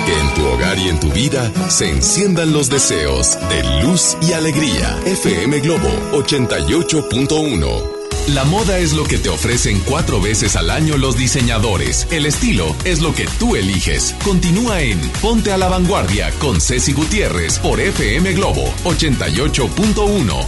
Que 0.06 0.20
en 0.20 0.34
tu 0.34 0.46
hogar 0.46 0.78
y 0.78 0.88
en 0.88 1.00
tu 1.00 1.10
vida 1.10 1.52
se 1.68 1.90
enciendan 1.90 2.52
los 2.52 2.70
deseos 2.70 3.36
de 3.48 3.82
luz 3.82 4.16
y 4.22 4.32
alegría. 4.32 4.96
FM 5.04 5.58
Globo 5.60 5.88
88.1. 6.12 7.96
La 8.28 8.44
moda 8.44 8.78
es 8.78 8.92
lo 8.92 9.04
que 9.04 9.18
te 9.18 9.28
ofrecen 9.28 9.80
cuatro 9.80 10.20
veces 10.20 10.54
al 10.54 10.70
año 10.70 10.96
los 10.96 11.16
diseñadores. 11.16 12.06
El 12.10 12.26
estilo 12.26 12.74
es 12.84 13.00
lo 13.00 13.14
que 13.14 13.26
tú 13.40 13.56
eliges. 13.56 14.14
Continúa 14.24 14.80
en 14.80 15.00
Ponte 15.20 15.50
a 15.50 15.58
la 15.58 15.68
Vanguardia 15.68 16.30
con 16.38 16.60
Ceci 16.60 16.92
Gutiérrez 16.92 17.58
por 17.58 17.80
FM 17.80 18.32
Globo 18.34 18.64
88.1. 18.84 20.46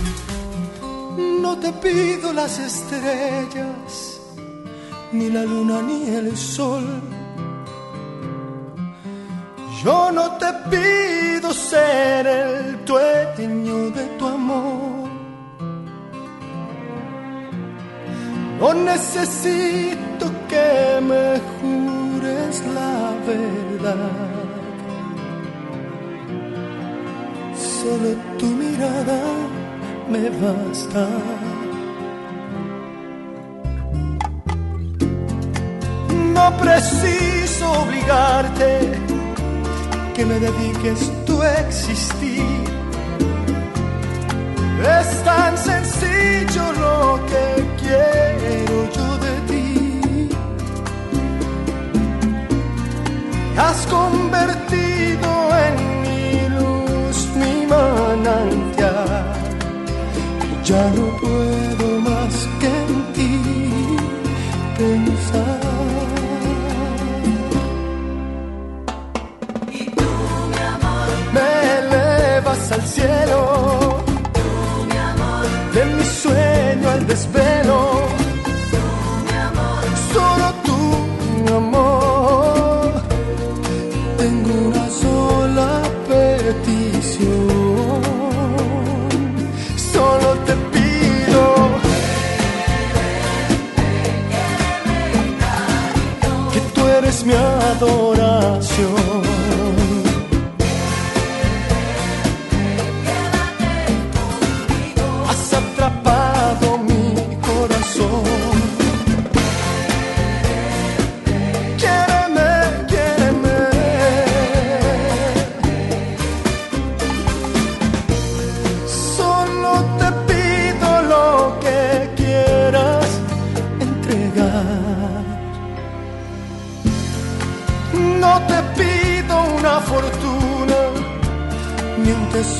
No 1.40 1.59
te 1.59 1.72
pido 1.72 2.32
las 2.32 2.59
estrellas, 2.60 4.20
ni 5.12 5.30
la 5.30 5.43
luna 5.43 5.82
ni 5.82 6.09
el 6.14 6.36
sol. 6.36 7.18
Yo 9.84 10.10
no 10.10 10.32
te 10.38 10.52
pido 10.70 11.52
ser 11.52 12.26
el 12.26 12.84
dueño 12.84 13.90
de 13.90 14.05
tu 14.18 14.26
amor. 14.26 15.09
No 18.60 18.74
necesito 18.74 20.26
que 20.48 21.00
me 21.00 21.38
jures 21.55 22.56
la 22.74 23.12
verdad. 23.30 24.38
Solo 27.55 28.10
tu 28.38 28.46
mirada 28.46 29.20
me 30.10 30.28
basta. 30.40 31.06
No 36.34 36.56
preciso 36.56 37.72
obligarte 37.82 39.18
que 40.19 40.24
me 40.24 40.40
dediques 40.40 41.12
tu 41.27 41.40
existir. 41.40 42.65
Es 45.01 45.09
tan 45.23 45.57
sencillo 45.57 46.65
lo 46.85 47.20
que 47.31 47.45
quiero 47.82 48.77
yo 48.97 49.09
de 49.27 49.35
ti. 49.49 50.28
Has 53.57 53.81
convertido 53.86 55.31
en 55.66 55.74
mi 56.05 56.23
luz, 56.59 57.16
mi 57.40 57.55
manantial. 57.74 59.23
Ya 60.65 60.82
no 60.97 61.07
puedo 61.20 61.57
cielo. 72.99 73.43
Tú, 74.35 74.49
mi 74.91 74.99
amor. 75.12 75.45
De 75.75 75.83
mi 75.95 76.05
sueño 76.23 76.87
al 76.95 77.03
desvelo. 77.07 77.79
Tú, 78.73 78.83
mi 79.27 79.37
amor. 79.49 79.83
Solo 80.15 80.47
tú, 80.66 80.79
mi 81.45 81.53
amor. 81.62 82.91
Tengo 84.20 84.53
una 84.69 84.87
sola 85.03 85.70
petición. 86.09 88.03
Solo 89.93 90.29
te 90.47 90.55
pido. 90.73 91.43
Que 96.53 96.61
tú 96.75 96.81
eres 96.99 97.25
mi 97.25 97.35
adoración. 97.35 99.07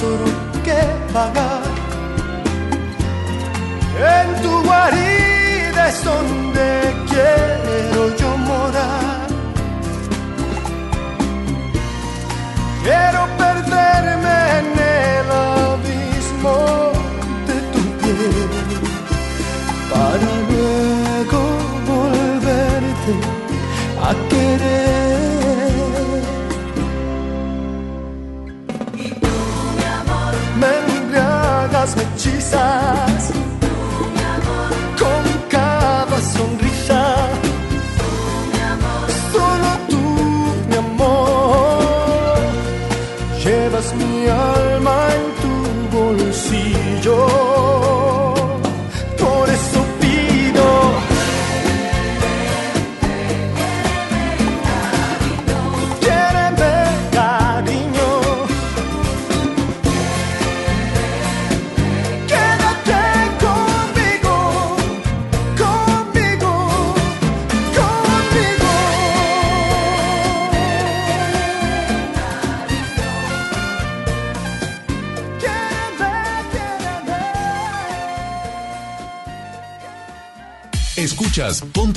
Ni 0.01 0.07
un 0.07 0.19
tesoro 0.19 0.25
que 0.65 1.13
pagar. 1.13 1.48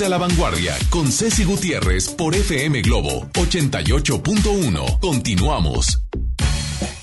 A 0.04 0.08
la 0.08 0.18
Vanguardia 0.18 0.76
con 0.90 1.12
Ceci 1.12 1.44
Gutiérrez 1.44 2.08
por 2.08 2.34
FM 2.34 2.82
Globo 2.82 3.28
88.1. 3.34 4.98
Continuamos. 4.98 6.00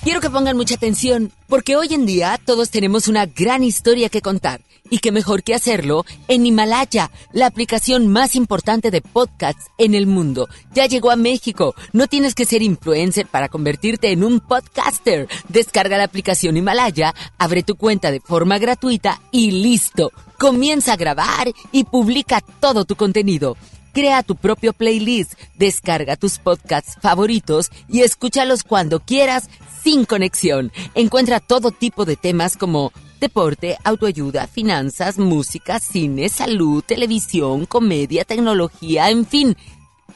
Quiero 0.02 0.20
que 0.20 0.28
pongan 0.28 0.56
mucha 0.56 0.74
atención, 0.74 1.32
porque 1.48 1.76
hoy 1.76 1.94
en 1.94 2.04
día 2.04 2.38
todos 2.44 2.68
tenemos 2.68 3.08
una 3.08 3.24
gran 3.24 3.62
historia 3.62 4.10
que 4.10 4.20
contar. 4.20 4.60
Y 4.90 4.98
qué 4.98 5.12
mejor 5.12 5.42
que 5.42 5.54
hacerlo 5.54 6.04
en 6.28 6.44
Himalaya, 6.44 7.10
la 7.32 7.46
aplicación 7.46 8.08
más 8.08 8.34
importante 8.34 8.90
de 8.90 9.00
podcasts 9.00 9.70
en 9.78 9.94
el 9.94 10.06
mundo. 10.06 10.48
Ya 10.74 10.84
llegó 10.84 11.10
a 11.10 11.16
México. 11.16 11.74
No 11.92 12.06
tienes 12.06 12.34
que 12.34 12.44
ser 12.44 12.60
influencer 12.60 13.26
para 13.26 13.48
convertirte 13.48 14.12
en 14.12 14.24
un 14.24 14.40
podcaster. 14.40 15.26
Descarga 15.48 15.96
la 15.96 16.04
aplicación 16.04 16.56
Himalaya, 16.56 17.14
abre 17.38 17.62
tu 17.62 17.76
cuenta 17.76 18.10
de 18.10 18.20
forma 18.20 18.58
gratuita 18.58 19.22
y 19.30 19.52
listo. 19.52 20.12
Comienza 20.40 20.94
a 20.94 20.96
grabar 20.96 21.52
y 21.70 21.84
publica 21.84 22.40
todo 22.40 22.86
tu 22.86 22.96
contenido. 22.96 23.58
Crea 23.92 24.22
tu 24.22 24.36
propio 24.36 24.72
playlist, 24.72 25.34
descarga 25.58 26.16
tus 26.16 26.38
podcasts 26.38 26.96
favoritos 26.98 27.70
y 27.90 28.00
escúchalos 28.00 28.64
cuando 28.64 29.00
quieras 29.00 29.50
sin 29.84 30.06
conexión. 30.06 30.72
Encuentra 30.94 31.40
todo 31.40 31.72
tipo 31.72 32.06
de 32.06 32.16
temas 32.16 32.56
como 32.56 32.90
deporte, 33.20 33.76
autoayuda, 33.84 34.46
finanzas, 34.46 35.18
música, 35.18 35.78
cine, 35.78 36.30
salud, 36.30 36.82
televisión, 36.84 37.66
comedia, 37.66 38.24
tecnología, 38.24 39.10
en 39.10 39.26
fin. 39.26 39.58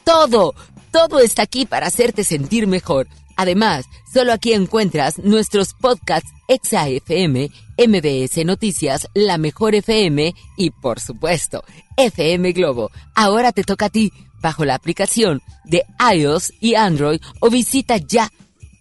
Todo, 0.04 0.54
todo 0.90 1.18
está 1.18 1.42
aquí 1.42 1.66
para 1.66 1.88
hacerte 1.88 2.24
sentir 2.24 2.66
mejor. 2.66 3.08
Además, 3.36 3.86
solo 4.12 4.32
aquí 4.32 4.52
encuentras 4.52 5.18
nuestros 5.18 5.74
podcasts 5.74 6.30
ExaFM, 6.48 7.50
MBS 7.78 8.44
Noticias, 8.44 9.08
La 9.14 9.38
Mejor 9.38 9.74
FM 9.74 10.34
y, 10.56 10.70
por 10.70 11.00
supuesto, 11.00 11.64
FM 11.96 12.52
Globo. 12.52 12.90
Ahora 13.14 13.52
te 13.52 13.64
toca 13.64 13.86
a 13.86 13.90
ti, 13.90 14.12
bajo 14.40 14.64
la 14.64 14.74
aplicación 14.74 15.40
de 15.64 15.84
iOS 16.14 16.52
y 16.60 16.74
Android 16.74 17.20
o 17.40 17.48
visita 17.50 17.96
ya 17.96 18.30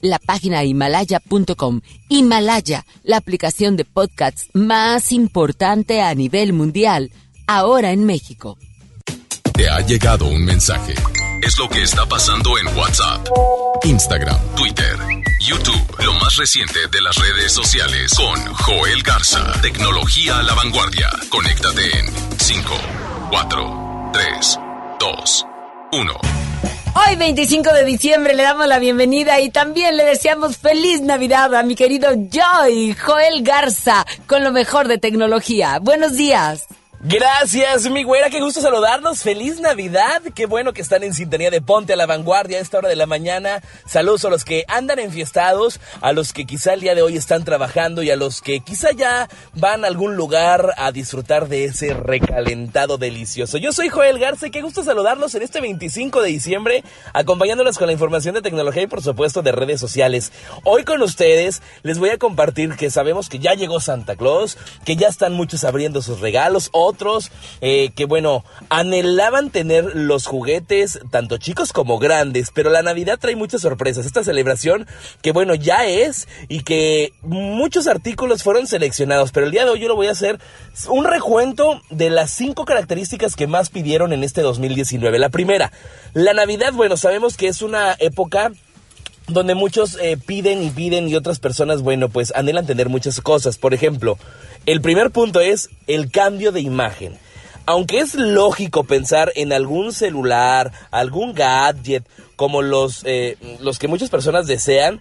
la 0.01 0.19
página 0.19 0.63
himalaya.com. 0.63 1.81
Himalaya, 2.09 2.85
la 3.03 3.17
aplicación 3.17 3.77
de 3.77 3.85
podcasts 3.85 4.49
más 4.53 5.11
importante 5.11 6.01
a 6.01 6.13
nivel 6.13 6.53
mundial, 6.53 7.11
ahora 7.47 7.91
en 7.91 8.03
México. 8.03 8.57
Te 9.53 9.69
ha 9.69 9.79
llegado 9.79 10.27
un 10.27 10.43
mensaje. 10.43 10.93
Es 11.45 11.59
lo 11.59 11.67
que 11.67 11.81
está 11.81 12.05
pasando 12.05 12.57
en 12.57 12.67
WhatsApp, 12.77 13.27
Instagram, 13.83 14.39
Twitter, 14.55 14.97
YouTube, 15.41 16.01
lo 16.01 16.13
más 16.13 16.37
reciente 16.37 16.87
de 16.89 17.01
las 17.01 17.17
redes 17.17 17.51
sociales 17.51 18.13
con 18.15 18.53
Joel 18.53 19.03
Garza. 19.03 19.51
Tecnología 19.61 20.39
a 20.39 20.43
la 20.43 20.53
vanguardia. 20.53 21.09
Conéctate 21.27 21.99
en 21.99 22.05
5, 22.39 22.73
4, 23.29 24.11
3, 24.13 24.59
2, 25.01 25.45
1. 25.91 26.13
Hoy 26.95 27.15
25 27.17 27.73
de 27.73 27.83
diciembre 27.83 28.35
le 28.35 28.43
damos 28.43 28.67
la 28.67 28.79
bienvenida 28.79 29.41
y 29.41 29.49
también 29.49 29.97
le 29.97 30.05
deseamos 30.05 30.55
feliz 30.55 31.01
Navidad 31.01 31.53
a 31.55 31.63
mi 31.63 31.75
querido 31.75 32.07
Joy, 32.13 32.95
Joel 32.95 33.43
Garza, 33.43 34.05
con 34.27 34.45
lo 34.45 34.53
mejor 34.53 34.87
de 34.87 34.97
tecnología. 34.97 35.79
Buenos 35.79 36.15
días. 36.15 36.67
Gracias, 37.05 37.89
mi 37.89 38.03
güera, 38.03 38.29
qué 38.29 38.39
gusto 38.39 38.61
saludarnos. 38.61 39.23
Feliz 39.23 39.59
Navidad. 39.59 40.21
Qué 40.33 40.45
bueno 40.45 40.71
que 40.71 40.81
están 40.81 41.03
en 41.03 41.13
sintonía 41.13 41.51
de 41.51 41.61
Ponte 41.61 41.91
a 41.91 41.95
la 41.97 42.05
Vanguardia 42.05 42.59
a 42.59 42.61
esta 42.61 42.77
hora 42.77 42.87
de 42.87 42.95
la 42.95 43.07
mañana. 43.07 43.61
Saludos 43.85 44.23
a 44.23 44.29
los 44.29 44.45
que 44.45 44.63
andan 44.69 44.99
enfiestados, 44.99 45.81
a 45.99 46.13
los 46.13 46.31
que 46.31 46.45
quizá 46.45 46.71
el 46.71 46.79
día 46.79 46.95
de 46.95 47.01
hoy 47.01 47.17
están 47.17 47.43
trabajando 47.43 48.03
y 48.03 48.09
a 48.09 48.15
los 48.15 48.41
que 48.41 48.61
quizá 48.61 48.93
ya 48.93 49.27
van 49.53 49.83
a 49.83 49.87
algún 49.87 50.15
lugar 50.15 50.75
a 50.77 50.93
disfrutar 50.93 51.49
de 51.49 51.65
ese 51.65 51.93
recalentado 51.93 52.97
delicioso. 52.97 53.57
Yo 53.57 53.73
soy 53.73 53.89
Joel 53.89 54.17
Garza 54.17 54.47
y 54.47 54.51
qué 54.51 54.61
gusto 54.61 54.81
saludarlos 54.81 55.35
en 55.35 55.41
este 55.41 55.59
25 55.59 56.21
de 56.21 56.29
diciembre, 56.29 56.85
acompañándolos 57.11 57.77
con 57.77 57.87
la 57.87 57.93
información 57.93 58.33
de 58.33 58.41
tecnología 58.41 58.83
y 58.83 58.87
por 58.87 59.03
supuesto 59.03 59.41
de 59.41 59.51
redes 59.51 59.81
sociales. 59.81 60.31
Hoy 60.63 60.85
con 60.85 61.01
ustedes 61.01 61.63
les 61.81 61.99
voy 61.99 62.11
a 62.11 62.17
compartir 62.17 62.77
que 62.77 62.89
sabemos 62.89 63.27
que 63.27 63.39
ya 63.39 63.55
llegó 63.55 63.81
Santa 63.81 64.15
Claus, 64.15 64.57
que 64.85 64.95
ya 64.95 65.09
están 65.09 65.33
muchos 65.33 65.65
abriendo 65.65 66.01
sus 66.01 66.21
regalos, 66.21 66.69
otros 66.93 67.31
eh, 67.61 67.91
que 67.95 68.05
bueno, 68.05 68.45
anhelaban 68.69 69.49
tener 69.49 69.95
los 69.95 70.25
juguetes 70.25 70.99
tanto 71.11 71.37
chicos 71.37 71.73
como 71.73 71.97
grandes, 71.99 72.51
pero 72.53 72.69
la 72.69 72.81
Navidad 72.81 73.19
trae 73.19 73.35
muchas 73.35 73.61
sorpresas. 73.61 74.05
Esta 74.05 74.23
celebración 74.23 74.87
que 75.21 75.31
bueno, 75.31 75.55
ya 75.55 75.85
es 75.85 76.27
y 76.47 76.61
que 76.61 77.13
muchos 77.21 77.87
artículos 77.87 78.43
fueron 78.43 78.67
seleccionados, 78.67 79.31
pero 79.31 79.45
el 79.45 79.51
día 79.51 79.65
de 79.65 79.71
hoy 79.71 79.79
yo 79.79 79.87
lo 79.87 79.95
voy 79.95 80.07
a 80.07 80.11
hacer 80.11 80.39
un 80.89 81.05
recuento 81.05 81.81
de 81.89 82.09
las 82.09 82.31
cinco 82.31 82.65
características 82.65 83.35
que 83.35 83.47
más 83.47 83.69
pidieron 83.69 84.13
en 84.13 84.23
este 84.23 84.41
2019. 84.41 85.19
La 85.19 85.29
primera, 85.29 85.71
la 86.13 86.33
Navidad, 86.33 86.73
bueno, 86.73 86.97
sabemos 86.97 87.37
que 87.37 87.47
es 87.47 87.61
una 87.61 87.95
época 87.99 88.51
donde 89.27 89.55
muchos 89.55 89.97
eh, 90.01 90.17
piden 90.17 90.61
y 90.63 90.69
piden 90.69 91.07
y 91.07 91.15
otras 91.15 91.39
personas, 91.39 91.81
bueno, 91.81 92.09
pues 92.09 92.33
anhelan 92.35 92.65
tener 92.65 92.89
muchas 92.89 93.21
cosas. 93.21 93.57
Por 93.57 93.73
ejemplo, 93.73 94.17
el 94.65 94.81
primer 94.81 95.11
punto 95.11 95.39
es 95.39 95.69
el 95.87 96.11
cambio 96.11 96.51
de 96.51 96.61
imagen. 96.61 97.17
Aunque 97.65 97.99
es 97.99 98.15
lógico 98.15 98.83
pensar 98.83 99.31
en 99.35 99.53
algún 99.53 99.93
celular, 99.93 100.71
algún 100.91 101.33
gadget, 101.33 102.03
como 102.35 102.61
los, 102.61 103.03
eh, 103.05 103.37
los 103.61 103.79
que 103.79 103.87
muchas 103.87 104.09
personas 104.09 104.47
desean, 104.47 104.99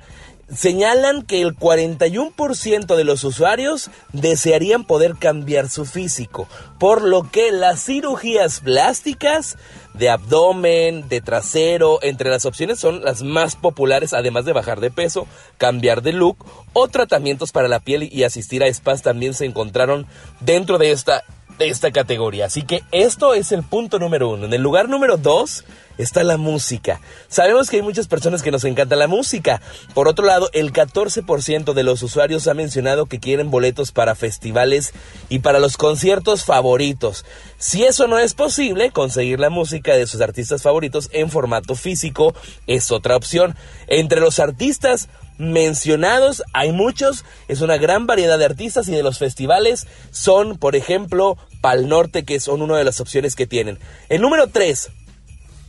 señalan 0.54 1.22
que 1.22 1.42
el 1.42 1.56
41% 1.56 2.96
de 2.96 3.04
los 3.04 3.24
usuarios 3.24 3.90
desearían 4.12 4.84
poder 4.84 5.16
cambiar 5.18 5.68
su 5.68 5.84
físico, 5.84 6.48
por 6.78 7.02
lo 7.02 7.30
que 7.30 7.52
las 7.52 7.84
cirugías 7.84 8.60
plásticas 8.60 9.56
de 9.94 10.08
abdomen, 10.08 11.08
de 11.08 11.20
trasero, 11.20 11.98
entre 12.02 12.30
las 12.30 12.46
opciones 12.46 12.78
son 12.78 13.02
las 13.02 13.22
más 13.22 13.56
populares, 13.56 14.12
además 14.12 14.44
de 14.44 14.52
bajar 14.52 14.80
de 14.80 14.90
peso, 14.90 15.26
cambiar 15.58 16.02
de 16.02 16.12
look 16.12 16.36
o 16.72 16.88
tratamientos 16.88 17.52
para 17.52 17.68
la 17.68 17.80
piel 17.80 18.08
y 18.10 18.24
asistir 18.24 18.62
a 18.62 18.72
spas 18.72 19.02
también 19.02 19.34
se 19.34 19.44
encontraron 19.44 20.06
dentro 20.40 20.78
de 20.78 20.92
esta, 20.92 21.24
de 21.58 21.68
esta 21.68 21.90
categoría. 21.90 22.46
Así 22.46 22.62
que 22.62 22.82
esto 22.90 23.34
es 23.34 23.52
el 23.52 23.62
punto 23.62 23.98
número 23.98 24.30
uno. 24.30 24.46
En 24.46 24.54
el 24.54 24.62
lugar 24.62 24.88
número 24.88 25.16
dos 25.16 25.64
está 25.98 26.24
la 26.24 26.36
música. 26.36 27.00
Sabemos 27.28 27.70
que 27.70 27.76
hay 27.76 27.82
muchas 27.82 28.08
personas 28.08 28.42
que 28.42 28.50
nos 28.50 28.64
encanta 28.64 28.96
la 28.96 29.08
música. 29.08 29.60
Por 29.94 30.08
otro 30.08 30.24
lado, 30.24 30.50
el 30.52 30.72
14% 30.72 31.72
de 31.72 31.82
los 31.82 32.02
usuarios 32.02 32.46
ha 32.48 32.54
mencionado 32.54 33.06
que 33.06 33.20
quieren 33.20 33.50
boletos 33.50 33.92
para 33.92 34.14
festivales 34.14 34.92
y 35.28 35.40
para 35.40 35.58
los 35.58 35.76
conciertos 35.76 36.44
favoritos. 36.44 37.24
Si 37.58 37.84
eso 37.84 38.08
no 38.08 38.18
es 38.18 38.34
posible, 38.34 38.90
conseguir 38.90 39.40
la 39.40 39.50
música 39.50 39.94
de 39.94 40.06
sus 40.06 40.20
artistas 40.20 40.62
favoritos 40.62 41.08
en 41.12 41.30
formato 41.30 41.74
físico 41.74 42.34
es 42.66 42.90
otra 42.90 43.16
opción. 43.16 43.56
Entre 43.86 44.20
los 44.20 44.38
artistas 44.38 45.08
mencionados, 45.38 46.42
hay 46.52 46.72
muchos, 46.72 47.24
es 47.48 47.60
una 47.60 47.76
gran 47.76 48.06
variedad 48.06 48.38
de 48.38 48.44
artistas 48.44 48.88
y 48.88 48.92
de 48.92 49.02
los 49.02 49.18
festivales 49.18 49.86
son, 50.10 50.58
por 50.58 50.76
ejemplo, 50.76 51.36
Pal 51.60 51.88
Norte, 51.88 52.24
que 52.24 52.40
son 52.40 52.62
una 52.62 52.76
de 52.76 52.84
las 52.84 53.00
opciones 53.00 53.34
que 53.34 53.46
tienen. 53.46 53.78
El 54.08 54.20
número 54.20 54.48
3, 54.48 54.90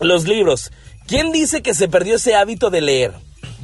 los 0.06 0.28
libros. 0.28 0.72
¿Quién 1.08 1.32
dice 1.32 1.62
que 1.62 1.74
se 1.74 1.88
perdió 1.88 2.16
ese 2.16 2.36
hábito 2.36 2.70
de 2.70 2.82
leer? 2.82 3.14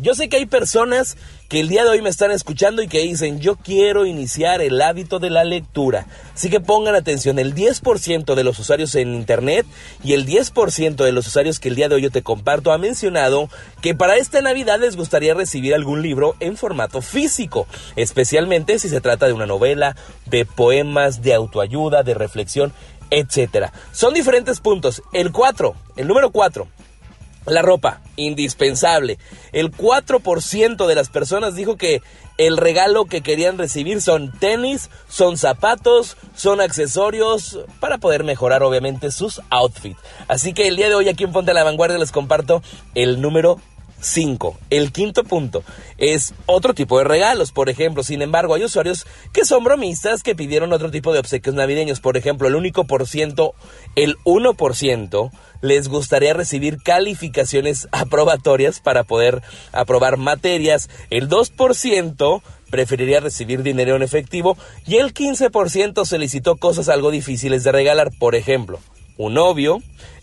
Yo 0.01 0.15
sé 0.15 0.29
que 0.29 0.37
hay 0.37 0.45
personas 0.45 1.17
que 1.49 1.59
el 1.59 1.67
día 1.67 1.83
de 1.83 1.89
hoy 1.89 2.01
me 2.01 2.09
están 2.09 2.31
escuchando 2.31 2.81
y 2.81 2.87
que 2.87 2.99
dicen, 2.99 3.39
yo 3.39 3.55
quiero 3.55 4.05
iniciar 4.05 4.61
el 4.61 4.81
hábito 4.81 5.17
de 5.19 5.31
la 5.31 5.43
lectura. 5.43 6.05
Así 6.35 6.49
que 6.49 6.59
pongan 6.59 6.95
atención, 6.95 7.39
el 7.39 7.55
10% 7.55 8.35
de 8.35 8.43
los 8.43 8.59
usuarios 8.59 8.93
en 8.95 9.15
Internet 9.15 9.65
y 10.03 10.13
el 10.13 10.27
10% 10.27 10.95
de 11.03 11.11
los 11.11 11.27
usuarios 11.27 11.59
que 11.59 11.69
el 11.69 11.75
día 11.75 11.89
de 11.89 11.95
hoy 11.95 12.03
yo 12.03 12.11
te 12.11 12.21
comparto 12.21 12.71
ha 12.71 12.77
mencionado 12.77 13.49
que 13.81 13.95
para 13.95 14.17
esta 14.17 14.41
Navidad 14.41 14.79
les 14.79 14.95
gustaría 14.95 15.33
recibir 15.33 15.73
algún 15.73 16.03
libro 16.03 16.35
en 16.39 16.55
formato 16.55 17.01
físico, 17.01 17.67
especialmente 17.95 18.77
si 18.77 18.87
se 18.87 19.01
trata 19.01 19.25
de 19.25 19.33
una 19.33 19.47
novela, 19.47 19.95
de 20.27 20.45
poemas, 20.45 21.23
de 21.23 21.33
autoayuda, 21.33 22.03
de 22.03 22.13
reflexión, 22.13 22.73
etcétera. 23.10 23.73
Son 23.91 24.14
diferentes 24.14 24.60
puntos. 24.60 25.02
El 25.14 25.31
4, 25.31 25.76
el 25.98 26.07
número 26.07 26.31
4. 26.31 26.68
La 27.45 27.61
ropa, 27.61 28.02
indispensable. 28.15 29.18
El 29.52 29.72
4% 29.72 30.86
de 30.86 30.95
las 30.95 31.10
personas 31.10 31.56
dijo 31.56 31.77
que 31.77 32.02
el 32.38 32.57
regalo 32.57 33.06
que 33.06 33.22
querían 33.22 33.57
recibir 33.57 34.02
son 34.02 34.31
tenis, 34.31 34.90
son 35.10 35.38
zapatos, 35.38 36.15
son 36.36 36.61
accesorios 36.61 37.60
para 37.80 37.98
poder 37.98 38.23
mejorar 38.23 38.64
obviamente 38.64 39.11
sus 39.11 39.41
outfits. 39.49 39.99
Así 40.27 40.53
que 40.53 40.68
el 40.68 40.77
día 40.77 40.90
de 40.90 40.95
hoy 40.95 41.10
aquí 41.10 41.23
en 41.23 41.31
Ponte 41.31 41.52
a 41.52 41.53
la 41.53 41.64
Vanguardia 41.64 41.98
les 41.98 42.11
comparto 42.11 42.61
el 42.95 43.19
número 43.19 43.60
5. 44.01 44.57
El 44.69 44.91
quinto 44.91 45.23
punto 45.23 45.63
es 45.97 46.34
otro 46.45 46.73
tipo 46.73 46.97
de 46.97 47.03
regalos. 47.03 47.51
Por 47.51 47.69
ejemplo, 47.69 48.03
sin 48.03 48.21
embargo, 48.21 48.55
hay 48.55 48.63
usuarios 48.63 49.05
que 49.34 49.45
son 49.45 49.63
bromistas 49.63 50.23
que 50.23 50.35
pidieron 50.35 50.73
otro 50.73 50.91
tipo 50.91 51.13
de 51.13 51.19
obsequios 51.19 51.55
navideños. 51.55 51.99
Por 51.99 52.17
ejemplo, 52.17 52.47
el 52.47 52.55
único 52.55 52.85
por 52.85 53.07
ciento, 53.07 53.53
el 53.95 54.17
1% 54.26 55.31
les 55.61 55.89
gustaría 55.89 56.34
recibir 56.34 56.81
calificaciones 56.81 57.88
aprobatorias 57.91 58.80
para 58.80 59.03
poder 59.03 59.41
aprobar 59.71 60.17
materias. 60.17 60.89
El 61.09 61.30
2% 61.30 62.41
preferiría 62.69 63.19
recibir 63.19 63.63
dinero 63.63 63.95
en 63.95 64.03
efectivo 64.03 64.57
y 64.85 64.97
el 64.97 65.13
15% 65.13 66.05
solicitó 66.05 66.57
cosas 66.57 66.88
algo 66.89 67.11
difíciles 67.11 67.63
de 67.63 67.71
regalar. 67.71 68.11
Por 68.19 68.35
ejemplo, 68.35 68.80
un 69.17 69.34
novio, 69.34 69.80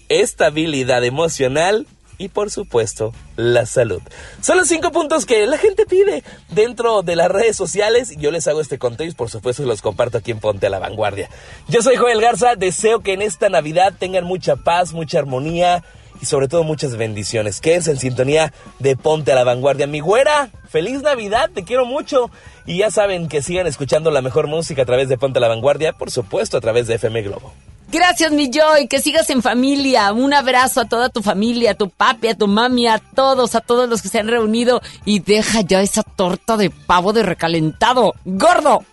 estabilidad 0.08 1.04
emocional 1.04 1.86
y 2.18 2.28
por 2.28 2.50
supuesto 2.50 3.12
la 3.36 3.66
salud. 3.66 4.00
Son 4.40 4.56
los 4.56 4.68
cinco 4.68 4.92
puntos 4.92 5.26
que 5.26 5.46
la 5.46 5.58
gente 5.58 5.86
pide 5.86 6.22
dentro 6.50 7.02
de 7.02 7.16
las 7.16 7.30
redes 7.30 7.56
sociales. 7.56 8.14
Yo 8.18 8.30
les 8.30 8.46
hago 8.46 8.60
este 8.60 8.78
conteo 8.78 9.06
y 9.06 9.12
por 9.12 9.30
supuesto 9.30 9.64
los 9.64 9.82
comparto 9.82 10.18
aquí 10.18 10.30
en 10.30 10.40
Ponte 10.40 10.66
a 10.66 10.70
la 10.70 10.78
Vanguardia. 10.78 11.28
Yo 11.68 11.82
soy 11.82 11.96
Joel 11.96 12.20
Garza, 12.20 12.56
deseo 12.56 13.00
que 13.00 13.12
en 13.12 13.22
esta 13.22 13.48
Navidad 13.48 13.94
tengan 13.98 14.24
mucha 14.24 14.56
paz, 14.56 14.92
mucha 14.92 15.18
armonía 15.18 15.84
y 16.20 16.26
sobre 16.26 16.48
todo 16.48 16.64
muchas 16.64 16.96
bendiciones. 16.96 17.60
Quédense 17.60 17.90
en 17.90 17.98
sintonía 17.98 18.52
de 18.78 18.96
Ponte 18.96 19.32
a 19.32 19.34
la 19.34 19.44
Vanguardia. 19.44 19.86
Mi 19.86 20.00
güera, 20.00 20.50
feliz 20.68 21.02
Navidad, 21.02 21.50
te 21.52 21.64
quiero 21.64 21.84
mucho. 21.84 22.30
Y 22.64 22.78
ya 22.78 22.90
saben 22.90 23.28
que 23.28 23.42
sigan 23.42 23.66
escuchando 23.66 24.10
la 24.10 24.22
mejor 24.22 24.46
música 24.46 24.82
a 24.82 24.86
través 24.86 25.08
de 25.08 25.18
Ponte 25.18 25.38
a 25.38 25.42
la 25.42 25.48
Vanguardia, 25.48 25.92
por 25.92 26.10
supuesto 26.10 26.56
a 26.56 26.60
través 26.60 26.86
de 26.86 26.94
FM 26.94 27.22
Globo. 27.22 27.52
Gracias, 27.88 28.32
mi 28.32 28.50
Joy. 28.50 28.88
Que 28.88 29.00
sigas 29.00 29.30
en 29.30 29.42
familia. 29.42 30.12
Un 30.12 30.34
abrazo 30.34 30.80
a 30.80 30.84
toda 30.86 31.08
tu 31.08 31.22
familia, 31.22 31.72
a 31.72 31.74
tu 31.74 31.88
papi, 31.88 32.28
a 32.28 32.34
tu 32.34 32.48
mami, 32.48 32.86
a 32.86 32.98
todos, 32.98 33.54
a 33.54 33.60
todos 33.60 33.88
los 33.88 34.02
que 34.02 34.08
se 34.08 34.18
han 34.18 34.28
reunido. 34.28 34.82
Y 35.04 35.20
deja 35.20 35.60
ya 35.60 35.80
esa 35.82 36.02
torta 36.02 36.56
de 36.56 36.70
pavo 36.70 37.12
de 37.12 37.22
recalentado. 37.22 38.14
¡Gordo! 38.24 38.84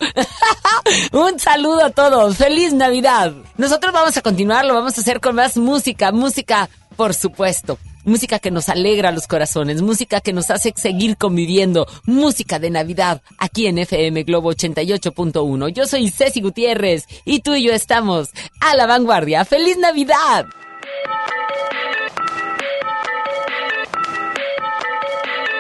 Un 1.11 1.39
saludo 1.39 1.85
a 1.85 1.89
todos. 1.89 2.37
¡Feliz 2.37 2.73
Navidad! 2.73 3.33
Nosotros 3.57 3.93
vamos 3.93 4.15
a 4.17 4.21
continuar, 4.21 4.65
lo 4.65 4.73
vamos 4.73 4.97
a 4.97 5.01
hacer 5.01 5.19
con 5.19 5.35
más 5.35 5.57
música. 5.57 6.11
Música, 6.11 6.69
por 6.95 7.13
supuesto. 7.13 7.79
Música 8.05 8.39
que 8.39 8.51
nos 8.51 8.69
alegra 8.69 9.11
los 9.11 9.27
corazones, 9.27 9.81
música 9.81 10.19
que 10.19 10.33
nos 10.33 10.49
hace 10.49 10.73
seguir 10.75 11.17
conviviendo, 11.17 11.87
música 12.05 12.59
de 12.59 12.69
Navidad, 12.69 13.21
aquí 13.37 13.67
en 13.67 13.77
FM 13.77 14.23
Globo 14.23 14.51
88.1. 14.51 15.69
Yo 15.69 15.85
soy 15.85 16.09
Ceci 16.09 16.41
Gutiérrez 16.41 17.05
y 17.23 17.39
tú 17.39 17.55
y 17.55 17.63
yo 17.63 17.73
estamos 17.73 18.29
a 18.59 18.75
la 18.75 18.85
vanguardia. 18.87 19.45
¡Feliz 19.45 19.77
Navidad! 19.77 20.45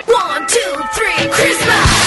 One, 0.07 0.45
two, 0.47 0.83
three, 0.93 1.29
Christmas! 1.29 2.02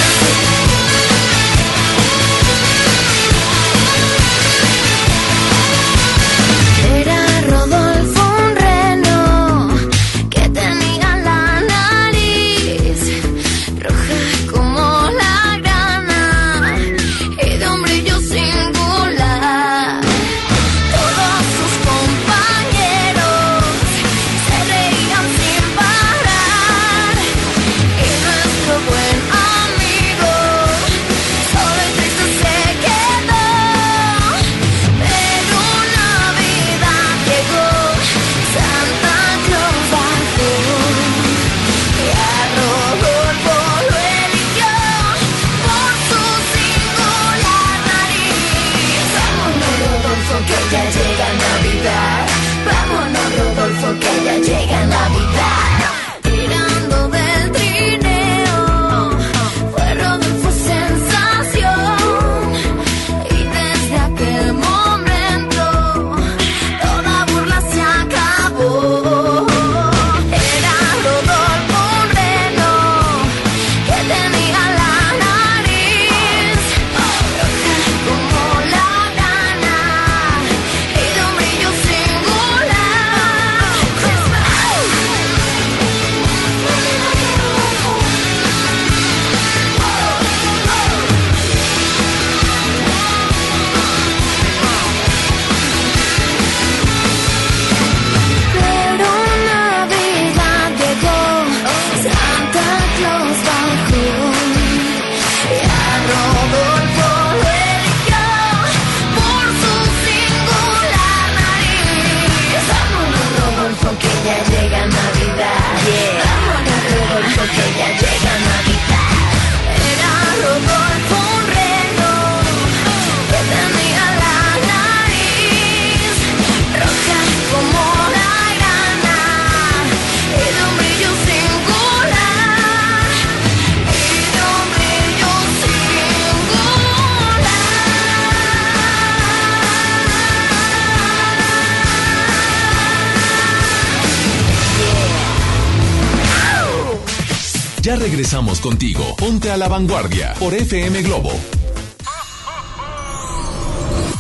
Contigo. 148.61 149.17
Ponte 149.17 149.51
a 149.51 149.57
la 149.57 149.69
vanguardia 149.69 150.35
por 150.39 150.55
FM 150.55 151.03
Globo. 151.03 151.33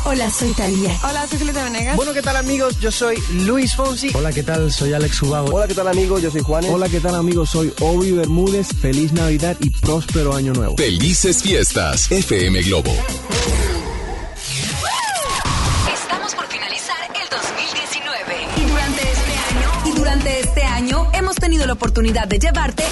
Hola, 0.05 0.31
soy 0.31 0.53
Talía. 0.53 0.97
Hola, 1.03 1.27
soy 1.27 1.39
Julieta 1.39 1.65
Venegas. 1.65 1.97
Bueno, 1.97 2.13
¿qué 2.13 2.23
tal 2.23 2.37
amigos? 2.37 2.79
Yo 2.79 2.93
soy 2.93 3.17
Luis 3.45 3.75
Fonsi. 3.75 4.11
Hola, 4.15 4.33
¿qué 4.33 4.45
tal? 4.45 4.73
Soy 4.73 4.93
Alex 4.93 5.21
Ubago. 5.23 5.53
Hola, 5.53 5.67
¿qué 5.67 5.75
tal 5.75 5.89
amigos? 5.89 6.23
Yo 6.23 6.31
soy 6.31 6.43
Juanes. 6.43 6.71
Hola, 6.71 6.89
¿qué 6.89 7.01
tal 7.01 7.17
amigos? 7.17 7.51
Soy 7.51 7.73
Obi 7.81 8.13
Bermúdez. 8.13 8.69
Feliz 8.81 9.13
Navidad 9.13 9.57
y 9.59 9.71
próspero 9.71 10.35
año 10.37 10.53
nuevo. 10.53 10.77
Felices 10.77 11.43
fiestas. 11.43 12.11
FM 12.13 12.63
Globo. 12.63 12.93
Estamos 15.93 16.35
por 16.37 16.47
finalizar 16.47 16.97
el 17.21 17.29
2019. 17.29 18.47
Y 18.57 18.71
durante 18.71 19.11
este 19.11 19.33
año, 19.33 19.83
y 19.85 19.91
durante 19.99 20.41
este 20.41 20.63
año 20.63 21.11
hemos 21.15 21.35
tenido 21.35 21.67
la 21.67 21.73
oportunidad 21.73 22.29
de 22.29 22.39
llevarte 22.39 22.85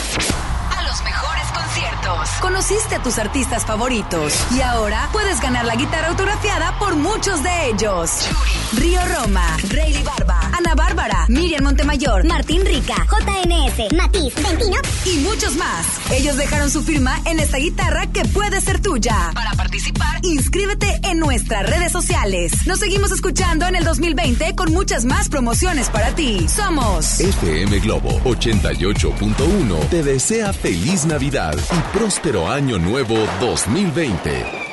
Conociste 2.44 2.96
a 2.96 3.02
tus 3.02 3.18
artistas 3.18 3.64
favoritos 3.64 4.34
y 4.54 4.60
ahora 4.60 5.08
puedes 5.12 5.40
ganar 5.40 5.64
la 5.64 5.76
guitarra 5.76 6.08
autografiada 6.08 6.78
por 6.78 6.94
muchos 6.94 7.42
de 7.42 7.70
ellos. 7.70 8.28
Río 8.74 9.00
Roma, 9.16 9.56
Rayleigh 9.70 10.04
Barba, 10.04 10.43
Ana 10.56 10.74
Bárbara, 10.74 11.26
Miriam 11.28 11.64
Montemayor, 11.64 12.24
Martín 12.24 12.64
Rica, 12.64 12.94
JNS, 13.10 13.92
Matiz, 13.92 14.34
Ventino 14.36 14.76
y 15.04 15.18
muchos 15.18 15.56
más. 15.56 15.86
Ellos 16.12 16.36
dejaron 16.36 16.70
su 16.70 16.82
firma 16.82 17.20
en 17.24 17.40
esta 17.40 17.58
guitarra 17.58 18.06
que 18.12 18.24
puede 18.26 18.60
ser 18.60 18.80
tuya. 18.80 19.32
Para 19.34 19.52
participar, 19.52 20.20
inscríbete 20.22 21.00
en 21.04 21.18
nuestras 21.18 21.68
redes 21.68 21.90
sociales. 21.90 22.52
Nos 22.66 22.78
seguimos 22.78 23.10
escuchando 23.10 23.66
en 23.66 23.74
el 23.74 23.84
2020 23.84 24.54
con 24.54 24.72
muchas 24.72 25.04
más 25.04 25.28
promociones 25.28 25.90
para 25.90 26.14
ti. 26.14 26.46
Somos 26.48 27.18
FM 27.20 27.80
Globo 27.80 28.20
88.1 28.20 29.88
te 29.88 30.02
desea 30.02 30.52
feliz 30.52 31.04
Navidad 31.04 31.56
y 31.56 31.96
próspero 31.98 32.48
año 32.48 32.78
nuevo 32.78 33.16
2020. 33.40 34.63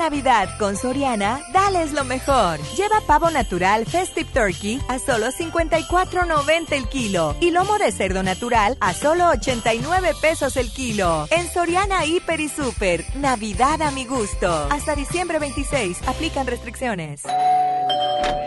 Navidad 0.00 0.48
con 0.58 0.78
Soriana, 0.78 1.42
dales 1.52 1.92
lo 1.92 2.04
mejor. 2.04 2.58
Lleva 2.74 3.02
pavo 3.06 3.30
natural 3.30 3.84
Festive 3.84 4.30
Turkey 4.32 4.80
a 4.88 4.98
solo 4.98 5.26
54.90 5.26 6.72
el 6.72 6.88
kilo 6.88 7.36
y 7.38 7.50
lomo 7.50 7.76
de 7.76 7.92
cerdo 7.92 8.22
natural 8.22 8.78
a 8.80 8.94
solo 8.94 9.28
89 9.28 10.12
pesos 10.22 10.56
el 10.56 10.72
kilo. 10.72 11.28
En 11.30 11.46
Soriana 11.52 12.06
Hiper 12.06 12.40
y 12.40 12.48
Super, 12.48 13.04
Navidad 13.16 13.82
a 13.82 13.90
mi 13.90 14.06
gusto. 14.06 14.68
Hasta 14.70 14.96
diciembre 14.96 15.38
26, 15.38 15.98
aplican 16.08 16.46
restricciones. 16.46 17.20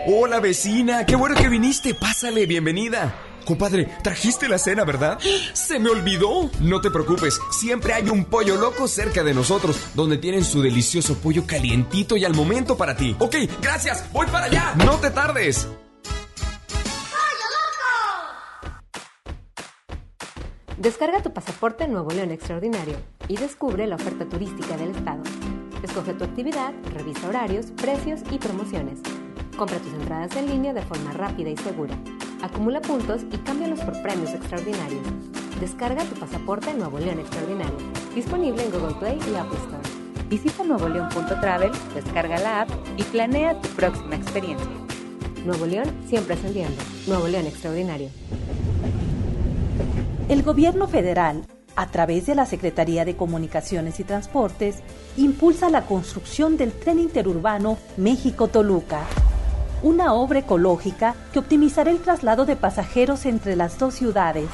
Hola 0.08 0.40
vecina, 0.40 1.06
qué 1.06 1.14
bueno 1.14 1.36
que 1.36 1.48
viniste. 1.48 1.94
Pásale, 1.94 2.46
bienvenida. 2.46 3.14
Compadre, 3.44 3.88
trajiste 4.02 4.48
la 4.48 4.58
cena, 4.58 4.84
¿verdad? 4.84 5.18
Se 5.52 5.78
me 5.78 5.90
olvidó. 5.90 6.50
No 6.60 6.80
te 6.80 6.90
preocupes, 6.90 7.38
siempre 7.50 7.92
hay 7.92 8.08
un 8.08 8.24
pollo 8.24 8.56
loco 8.56 8.88
cerca 8.88 9.22
de 9.22 9.34
nosotros, 9.34 9.76
donde 9.94 10.18
tienen 10.18 10.44
su 10.44 10.62
delicioso 10.62 11.16
pollo 11.16 11.46
calientito 11.46 12.16
y 12.16 12.24
al 12.24 12.34
momento 12.34 12.76
para 12.76 12.96
ti. 12.96 13.14
Ok, 13.18 13.36
gracias, 13.60 14.10
voy 14.12 14.26
para 14.26 14.46
allá. 14.46 14.74
No 14.84 14.96
te 14.96 15.10
tardes. 15.10 15.68
Descarga 20.78 21.22
tu 21.22 21.32
pasaporte 21.32 21.88
Nuevo 21.88 22.10
León 22.10 22.30
Extraordinario 22.30 22.96
y 23.28 23.36
descubre 23.36 23.86
la 23.86 23.94
oferta 23.96 24.28
turística 24.28 24.76
del 24.76 24.90
estado. 24.90 25.22
Escoge 25.82 26.14
tu 26.14 26.24
actividad, 26.24 26.74
revisa 26.92 27.28
horarios, 27.28 27.66
precios 27.76 28.20
y 28.30 28.38
promociones. 28.38 28.98
Compra 29.56 29.78
tus 29.78 29.92
entradas 29.94 30.34
en 30.36 30.46
línea 30.46 30.74
de 30.74 30.82
forma 30.82 31.12
rápida 31.12 31.48
y 31.48 31.56
segura. 31.56 31.96
Acumula 32.44 32.82
puntos 32.82 33.22
y 33.32 33.38
cámbialos 33.38 33.80
por 33.80 34.02
premios 34.02 34.34
extraordinarios. 34.34 35.00
Descarga 35.60 36.04
tu 36.04 36.14
pasaporte 36.16 36.74
Nuevo 36.74 36.98
León 36.98 37.20
Extraordinario. 37.20 37.74
Disponible 38.14 38.62
en 38.62 38.70
Google 38.70 38.94
Play 38.96 39.18
y 39.32 39.34
Apple 39.34 39.58
Store. 39.60 40.28
Visita 40.28 40.62
nuevoleón.travel, 40.62 41.72
descarga 41.94 42.38
la 42.40 42.60
app 42.60 42.68
y 42.98 43.02
planea 43.04 43.58
tu 43.62 43.70
próxima 43.70 44.16
experiencia. 44.16 44.68
Nuevo 45.46 45.64
León 45.64 45.90
siempre 46.06 46.34
ascendiendo. 46.34 46.76
Nuevo 47.06 47.28
León 47.28 47.46
Extraordinario. 47.46 48.10
El 50.28 50.42
gobierno 50.42 50.86
federal, 50.86 51.46
a 51.76 51.86
través 51.86 52.26
de 52.26 52.34
la 52.34 52.44
Secretaría 52.44 53.06
de 53.06 53.16
Comunicaciones 53.16 54.00
y 54.00 54.04
Transportes, 54.04 54.80
impulsa 55.16 55.70
la 55.70 55.86
construcción 55.86 56.58
del 56.58 56.72
tren 56.72 56.98
interurbano 56.98 57.78
México-Toluca, 57.96 59.00
una 59.84 60.14
obra 60.14 60.38
ecológica 60.38 61.14
que 61.30 61.38
optimizará 61.38 61.90
el 61.90 62.00
traslado 62.00 62.46
de 62.46 62.56
pasajeros 62.56 63.26
entre 63.26 63.54
las 63.54 63.78
dos 63.78 63.92
ciudades. 63.92 64.48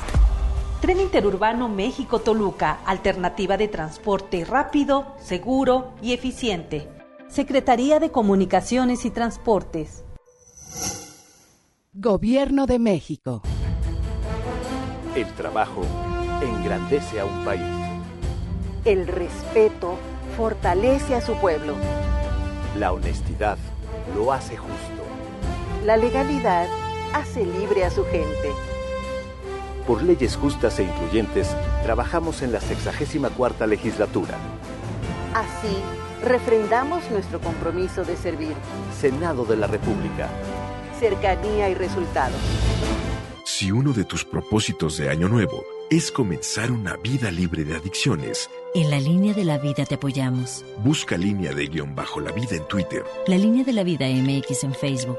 Tren 0.81 0.99
interurbano 0.99 1.69
México-Toluca, 1.69 2.81
alternativa 2.85 3.57
de 3.57 3.69
transporte 3.69 4.45
rápido, 4.45 5.15
seguro 5.23 5.93
y 6.03 6.15
eficiente. 6.15 6.89
Secretaría 7.29 8.01
de 8.01 8.11
Comunicaciones 8.11 9.05
y 9.05 9.11
Transportes. 9.11 10.03
Gobierno 11.93 12.67
de 12.67 12.81
México. 12.81 13.43
El 15.15 15.33
trabajo 15.35 15.83
engrandece 16.43 17.21
a 17.21 17.25
un 17.25 17.45
país. 17.45 17.63
El 18.85 19.07
respeto 19.07 19.95
fortalece 20.37 21.15
a 21.15 21.21
su 21.21 21.35
pueblo. 21.35 21.77
La 22.77 22.93
honestidad 22.93 23.59
lo 24.17 24.33
hace 24.33 24.57
justo. 24.57 25.00
La 25.85 25.97
legalidad 25.97 26.69
hace 27.15 27.45
libre 27.45 27.85
a 27.85 27.91
su 27.91 28.05
gente. 28.05 28.53
Por 29.87 30.03
leyes 30.03 30.37
justas 30.37 30.79
e 30.79 30.85
incluyentes, 30.85 31.49
trabajamos 31.83 32.43
en 32.43 32.53
la 32.53 32.61
64 32.61 33.67
legislatura. 33.67 34.37
Así, 35.35 35.75
refrendamos 36.23 37.11
nuestro 37.11 37.41
compromiso 37.41 38.05
de 38.05 38.17
servir. 38.17 38.55
Senado 39.01 39.45
de 39.45 39.57
la 39.57 39.67
República. 39.67 40.29
Cercanía 40.99 41.71
y 41.71 41.75
resultados. 41.75 42.39
Si 43.45 43.73
uno 43.73 43.93
de 43.93 44.05
tus 44.05 44.25
propósitos 44.25 44.97
de 44.99 45.09
Año 45.11 45.29
Nuevo 45.29 45.65
es 45.91 46.13
comenzar 46.13 46.71
una 46.71 46.97
vida 46.97 47.31
libre 47.31 47.65
de 47.65 47.75
adicciones, 47.75 48.49
En 48.75 48.91
la 48.91 49.01
línea 49.01 49.35
de 49.35 49.45
la 49.45 49.59
vida 49.59 49.85
te 49.85 49.97
apoyamos. 49.97 50.65
busca 50.85 51.17
línea 51.17 51.53
de 51.53 51.67
guion 51.67 51.97
bajo 51.97 52.21
la 52.21 52.31
vida 52.31 52.55
en 52.55 52.63
Twitter, 52.69 53.03
La 53.27 53.37
línea 53.37 53.65
de 53.65 53.73
la 53.73 53.83
vida 53.83 54.07
MX 54.07 54.63
en 54.65 54.75
Facebook. 54.75 55.19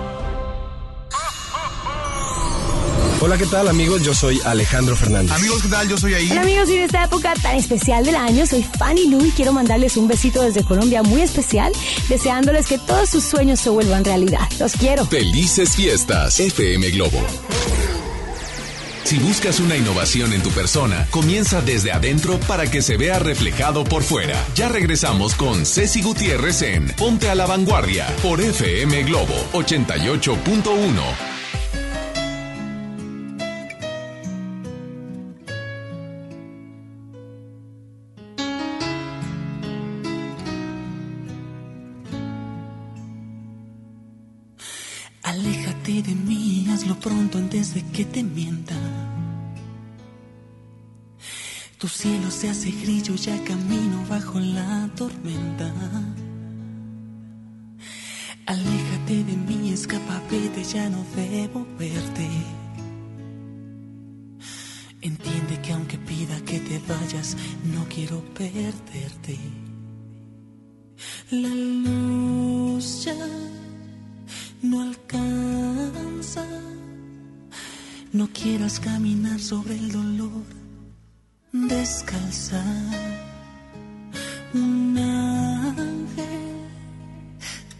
Hola, 3.23 3.37
¿qué 3.37 3.45
tal 3.45 3.67
amigos? 3.67 4.01
Yo 4.01 4.15
soy 4.15 4.41
Alejandro 4.45 4.95
Fernández. 4.95 5.31
Amigos, 5.31 5.61
¿qué 5.61 5.67
tal? 5.67 5.87
Yo 5.87 5.95
soy 5.95 6.15
ahí. 6.15 6.31
Hola 6.31 6.41
amigos, 6.41 6.67
y 6.71 6.77
en 6.77 6.81
esta 6.81 7.03
época 7.03 7.35
tan 7.39 7.55
especial 7.55 8.03
del 8.03 8.15
año, 8.15 8.47
soy 8.47 8.63
Fanny 8.79 9.09
Lu 9.09 9.23
y 9.23 9.29
quiero 9.29 9.53
mandarles 9.53 9.95
un 9.95 10.07
besito 10.07 10.41
desde 10.41 10.63
Colombia 10.63 11.03
muy 11.03 11.21
especial, 11.21 11.71
deseándoles 12.09 12.65
que 12.65 12.79
todos 12.79 13.09
sus 13.09 13.23
sueños 13.23 13.59
se 13.59 13.69
vuelvan 13.69 14.03
realidad. 14.03 14.49
Los 14.59 14.71
quiero. 14.71 15.05
Felices 15.05 15.75
fiestas. 15.75 16.39
FM 16.39 16.89
Globo. 16.89 17.21
Si 19.03 19.19
buscas 19.19 19.59
una 19.59 19.77
innovación 19.77 20.33
en 20.33 20.41
tu 20.41 20.49
persona, 20.49 21.05
comienza 21.11 21.61
desde 21.61 21.91
adentro 21.91 22.39
para 22.47 22.71
que 22.71 22.81
se 22.81 22.97
vea 22.97 23.19
reflejado 23.19 23.83
por 23.83 24.01
fuera. 24.01 24.43
Ya 24.55 24.67
regresamos 24.67 25.35
con 25.35 25.67
Ceci 25.67 26.01
Gutiérrez 26.01 26.63
en 26.63 26.87
Ponte 26.93 27.29
a 27.29 27.35
la 27.35 27.45
Vanguardia 27.45 28.07
por 28.23 28.41
FM 28.41 29.03
Globo 29.03 29.35
88.1. 29.53 31.40
de 47.73 47.81
que 47.91 48.05
te 48.05 48.23
mienta. 48.23 48.75
Tu 51.77 51.87
cielo 51.87 52.29
se 52.29 52.49
hace 52.49 52.71
grillo, 52.71 53.15
ya 53.15 53.41
camino 53.43 54.05
bajo 54.09 54.39
la 54.39 54.89
tormenta. 54.95 55.71
Aléjate 58.45 59.23
de 59.23 59.35
mí, 59.37 59.71
escapa, 59.71 60.21
vete, 60.29 60.63
ya 60.63 60.89
no 60.89 61.05
debo 61.15 61.65
verte. 61.79 62.27
Entiende 65.01 65.61
que 65.61 65.73
aunque 65.73 65.97
pida 65.97 66.39
que 66.41 66.59
te 66.59 66.79
vayas, 66.87 67.37
no 67.73 67.85
quiero 67.87 68.21
perderte. 68.33 69.37
La 71.31 71.49
luz 71.49 73.05
ya 73.05 73.15
no 74.61 74.81
alcanza. 74.81 76.45
Quieras 78.33 78.79
caminar 78.79 79.39
sobre 79.39 79.75
el 79.75 79.91
dolor 79.91 80.43
descalza. 81.53 82.61
Un 84.53 84.97
ángel 84.97 86.17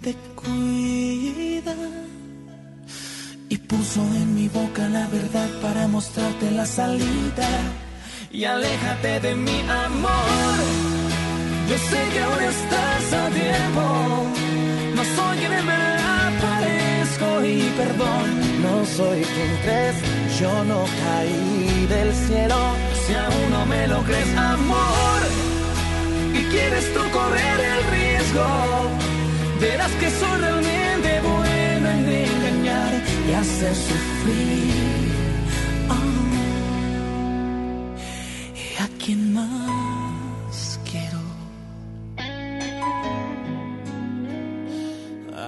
te 0.02 0.16
cuida 0.36 1.76
y 3.49 3.58
puso 3.58 4.02
en 4.02 4.36
mi 4.36 4.48
boca 4.48 4.88
la 4.88 5.06
verdad 5.08 5.49
para 5.62 5.88
mostrarte 5.88 6.49
la 6.52 6.66
salida. 6.66 7.49
Y 8.32 8.45
aléjate 8.45 9.20
de 9.20 9.36
mi 9.36 9.60
amor. 9.86 10.56
Yo 11.70 11.78
sé 11.78 11.99
que 12.14 12.20
ahora 12.22 12.45
estás 12.45 13.14
a 13.14 13.30
tiempo. 13.30 13.84
No 14.95 15.03
soy 15.03 15.38
quien 15.40 15.53
en 15.53 15.66
verdad 15.66 16.90
parezco 17.41 17.45
y 17.45 17.61
perdón. 17.77 18.61
No 18.61 18.85
soy 18.85 19.22
quien 19.22 19.57
crees, 19.63 19.95
yo 20.39 20.63
no 20.65 20.85
caí 21.03 21.88
del 21.88 22.13
cielo. 22.13 22.57
Si 23.05 23.13
aún 23.13 23.49
no 23.51 23.65
me 23.65 23.88
lo 23.88 24.03
crees, 24.03 24.38
amor, 24.38 25.22
y 26.34 26.43
quieres 26.51 26.93
tú 26.93 27.01
correr 27.11 27.59
el 27.59 27.84
riesgo, 27.91 28.45
verás 29.59 29.91
que 29.93 30.09
soy 30.09 30.39
realmente 30.39 31.22
bueno 31.22 31.89
en 31.89 32.09
engañar 32.09 32.93
y 33.27 33.34
hacer 33.34 33.76
sufrir. 33.76 35.11
Ah, 35.89 35.95
¿Y 38.55 38.81
a 38.81 38.89
quién 39.03 39.34
más 39.34 39.81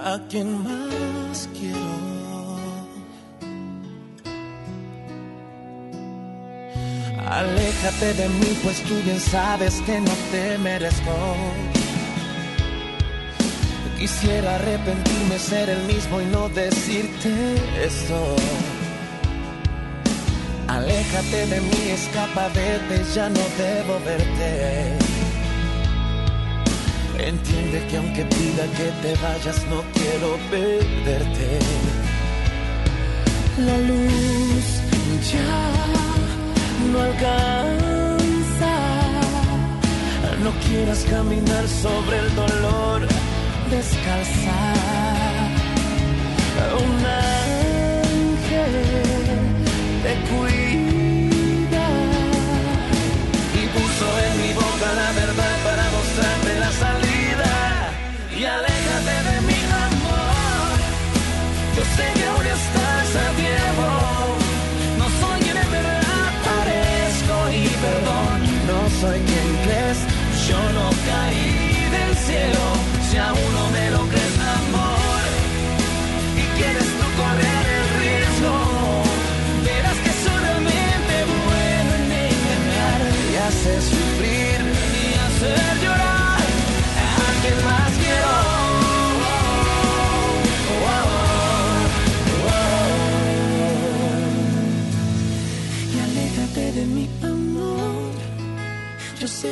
¿A 0.06 0.20
quién 0.28 0.62
más 0.62 1.48
quiero? 1.58 1.78
Aléjate 7.26 8.12
de 8.12 8.28
mí, 8.28 8.58
pues 8.62 8.82
tú 8.82 8.94
bien 9.02 9.18
sabes 9.18 9.80
que 9.86 9.98
no 10.02 10.12
te 10.30 10.58
merezco. 10.58 11.10
Quisiera 13.98 14.56
arrepentirme, 14.56 15.38
ser 15.38 15.70
el 15.70 15.82
mismo 15.84 16.20
y 16.20 16.26
no 16.26 16.50
decirte 16.50 17.54
esto. 17.82 18.36
Aléjate 20.68 21.46
de 21.46 21.60
mí, 21.62 21.82
escapa, 21.94 22.48
vete, 22.48 23.02
ya 23.14 23.30
no 23.30 23.40
debo 23.56 23.98
verte. 24.04 25.13
Entiende 27.18 27.86
que 27.88 27.96
aunque 27.96 28.24
pida 28.24 28.64
que 28.76 28.90
te 29.02 29.14
vayas, 29.22 29.64
no 29.68 29.82
quiero 29.94 30.38
perderte. 30.50 31.58
La 33.58 33.78
luz 33.78 34.64
ya 35.32 35.60
no 36.92 37.00
alcanza. 37.00 38.74
No 40.42 40.50
quieras 40.66 41.06
caminar 41.08 41.66
sobre 41.68 42.18
el 42.18 42.34
dolor 42.34 43.08
descalza. 43.70 44.58
Un 46.84 47.33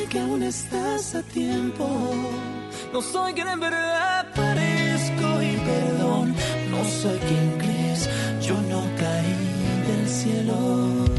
que 0.09 0.19
aún 0.19 0.43
estás 0.43 1.15
a 1.15 1.23
tiempo. 1.23 1.87
No 2.93 3.03
soy 3.03 3.35
quien 3.35 3.49
en 3.49 3.61
verdad 3.61 4.27
parezco 4.35 5.43
y 5.43 5.57
perdón. 5.57 6.35
No 6.71 6.85
soy 6.85 7.19
quien 7.19 7.59
crees. 7.59 8.09
Yo 8.41 8.55
no 8.63 8.81
caí 8.97 9.37
del 9.89 10.09
cielo. 10.09 11.12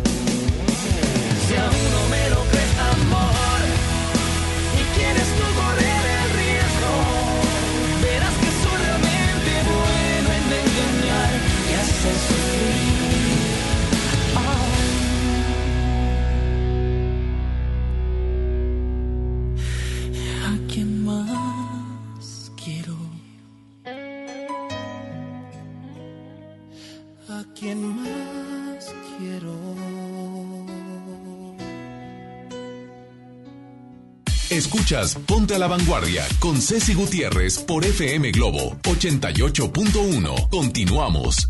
Ponte 35.25 35.55
a 35.55 35.57
la 35.57 35.65
Vanguardia 35.65 36.23
con 36.37 36.61
Ceci 36.61 36.93
Gutiérrez 36.93 37.57
por 37.57 37.83
FM 37.83 38.29
Globo 38.29 38.77
88.1. 38.83 40.49
Continuamos. 40.49 41.49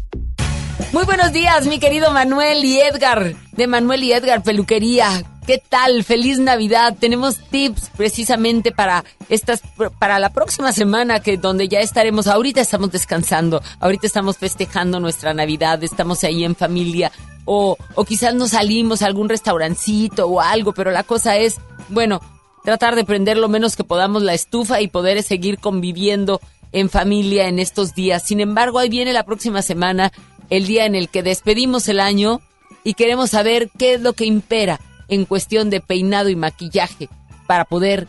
Muy 0.94 1.04
buenos 1.04 1.34
días, 1.34 1.68
mi 1.68 1.78
querido 1.78 2.12
Manuel 2.12 2.64
y 2.64 2.80
Edgar, 2.80 3.36
de 3.52 3.68
Manuel 3.68 4.02
y 4.06 4.14
Edgar 4.14 4.44
Peluquería. 4.44 5.24
¿Qué 5.46 5.58
tal? 5.58 6.06
Feliz 6.06 6.40
Navidad. 6.40 6.96
Tenemos 6.98 7.36
tips 7.50 7.92
precisamente 7.98 8.72
para 8.72 9.04
estas 9.28 9.62
para 10.00 10.20
la 10.20 10.30
próxima 10.30 10.72
semana 10.72 11.20
que 11.20 11.36
donde 11.36 11.68
ya 11.68 11.82
estaremos. 11.82 12.28
Ahorita 12.28 12.62
estamos 12.62 12.94
descansando, 12.94 13.62
ahorita 13.82 14.08
estamos 14.08 14.38
festejando 14.38 15.02
nuestra 15.02 15.34
Navidad, 15.34 15.84
estamos 15.84 16.24
ahí 16.24 16.46
en 16.46 16.56
familia 16.56 17.12
o 17.44 17.76
o 17.96 18.06
quizás 18.06 18.34
nos 18.36 18.52
salimos 18.52 19.02
a 19.02 19.08
algún 19.08 19.28
restaurancito 19.28 20.28
o 20.28 20.40
algo, 20.40 20.72
pero 20.74 20.92
la 20.92 21.04
cosa 21.04 21.36
es, 21.36 21.58
bueno, 21.90 22.22
tratar 22.64 22.96
de 22.96 23.04
prender 23.04 23.38
lo 23.38 23.50
menos 23.50 23.76
que 23.76 23.84
podamos 23.84 24.24
la 24.24 24.34
estufa 24.34 24.82
y 24.82 24.88
poder 24.88 25.22
seguir 25.24 25.60
conviviendo 25.60 26.40
en 26.72 26.90
familia 26.90 27.48
en 27.48 27.60
estos 27.60 27.94
días. 27.94 28.24
Sin 28.24 28.40
embargo, 28.40 28.80
ahí 28.80 28.90
viene 28.90 29.14
la 29.14 29.26
próxima 29.26 29.62
semana, 29.62 30.12
el 30.50 30.66
día 30.66 30.86
en 30.86 30.96
el 30.96 31.10
que 31.10 31.24
despedimos 31.24 31.88
el 31.88 32.00
año 32.00 32.42
y 32.84 32.94
queremos 32.96 33.30
saber 33.30 33.70
qué 33.78 33.96
es 33.96 34.02
lo 34.02 34.14
que 34.14 34.26
impera 34.26 34.80
en 35.08 35.26
cuestión 35.26 35.70
de 35.70 35.82
peinado 35.82 36.30
y 36.30 36.36
maquillaje 36.36 37.10
para 37.48 37.66
poder 37.66 38.08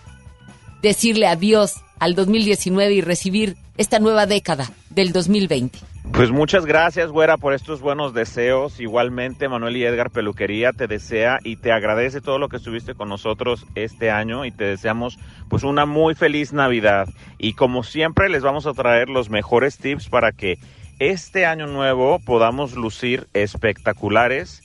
decirle 0.83 1.27
adiós 1.27 1.75
al 1.99 2.15
2019 2.15 2.95
y 2.95 3.01
recibir 3.01 3.57
esta 3.77 3.99
nueva 3.99 4.27
década 4.27 4.71
del 4.91 5.13
2020. 5.13 5.94
Pues 6.13 6.31
muchas 6.31 6.65
gracias, 6.65 7.11
güera, 7.11 7.39
por 7.39 7.55
estos 7.55 7.81
buenos 7.81 8.15
deseos. 8.15 8.79
Igualmente, 8.79 9.49
Manuel 9.49 9.77
y 9.77 9.85
Edgar 9.85 10.11
Peluquería 10.11 10.73
te 10.73 10.87
desea 10.87 11.39
y 11.43 11.57
te 11.57 11.73
agradece 11.73 12.21
todo 12.21 12.39
lo 12.39 12.49
que 12.49 12.59
estuviste 12.59 12.95
con 12.95 13.09
nosotros 13.09 13.67
este 13.75 14.11
año 14.11 14.45
y 14.45 14.53
te 14.53 14.65
deseamos 14.65 15.19
pues 15.49 15.65
una 15.65 15.87
muy 15.87 16.15
feliz 16.15 16.53
Navidad. 16.53 17.09
Y 17.39 17.55
como 17.55 17.83
siempre, 17.83 18.29
les 18.29 18.43
vamos 18.43 18.67
a 18.67 18.75
traer 18.75 19.09
los 19.09 19.29
mejores 19.31 19.79
tips 19.79 20.09
para 20.09 20.31
que 20.31 20.59
este 21.01 21.47
año 21.47 21.67
nuevo 21.67 22.21
podamos 22.21 22.77
lucir 22.77 23.27
espectaculares. 23.33 24.63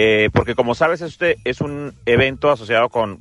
Eh, 0.00 0.30
porque 0.32 0.54
como 0.54 0.76
sabes, 0.76 1.00
este 1.00 1.38
es 1.42 1.60
un 1.60 1.92
evento 2.06 2.52
asociado 2.52 2.88
con, 2.88 3.18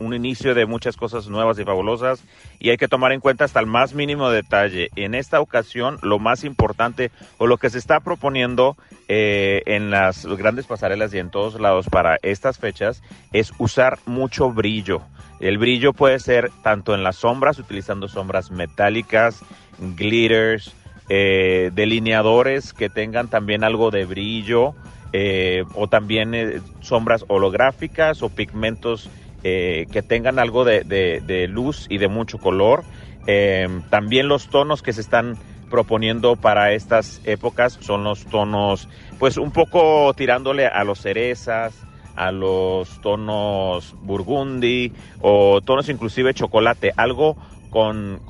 un 0.00 0.12
inicio 0.12 0.56
de 0.56 0.66
muchas 0.66 0.96
cosas 0.96 1.28
nuevas 1.28 1.56
y 1.60 1.64
fabulosas 1.64 2.24
y 2.58 2.70
hay 2.70 2.78
que 2.78 2.88
tomar 2.88 3.12
en 3.12 3.20
cuenta 3.20 3.44
hasta 3.44 3.60
el 3.60 3.66
más 3.66 3.94
mínimo 3.94 4.28
detalle. 4.28 4.88
En 4.96 5.14
esta 5.14 5.40
ocasión, 5.40 5.98
lo 6.02 6.18
más 6.18 6.42
importante 6.42 7.12
o 7.38 7.46
lo 7.46 7.58
que 7.58 7.70
se 7.70 7.78
está 7.78 8.00
proponiendo 8.00 8.76
eh, 9.06 9.62
en 9.66 9.92
las 9.92 10.26
grandes 10.26 10.66
pasarelas 10.66 11.14
y 11.14 11.18
en 11.18 11.30
todos 11.30 11.60
lados 11.60 11.86
para 11.88 12.18
estas 12.22 12.58
fechas 12.58 13.04
es 13.32 13.52
usar 13.58 14.00
mucho 14.04 14.50
brillo. 14.50 15.02
El 15.38 15.58
brillo 15.58 15.92
puede 15.92 16.18
ser 16.18 16.50
tanto 16.64 16.92
en 16.96 17.04
las 17.04 17.14
sombras, 17.14 17.60
utilizando 17.60 18.08
sombras 18.08 18.50
metálicas, 18.50 19.44
glitters, 19.78 20.74
eh, 21.08 21.70
delineadores 21.72 22.72
que 22.72 22.90
tengan 22.90 23.28
también 23.28 23.62
algo 23.62 23.92
de 23.92 24.06
brillo. 24.06 24.74
Eh, 25.12 25.64
o 25.74 25.88
también 25.88 26.34
eh, 26.34 26.60
sombras 26.80 27.24
holográficas 27.28 28.22
o 28.22 28.28
pigmentos 28.30 29.10
eh, 29.42 29.86
que 29.90 30.02
tengan 30.02 30.38
algo 30.38 30.64
de, 30.64 30.82
de- 30.84 31.48
luz 31.48 31.86
y 31.88 31.98
de 31.98 32.08
mucho 32.08 32.38
color. 32.38 32.84
Eh, 33.26 33.68
también 33.90 34.28
los 34.28 34.48
tonos 34.48 34.82
que 34.82 34.92
se 34.92 35.00
están 35.00 35.38
proponiendo 35.68 36.36
para 36.36 36.72
estas 36.72 37.20
épocas 37.24 37.78
son 37.80 38.04
los 38.04 38.26
tonos, 38.26 38.88
pues 39.18 39.36
un 39.36 39.52
poco 39.52 40.12
tirándole 40.14 40.66
a 40.66 40.84
los 40.84 41.00
cerezas, 41.00 41.86
a 42.16 42.32
los 42.32 43.00
tonos 43.00 43.94
burgundy 44.00 44.92
o 45.20 45.60
tonos 45.62 45.88
inclusive 45.88 46.34
chocolate, 46.34 46.92
algo 46.96 47.36
con, 47.70 48.20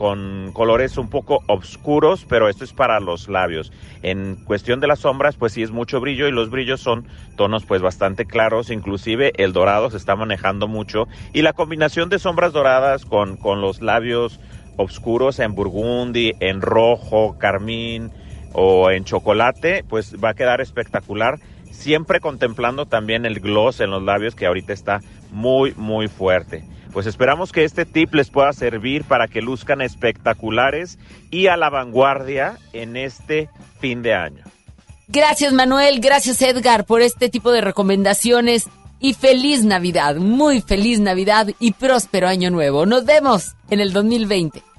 colores 0.53 0.99
un 0.99 1.09
poco 1.09 1.43
oscuros, 1.47 2.27
pero 2.29 2.49
esto 2.49 2.65
es 2.65 2.73
para 2.73 3.01
los 3.01 3.29
labios. 3.29 3.73
En 4.03 4.37
cuestión 4.45 4.81
de 4.81 4.87
las 4.87 5.01
sombras, 5.01 5.37
pues 5.37 5.53
sí 5.53 5.63
es 5.63 5.71
mucho 5.71 6.01
brillo 6.01 6.29
y 6.29 6.33
los 6.33 6.51
brillos 6.51 6.81
son 6.81 7.07
tonos 7.37 7.65
pues 7.65 7.83
bastante 7.83 8.27
claros, 8.27 8.71
inclusive 8.71 9.33
el 9.37 9.53
dorado 9.53 9.91
se 9.91 9.97
está 9.97 10.15
manejando 10.15 10.69
mucho 10.69 11.09
y 11.33 11.43
la 11.43 11.53
combinación 11.55 12.09
de 12.11 12.19
sombras 12.19 12.53
doradas 12.53 13.05
con, 13.05 13.37
con 13.37 13.61
los 13.61 13.81
labios 13.81 14.41
oscuros 14.77 15.39
en 15.39 15.55
burgundy, 15.55 16.35
en 16.41 16.61
rojo, 16.61 17.37
carmín 17.39 18.11
o 18.53 18.91
en 18.91 19.05
chocolate, 19.05 19.85
pues 19.89 20.17
va 20.23 20.31
a 20.31 20.35
quedar 20.35 20.61
espectacular. 20.61 21.39
Siempre 21.71 22.21
contemplando 22.21 22.87
también 22.87 23.25
el 23.25 23.41
gloss 23.41 23.81
en 23.81 23.91
los 23.91 24.03
labios 24.03 24.35
que 24.35 24.47
ahorita 24.47 24.73
está 24.73 25.01
muy, 25.31 25.73
muy 25.77 26.09
fuerte. 26.09 26.65
Pues 26.93 27.07
esperamos 27.07 27.53
que 27.53 27.65
este 27.65 27.87
tip 27.87 28.15
les 28.15 28.31
pueda 28.31 28.53
servir 28.53 29.05
para 29.05 29.29
que 29.29 29.43
luzcan 29.43 29.81
espectaculares 29.81 30.99
y 31.31 31.47
a 31.47 31.57
la 31.57 31.71
vanguardia 31.71 32.59
en 32.73 32.97
este 32.97 33.49
fin 33.81 34.03
de 34.03 34.15
año. 34.15 34.45
Gracias 35.09 35.53
Manuel, 35.53 36.01
gracias 36.01 36.41
Edgar 36.43 36.85
por 36.85 37.03
este 37.03 37.29
tipo 37.29 37.53
de 37.53 37.61
recomendaciones 37.61 38.69
y 39.01 39.15
feliz 39.15 39.65
Navidad, 39.65 40.17
muy 40.17 40.61
feliz 40.61 41.01
Navidad 41.01 41.49
y 41.59 41.73
próspero 41.73 42.29
año 42.29 42.51
nuevo. 42.51 42.87
Nos 42.87 43.05
vemos 43.05 43.57
en 43.71 43.81
el 43.81 43.93
2020. 43.93 44.70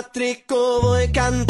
Mi 0.00 0.02
cuatrico 0.02 0.80
voy 0.80 1.12
cantando, 1.12 1.49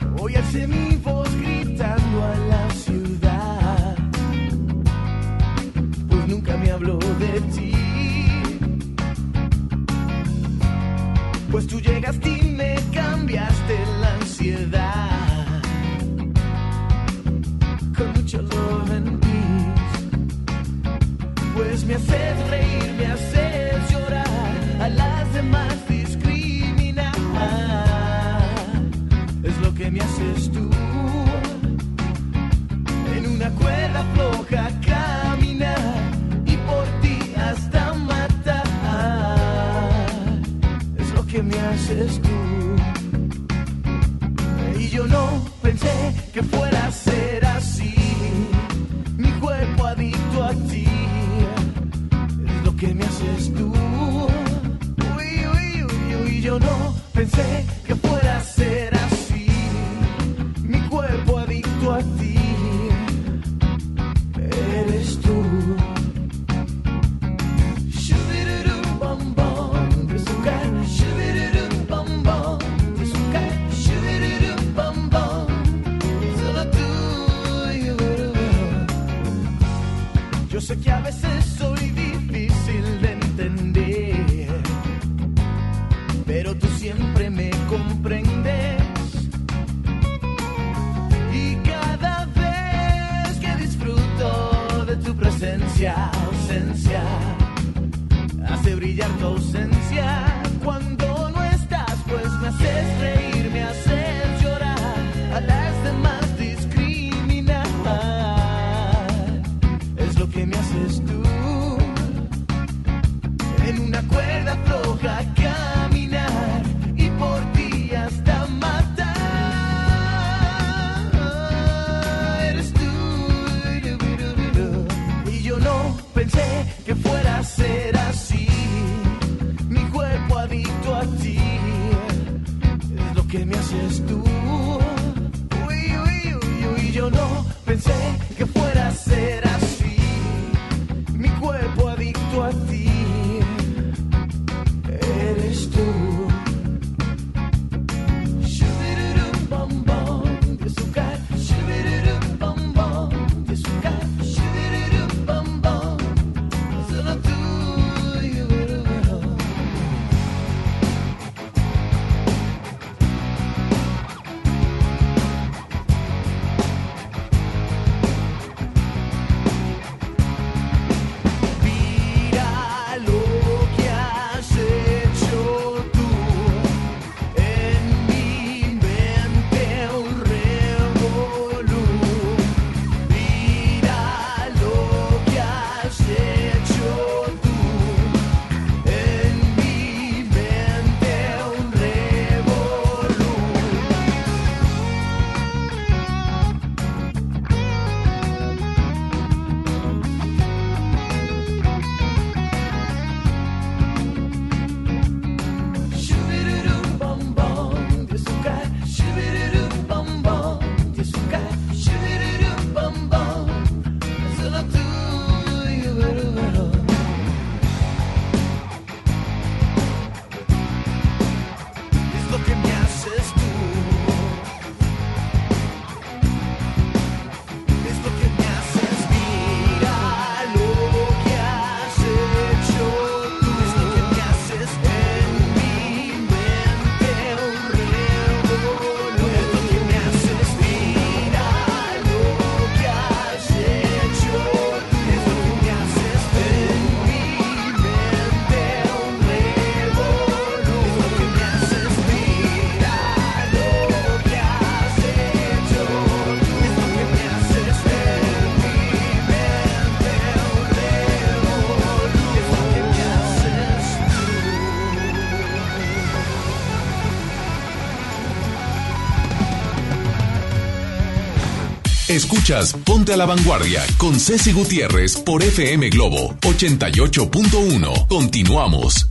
Escuchas 272.11 272.73
Ponte 272.73 273.13
a 273.13 273.17
la 273.17 273.25
Vanguardia 273.25 273.81
con 273.97 274.19
Ceci 274.19 274.51
Gutiérrez 274.51 275.15
por 275.15 275.41
FM 275.41 275.89
Globo 275.89 276.35
88.1. 276.41 278.07
Continuamos. 278.07 279.07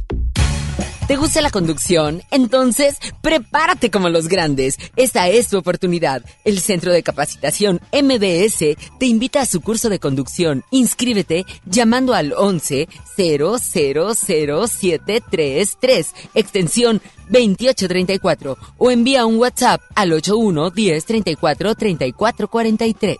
¿Te 1.06 1.16
gusta 1.16 1.40
la 1.40 1.50
conducción? 1.50 2.22
Entonces, 2.30 2.98
Prepárate 3.20 3.90
como 3.90 4.08
los 4.08 4.28
grandes. 4.28 4.78
Esta 4.96 5.28
es 5.28 5.48
tu 5.48 5.58
oportunidad. 5.58 6.24
El 6.44 6.60
Centro 6.60 6.92
de 6.92 7.02
Capacitación 7.02 7.80
MBS 7.92 8.76
te 8.98 9.06
invita 9.06 9.42
a 9.42 9.46
su 9.46 9.60
curso 9.60 9.88
de 9.88 9.98
conducción. 9.98 10.64
Inscríbete 10.70 11.44
llamando 11.66 12.14
al 12.14 12.32
11 12.32 12.88
000733 13.16 16.14
extensión 16.34 17.02
2834 17.28 18.56
o 18.78 18.90
envía 18.90 19.26
un 19.26 19.36
WhatsApp 19.36 19.82
al 19.94 20.12
81 20.12 20.70
10 20.70 21.04
34 21.04 21.74
34 21.74 22.48
43. 22.48 23.18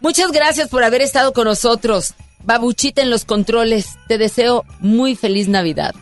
Muchas 0.00 0.32
gracias 0.32 0.68
por 0.68 0.82
haber 0.84 1.02
estado 1.02 1.32
con 1.32 1.44
nosotros. 1.44 2.14
Babuchita 2.44 3.02
en 3.02 3.10
los 3.10 3.24
controles. 3.24 3.98
Te 4.06 4.18
deseo 4.18 4.64
muy 4.80 5.16
feliz 5.16 5.48
Navidad. 5.48 5.94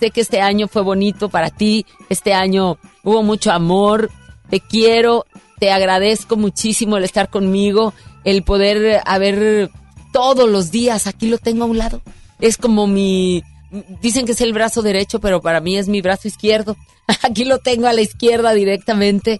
Sé 0.00 0.10
que 0.10 0.22
este 0.22 0.40
año 0.40 0.66
fue 0.66 0.80
bonito 0.80 1.28
para 1.28 1.50
ti, 1.50 1.84
este 2.08 2.32
año 2.32 2.78
hubo 3.04 3.22
mucho 3.22 3.52
amor, 3.52 4.10
te 4.48 4.60
quiero, 4.60 5.26
te 5.58 5.70
agradezco 5.70 6.36
muchísimo 6.36 6.96
el 6.96 7.04
estar 7.04 7.28
conmigo, 7.28 7.92
el 8.24 8.42
poder 8.42 8.82
eh, 8.82 9.00
haber 9.04 9.70
todos 10.10 10.48
los 10.48 10.70
días, 10.70 11.06
aquí 11.06 11.28
lo 11.28 11.36
tengo 11.36 11.64
a 11.64 11.66
un 11.66 11.76
lado. 11.76 12.00
Es 12.40 12.56
como 12.56 12.86
mi, 12.86 13.42
dicen 14.00 14.24
que 14.24 14.32
es 14.32 14.40
el 14.40 14.54
brazo 14.54 14.80
derecho, 14.80 15.20
pero 15.20 15.42
para 15.42 15.60
mí 15.60 15.76
es 15.76 15.86
mi 15.86 16.00
brazo 16.00 16.28
izquierdo. 16.28 16.76
Aquí 17.22 17.44
lo 17.44 17.58
tengo 17.58 17.86
a 17.86 17.92
la 17.92 18.00
izquierda 18.00 18.54
directamente. 18.54 19.38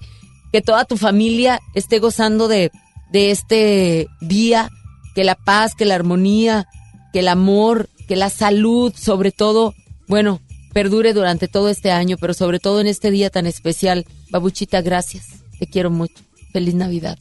Que 0.52 0.60
toda 0.60 0.84
tu 0.84 0.96
familia 0.96 1.60
esté 1.74 2.00
gozando 2.00 2.48
de, 2.48 2.70
de 3.12 3.30
este 3.30 4.08
día, 4.20 4.68
que 5.14 5.24
la 5.24 5.36
paz, 5.36 5.74
que 5.74 5.84
la 5.84 5.94
armonía, 5.94 6.66
que 7.12 7.20
el 7.20 7.28
amor, 7.28 7.88
que 8.08 8.16
la 8.16 8.30
salud, 8.30 8.92
sobre 8.96 9.30
todo, 9.30 9.74
bueno, 10.08 10.40
perdure 10.72 11.12
durante 11.12 11.48
todo 11.48 11.68
este 11.68 11.90
año, 11.90 12.16
pero 12.20 12.34
sobre 12.34 12.58
todo 12.58 12.80
en 12.80 12.86
este 12.86 13.10
día 13.10 13.30
tan 13.30 13.46
especial. 13.46 14.06
Babuchita, 14.30 14.80
gracias. 14.82 15.26
Te 15.58 15.66
quiero 15.66 15.90
mucho. 15.90 16.22
Feliz 16.52 16.74
Navidad. 16.74 17.18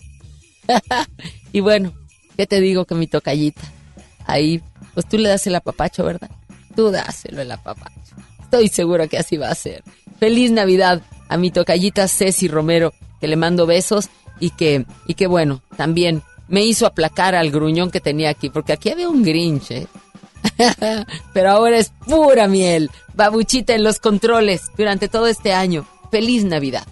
y 1.52 1.60
bueno, 1.60 1.94
¿qué 2.38 2.48
te 2.48 2.62
digo 2.62 2.86
que 2.86 2.96
mi 2.96 3.08
tocallita? 3.08 3.62
Ahí, 4.26 4.62
pues 4.94 5.08
tú 5.08 5.18
le 5.18 5.30
das 5.30 5.46
el 5.48 5.56
apapacho, 5.56 6.04
¿verdad? 6.04 6.30
Tú 6.76 6.92
dáselo 6.92 7.42
el 7.42 7.52
apapacho. 7.52 8.16
Estoy 8.42 8.70
segura 8.70 9.08
que 9.08 9.18
así 9.18 9.38
va 9.38 9.50
a 9.50 9.56
ser. 9.56 9.84
Feliz 10.20 10.52
Navidad 10.52 11.02
a 11.28 11.38
mi 11.38 11.52
tocallita 11.52 12.08
Ceci 12.08 12.48
Romero, 12.48 12.94
que 13.20 13.28
le 13.28 13.36
mando 13.36 13.66
besos 13.66 14.10
y 14.40 14.52
que, 14.52 14.86
y 15.06 15.14
que 15.14 15.28
bueno, 15.28 15.62
también 15.78 16.24
me 16.48 16.64
hizo 16.64 16.86
aplacar 16.86 17.36
al 17.36 17.52
gruñón 17.52 17.92
que 17.92 18.02
tenía 18.02 18.30
aquí, 18.30 18.50
porque 18.50 18.74
aquí 18.74 18.90
había 18.90 19.10
un 19.10 19.24
grinch, 19.24 19.72
¿eh? 19.72 19.88
Pero 21.34 21.52
ahora 21.52 21.78
es 21.78 21.92
pura 22.06 22.48
miel. 22.48 22.90
Babuchita 23.14 23.74
en 23.74 23.84
los 23.84 24.00
controles 24.00 24.64
durante 24.78 25.08
todo 25.08 25.28
este 25.28 25.54
año. 25.54 25.86
Feliz 26.12 26.44
Navidad. 26.44 26.88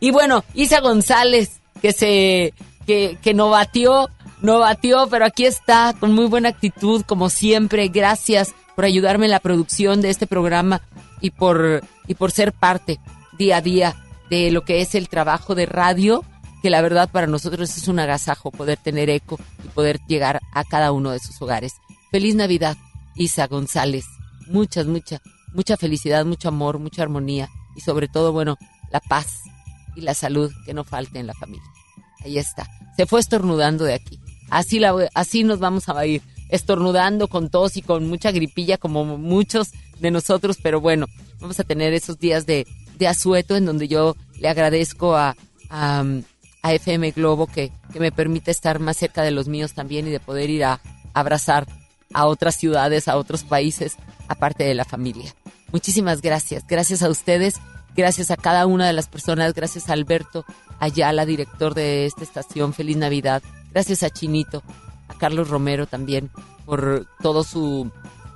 Y 0.00 0.10
bueno, 0.10 0.44
Isa 0.54 0.80
González, 0.80 1.60
que 1.80 1.92
se, 1.92 2.54
que, 2.86 3.18
que 3.22 3.34
no 3.34 3.50
batió, 3.50 4.08
no 4.40 4.60
batió, 4.60 5.08
pero 5.08 5.24
aquí 5.24 5.44
está, 5.44 5.94
con 5.98 6.12
muy 6.12 6.26
buena 6.26 6.50
actitud, 6.50 7.02
como 7.02 7.30
siempre. 7.30 7.88
Gracias 7.88 8.54
por 8.76 8.84
ayudarme 8.84 9.26
en 9.26 9.32
la 9.32 9.40
producción 9.40 10.00
de 10.00 10.10
este 10.10 10.26
programa 10.26 10.80
y 11.20 11.30
por, 11.30 11.82
y 12.06 12.14
por 12.14 12.30
ser 12.30 12.52
parte 12.52 13.00
día 13.36 13.56
a 13.56 13.60
día 13.60 13.96
de 14.30 14.50
lo 14.50 14.62
que 14.62 14.80
es 14.80 14.94
el 14.94 15.08
trabajo 15.08 15.54
de 15.54 15.66
radio, 15.66 16.24
que 16.62 16.70
la 16.70 16.82
verdad 16.82 17.08
para 17.10 17.26
nosotros 17.26 17.76
es 17.76 17.88
un 17.88 17.98
agasajo 17.98 18.50
poder 18.50 18.78
tener 18.78 19.10
eco 19.10 19.38
y 19.64 19.68
poder 19.68 20.00
llegar 20.06 20.40
a 20.52 20.64
cada 20.64 20.92
uno 20.92 21.10
de 21.10 21.18
sus 21.18 21.40
hogares. 21.40 21.74
Feliz 22.10 22.34
Navidad, 22.34 22.76
Isa 23.18 23.46
González. 23.46 24.06
Muchas, 24.46 24.86
mucha, 24.86 25.20
mucha 25.52 25.76
felicidad, 25.76 26.24
mucho 26.24 26.48
amor, 26.48 26.78
mucha 26.78 27.02
armonía 27.02 27.50
y 27.76 27.80
sobre 27.80 28.08
todo, 28.08 28.32
bueno, 28.32 28.56
la 28.90 29.00
paz 29.00 29.40
y 29.94 30.00
la 30.00 30.14
salud 30.14 30.50
que 30.64 30.72
no 30.72 30.84
falte 30.84 31.18
en 31.18 31.26
la 31.26 31.34
familia. 31.34 31.68
Ahí 32.24 32.38
está. 32.38 32.68
Se 32.96 33.06
fue 33.06 33.20
estornudando 33.20 33.84
de 33.84 33.94
aquí. 33.94 34.18
Así, 34.50 34.80
así 35.14 35.44
nos 35.44 35.58
vamos 35.58 35.88
a 35.88 36.06
ir, 36.06 36.22
estornudando 36.48 37.28
con 37.28 37.50
tos 37.50 37.76
y 37.76 37.82
con 37.82 38.08
mucha 38.08 38.30
gripilla 38.30 38.78
como 38.78 39.04
muchos 39.04 39.72
de 40.00 40.10
nosotros, 40.10 40.56
pero 40.62 40.80
bueno, 40.80 41.06
vamos 41.40 41.60
a 41.60 41.64
tener 41.64 41.92
esos 41.92 42.18
días 42.18 42.46
de, 42.46 42.66
de 42.98 43.08
asueto 43.08 43.56
en 43.56 43.66
donde 43.66 43.88
yo 43.88 44.16
le 44.38 44.48
agradezco 44.48 45.16
a, 45.16 45.36
a, 45.68 46.04
a 46.62 46.74
FM 46.74 47.10
Globo 47.10 47.46
que, 47.46 47.72
que 47.92 48.00
me 48.00 48.12
permite 48.12 48.50
estar 48.50 48.78
más 48.78 48.96
cerca 48.96 49.22
de 49.22 49.32
los 49.32 49.48
míos 49.48 49.74
también 49.74 50.06
y 50.06 50.10
de 50.10 50.20
poder 50.20 50.48
ir 50.48 50.64
a 50.64 50.80
abrazar 51.12 51.66
a 52.12 52.26
otras 52.26 52.56
ciudades, 52.56 53.08
a 53.08 53.16
otros 53.16 53.44
países, 53.44 53.96
aparte 54.28 54.64
de 54.64 54.74
la 54.74 54.84
familia. 54.84 55.34
Muchísimas 55.72 56.22
gracias. 56.22 56.66
Gracias 56.66 57.02
a 57.02 57.10
ustedes, 57.10 57.56
gracias 57.96 58.30
a 58.30 58.36
cada 58.36 58.66
una 58.66 58.86
de 58.86 58.92
las 58.92 59.08
personas, 59.08 59.54
gracias 59.54 59.88
a 59.88 59.92
Alberto 59.92 60.44
Ayala, 60.80 61.26
director 61.26 61.74
de 61.74 62.06
esta 62.06 62.24
estación. 62.24 62.72
Feliz 62.72 62.96
Navidad. 62.96 63.42
Gracias 63.72 64.02
a 64.02 64.10
Chinito, 64.10 64.62
a 65.08 65.14
Carlos 65.14 65.48
Romero 65.48 65.86
también 65.86 66.30
por 66.64 67.06
todo 67.22 67.44
su 67.44 67.90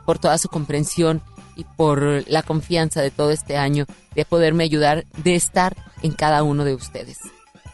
por 0.04 0.18
toda 0.18 0.38
su 0.38 0.48
comprensión 0.48 1.22
y 1.54 1.64
por 1.64 2.24
la 2.28 2.42
confianza 2.42 3.02
de 3.02 3.10
todo 3.10 3.30
este 3.30 3.56
año 3.56 3.86
de 4.14 4.24
poderme 4.24 4.64
ayudar, 4.64 5.06
de 5.22 5.34
estar 5.34 5.76
en 6.02 6.12
cada 6.12 6.42
uno 6.42 6.64
de 6.64 6.74
ustedes. 6.74 7.18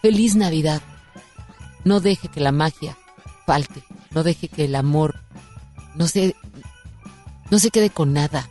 Feliz 0.03 0.37
Navidad. 0.37 0.83
No 1.85 2.01
deje 2.01 2.29
que 2.29 2.41
la 2.41 2.53
magia 2.53 2.99
falte, 3.47 3.83
no 4.11 4.25
deje 4.25 4.49
que 4.49 4.65
el 4.65 4.75
amor 4.75 5.21
no 5.99 6.09
se, 6.09 6.35
no 7.51 7.59
se 7.59 7.71
quede 7.71 7.91
con 7.91 8.13
nada. 8.15 8.49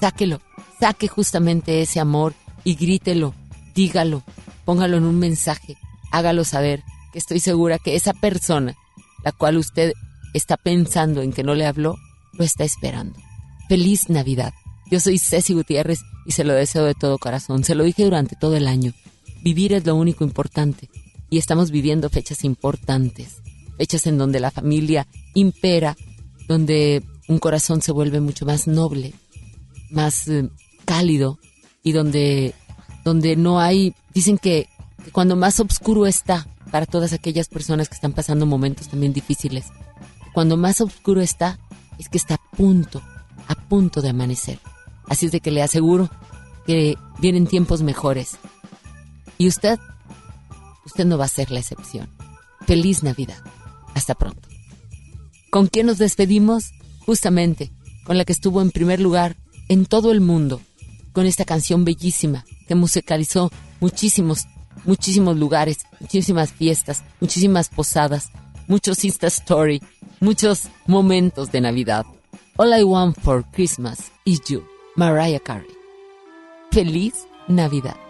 Sáquelo, 0.00 0.40
saque 0.78 1.08
justamente 1.08 1.82
ese 1.82 1.98
amor 1.98 2.34
y 2.62 2.74
grítelo, 2.74 3.34
dígalo, 3.74 4.22
póngalo 4.64 4.98
en 4.98 5.04
un 5.04 5.18
mensaje, 5.18 5.76
hágalo 6.12 6.44
saber 6.44 6.84
que 7.12 7.18
estoy 7.18 7.40
segura 7.40 7.78
que 7.78 7.96
esa 7.96 8.12
persona, 8.12 8.76
la 9.24 9.32
cual 9.32 9.56
usted 9.56 9.94
está 10.34 10.56
pensando 10.56 11.22
en 11.22 11.32
que 11.32 11.42
no 11.42 11.54
le 11.54 11.66
habló, 11.66 11.96
lo 12.34 12.44
está 12.44 12.64
esperando. 12.64 13.18
Feliz 13.68 14.08
Navidad. 14.08 14.52
Yo 14.90 15.00
soy 15.00 15.18
Ceci 15.18 15.54
Gutiérrez 15.54 16.00
y 16.26 16.32
se 16.32 16.44
lo 16.44 16.52
deseo 16.52 16.84
de 16.84 16.94
todo 16.94 17.18
corazón. 17.18 17.64
Se 17.64 17.74
lo 17.74 17.84
dije 17.84 18.04
durante 18.04 18.36
todo 18.36 18.56
el 18.56 18.66
año. 18.66 18.92
Vivir 19.42 19.72
es 19.72 19.86
lo 19.86 19.94
único 19.94 20.24
importante 20.24 20.90
y 21.30 21.38
estamos 21.38 21.70
viviendo 21.70 22.10
fechas 22.10 22.44
importantes, 22.44 23.40
fechas 23.78 24.06
en 24.06 24.18
donde 24.18 24.40
la 24.40 24.50
familia 24.50 25.06
impera, 25.34 25.96
donde 26.50 27.04
un 27.28 27.38
corazón 27.38 27.80
se 27.80 27.92
vuelve 27.92 28.20
mucho 28.20 28.44
más 28.44 28.66
noble, 28.66 29.14
más 29.88 30.26
eh, 30.26 30.50
cálido 30.84 31.38
y 31.84 31.92
donde, 31.92 32.56
donde 33.04 33.36
no 33.36 33.60
hay, 33.60 33.94
dicen 34.12 34.36
que, 34.36 34.68
que 35.04 35.12
cuando 35.12 35.36
más 35.36 35.60
oscuro 35.60 36.08
está 36.08 36.48
para 36.72 36.86
todas 36.86 37.12
aquellas 37.12 37.48
personas 37.48 37.88
que 37.88 37.94
están 37.94 38.14
pasando 38.14 38.46
momentos 38.46 38.88
también 38.88 39.12
difíciles, 39.12 39.66
cuando 40.34 40.56
más 40.56 40.80
oscuro 40.80 41.20
está 41.20 41.60
es 42.00 42.08
que 42.08 42.18
está 42.18 42.34
a 42.34 42.56
punto, 42.56 43.00
a 43.46 43.54
punto 43.54 44.02
de 44.02 44.08
amanecer. 44.08 44.58
Así 45.06 45.26
es 45.26 45.32
de 45.32 45.38
que 45.38 45.52
le 45.52 45.62
aseguro 45.62 46.10
que 46.66 46.96
vienen 47.20 47.46
tiempos 47.46 47.82
mejores. 47.82 48.38
Y 49.38 49.46
usted, 49.46 49.78
usted 50.84 51.04
no 51.04 51.16
va 51.16 51.26
a 51.26 51.28
ser 51.28 51.52
la 51.52 51.60
excepción. 51.60 52.10
Feliz 52.66 53.04
Navidad. 53.04 53.38
Hasta 53.94 54.16
pronto. 54.16 54.49
¿Con 55.50 55.66
quién 55.66 55.86
nos 55.86 55.98
despedimos? 55.98 56.72
Justamente 57.04 57.72
con 58.04 58.18
la 58.18 58.24
que 58.24 58.32
estuvo 58.32 58.60
en 58.60 58.70
primer 58.70 59.00
lugar 59.00 59.36
en 59.68 59.86
todo 59.86 60.10
el 60.10 60.20
mundo, 60.20 60.60
con 61.12 61.26
esta 61.26 61.44
canción 61.44 61.84
bellísima 61.84 62.44
que 62.66 62.74
musicalizó 62.74 63.50
muchísimos, 63.80 64.46
muchísimos 64.84 65.36
lugares, 65.36 65.78
muchísimas 66.00 66.52
fiestas, 66.52 67.04
muchísimas 67.20 67.68
posadas, 67.68 68.30
muchos 68.66 69.04
Insta 69.04 69.28
Story, 69.28 69.82
muchos 70.20 70.68
momentos 70.86 71.52
de 71.52 71.60
Navidad. 71.60 72.04
All 72.56 72.76
I 72.76 72.82
Want 72.82 73.16
for 73.20 73.44
Christmas 73.52 74.10
is 74.24 74.40
You, 74.48 74.64
Mariah 74.96 75.40
Carey. 75.40 75.70
Feliz 76.72 77.14
Navidad. 77.48 78.09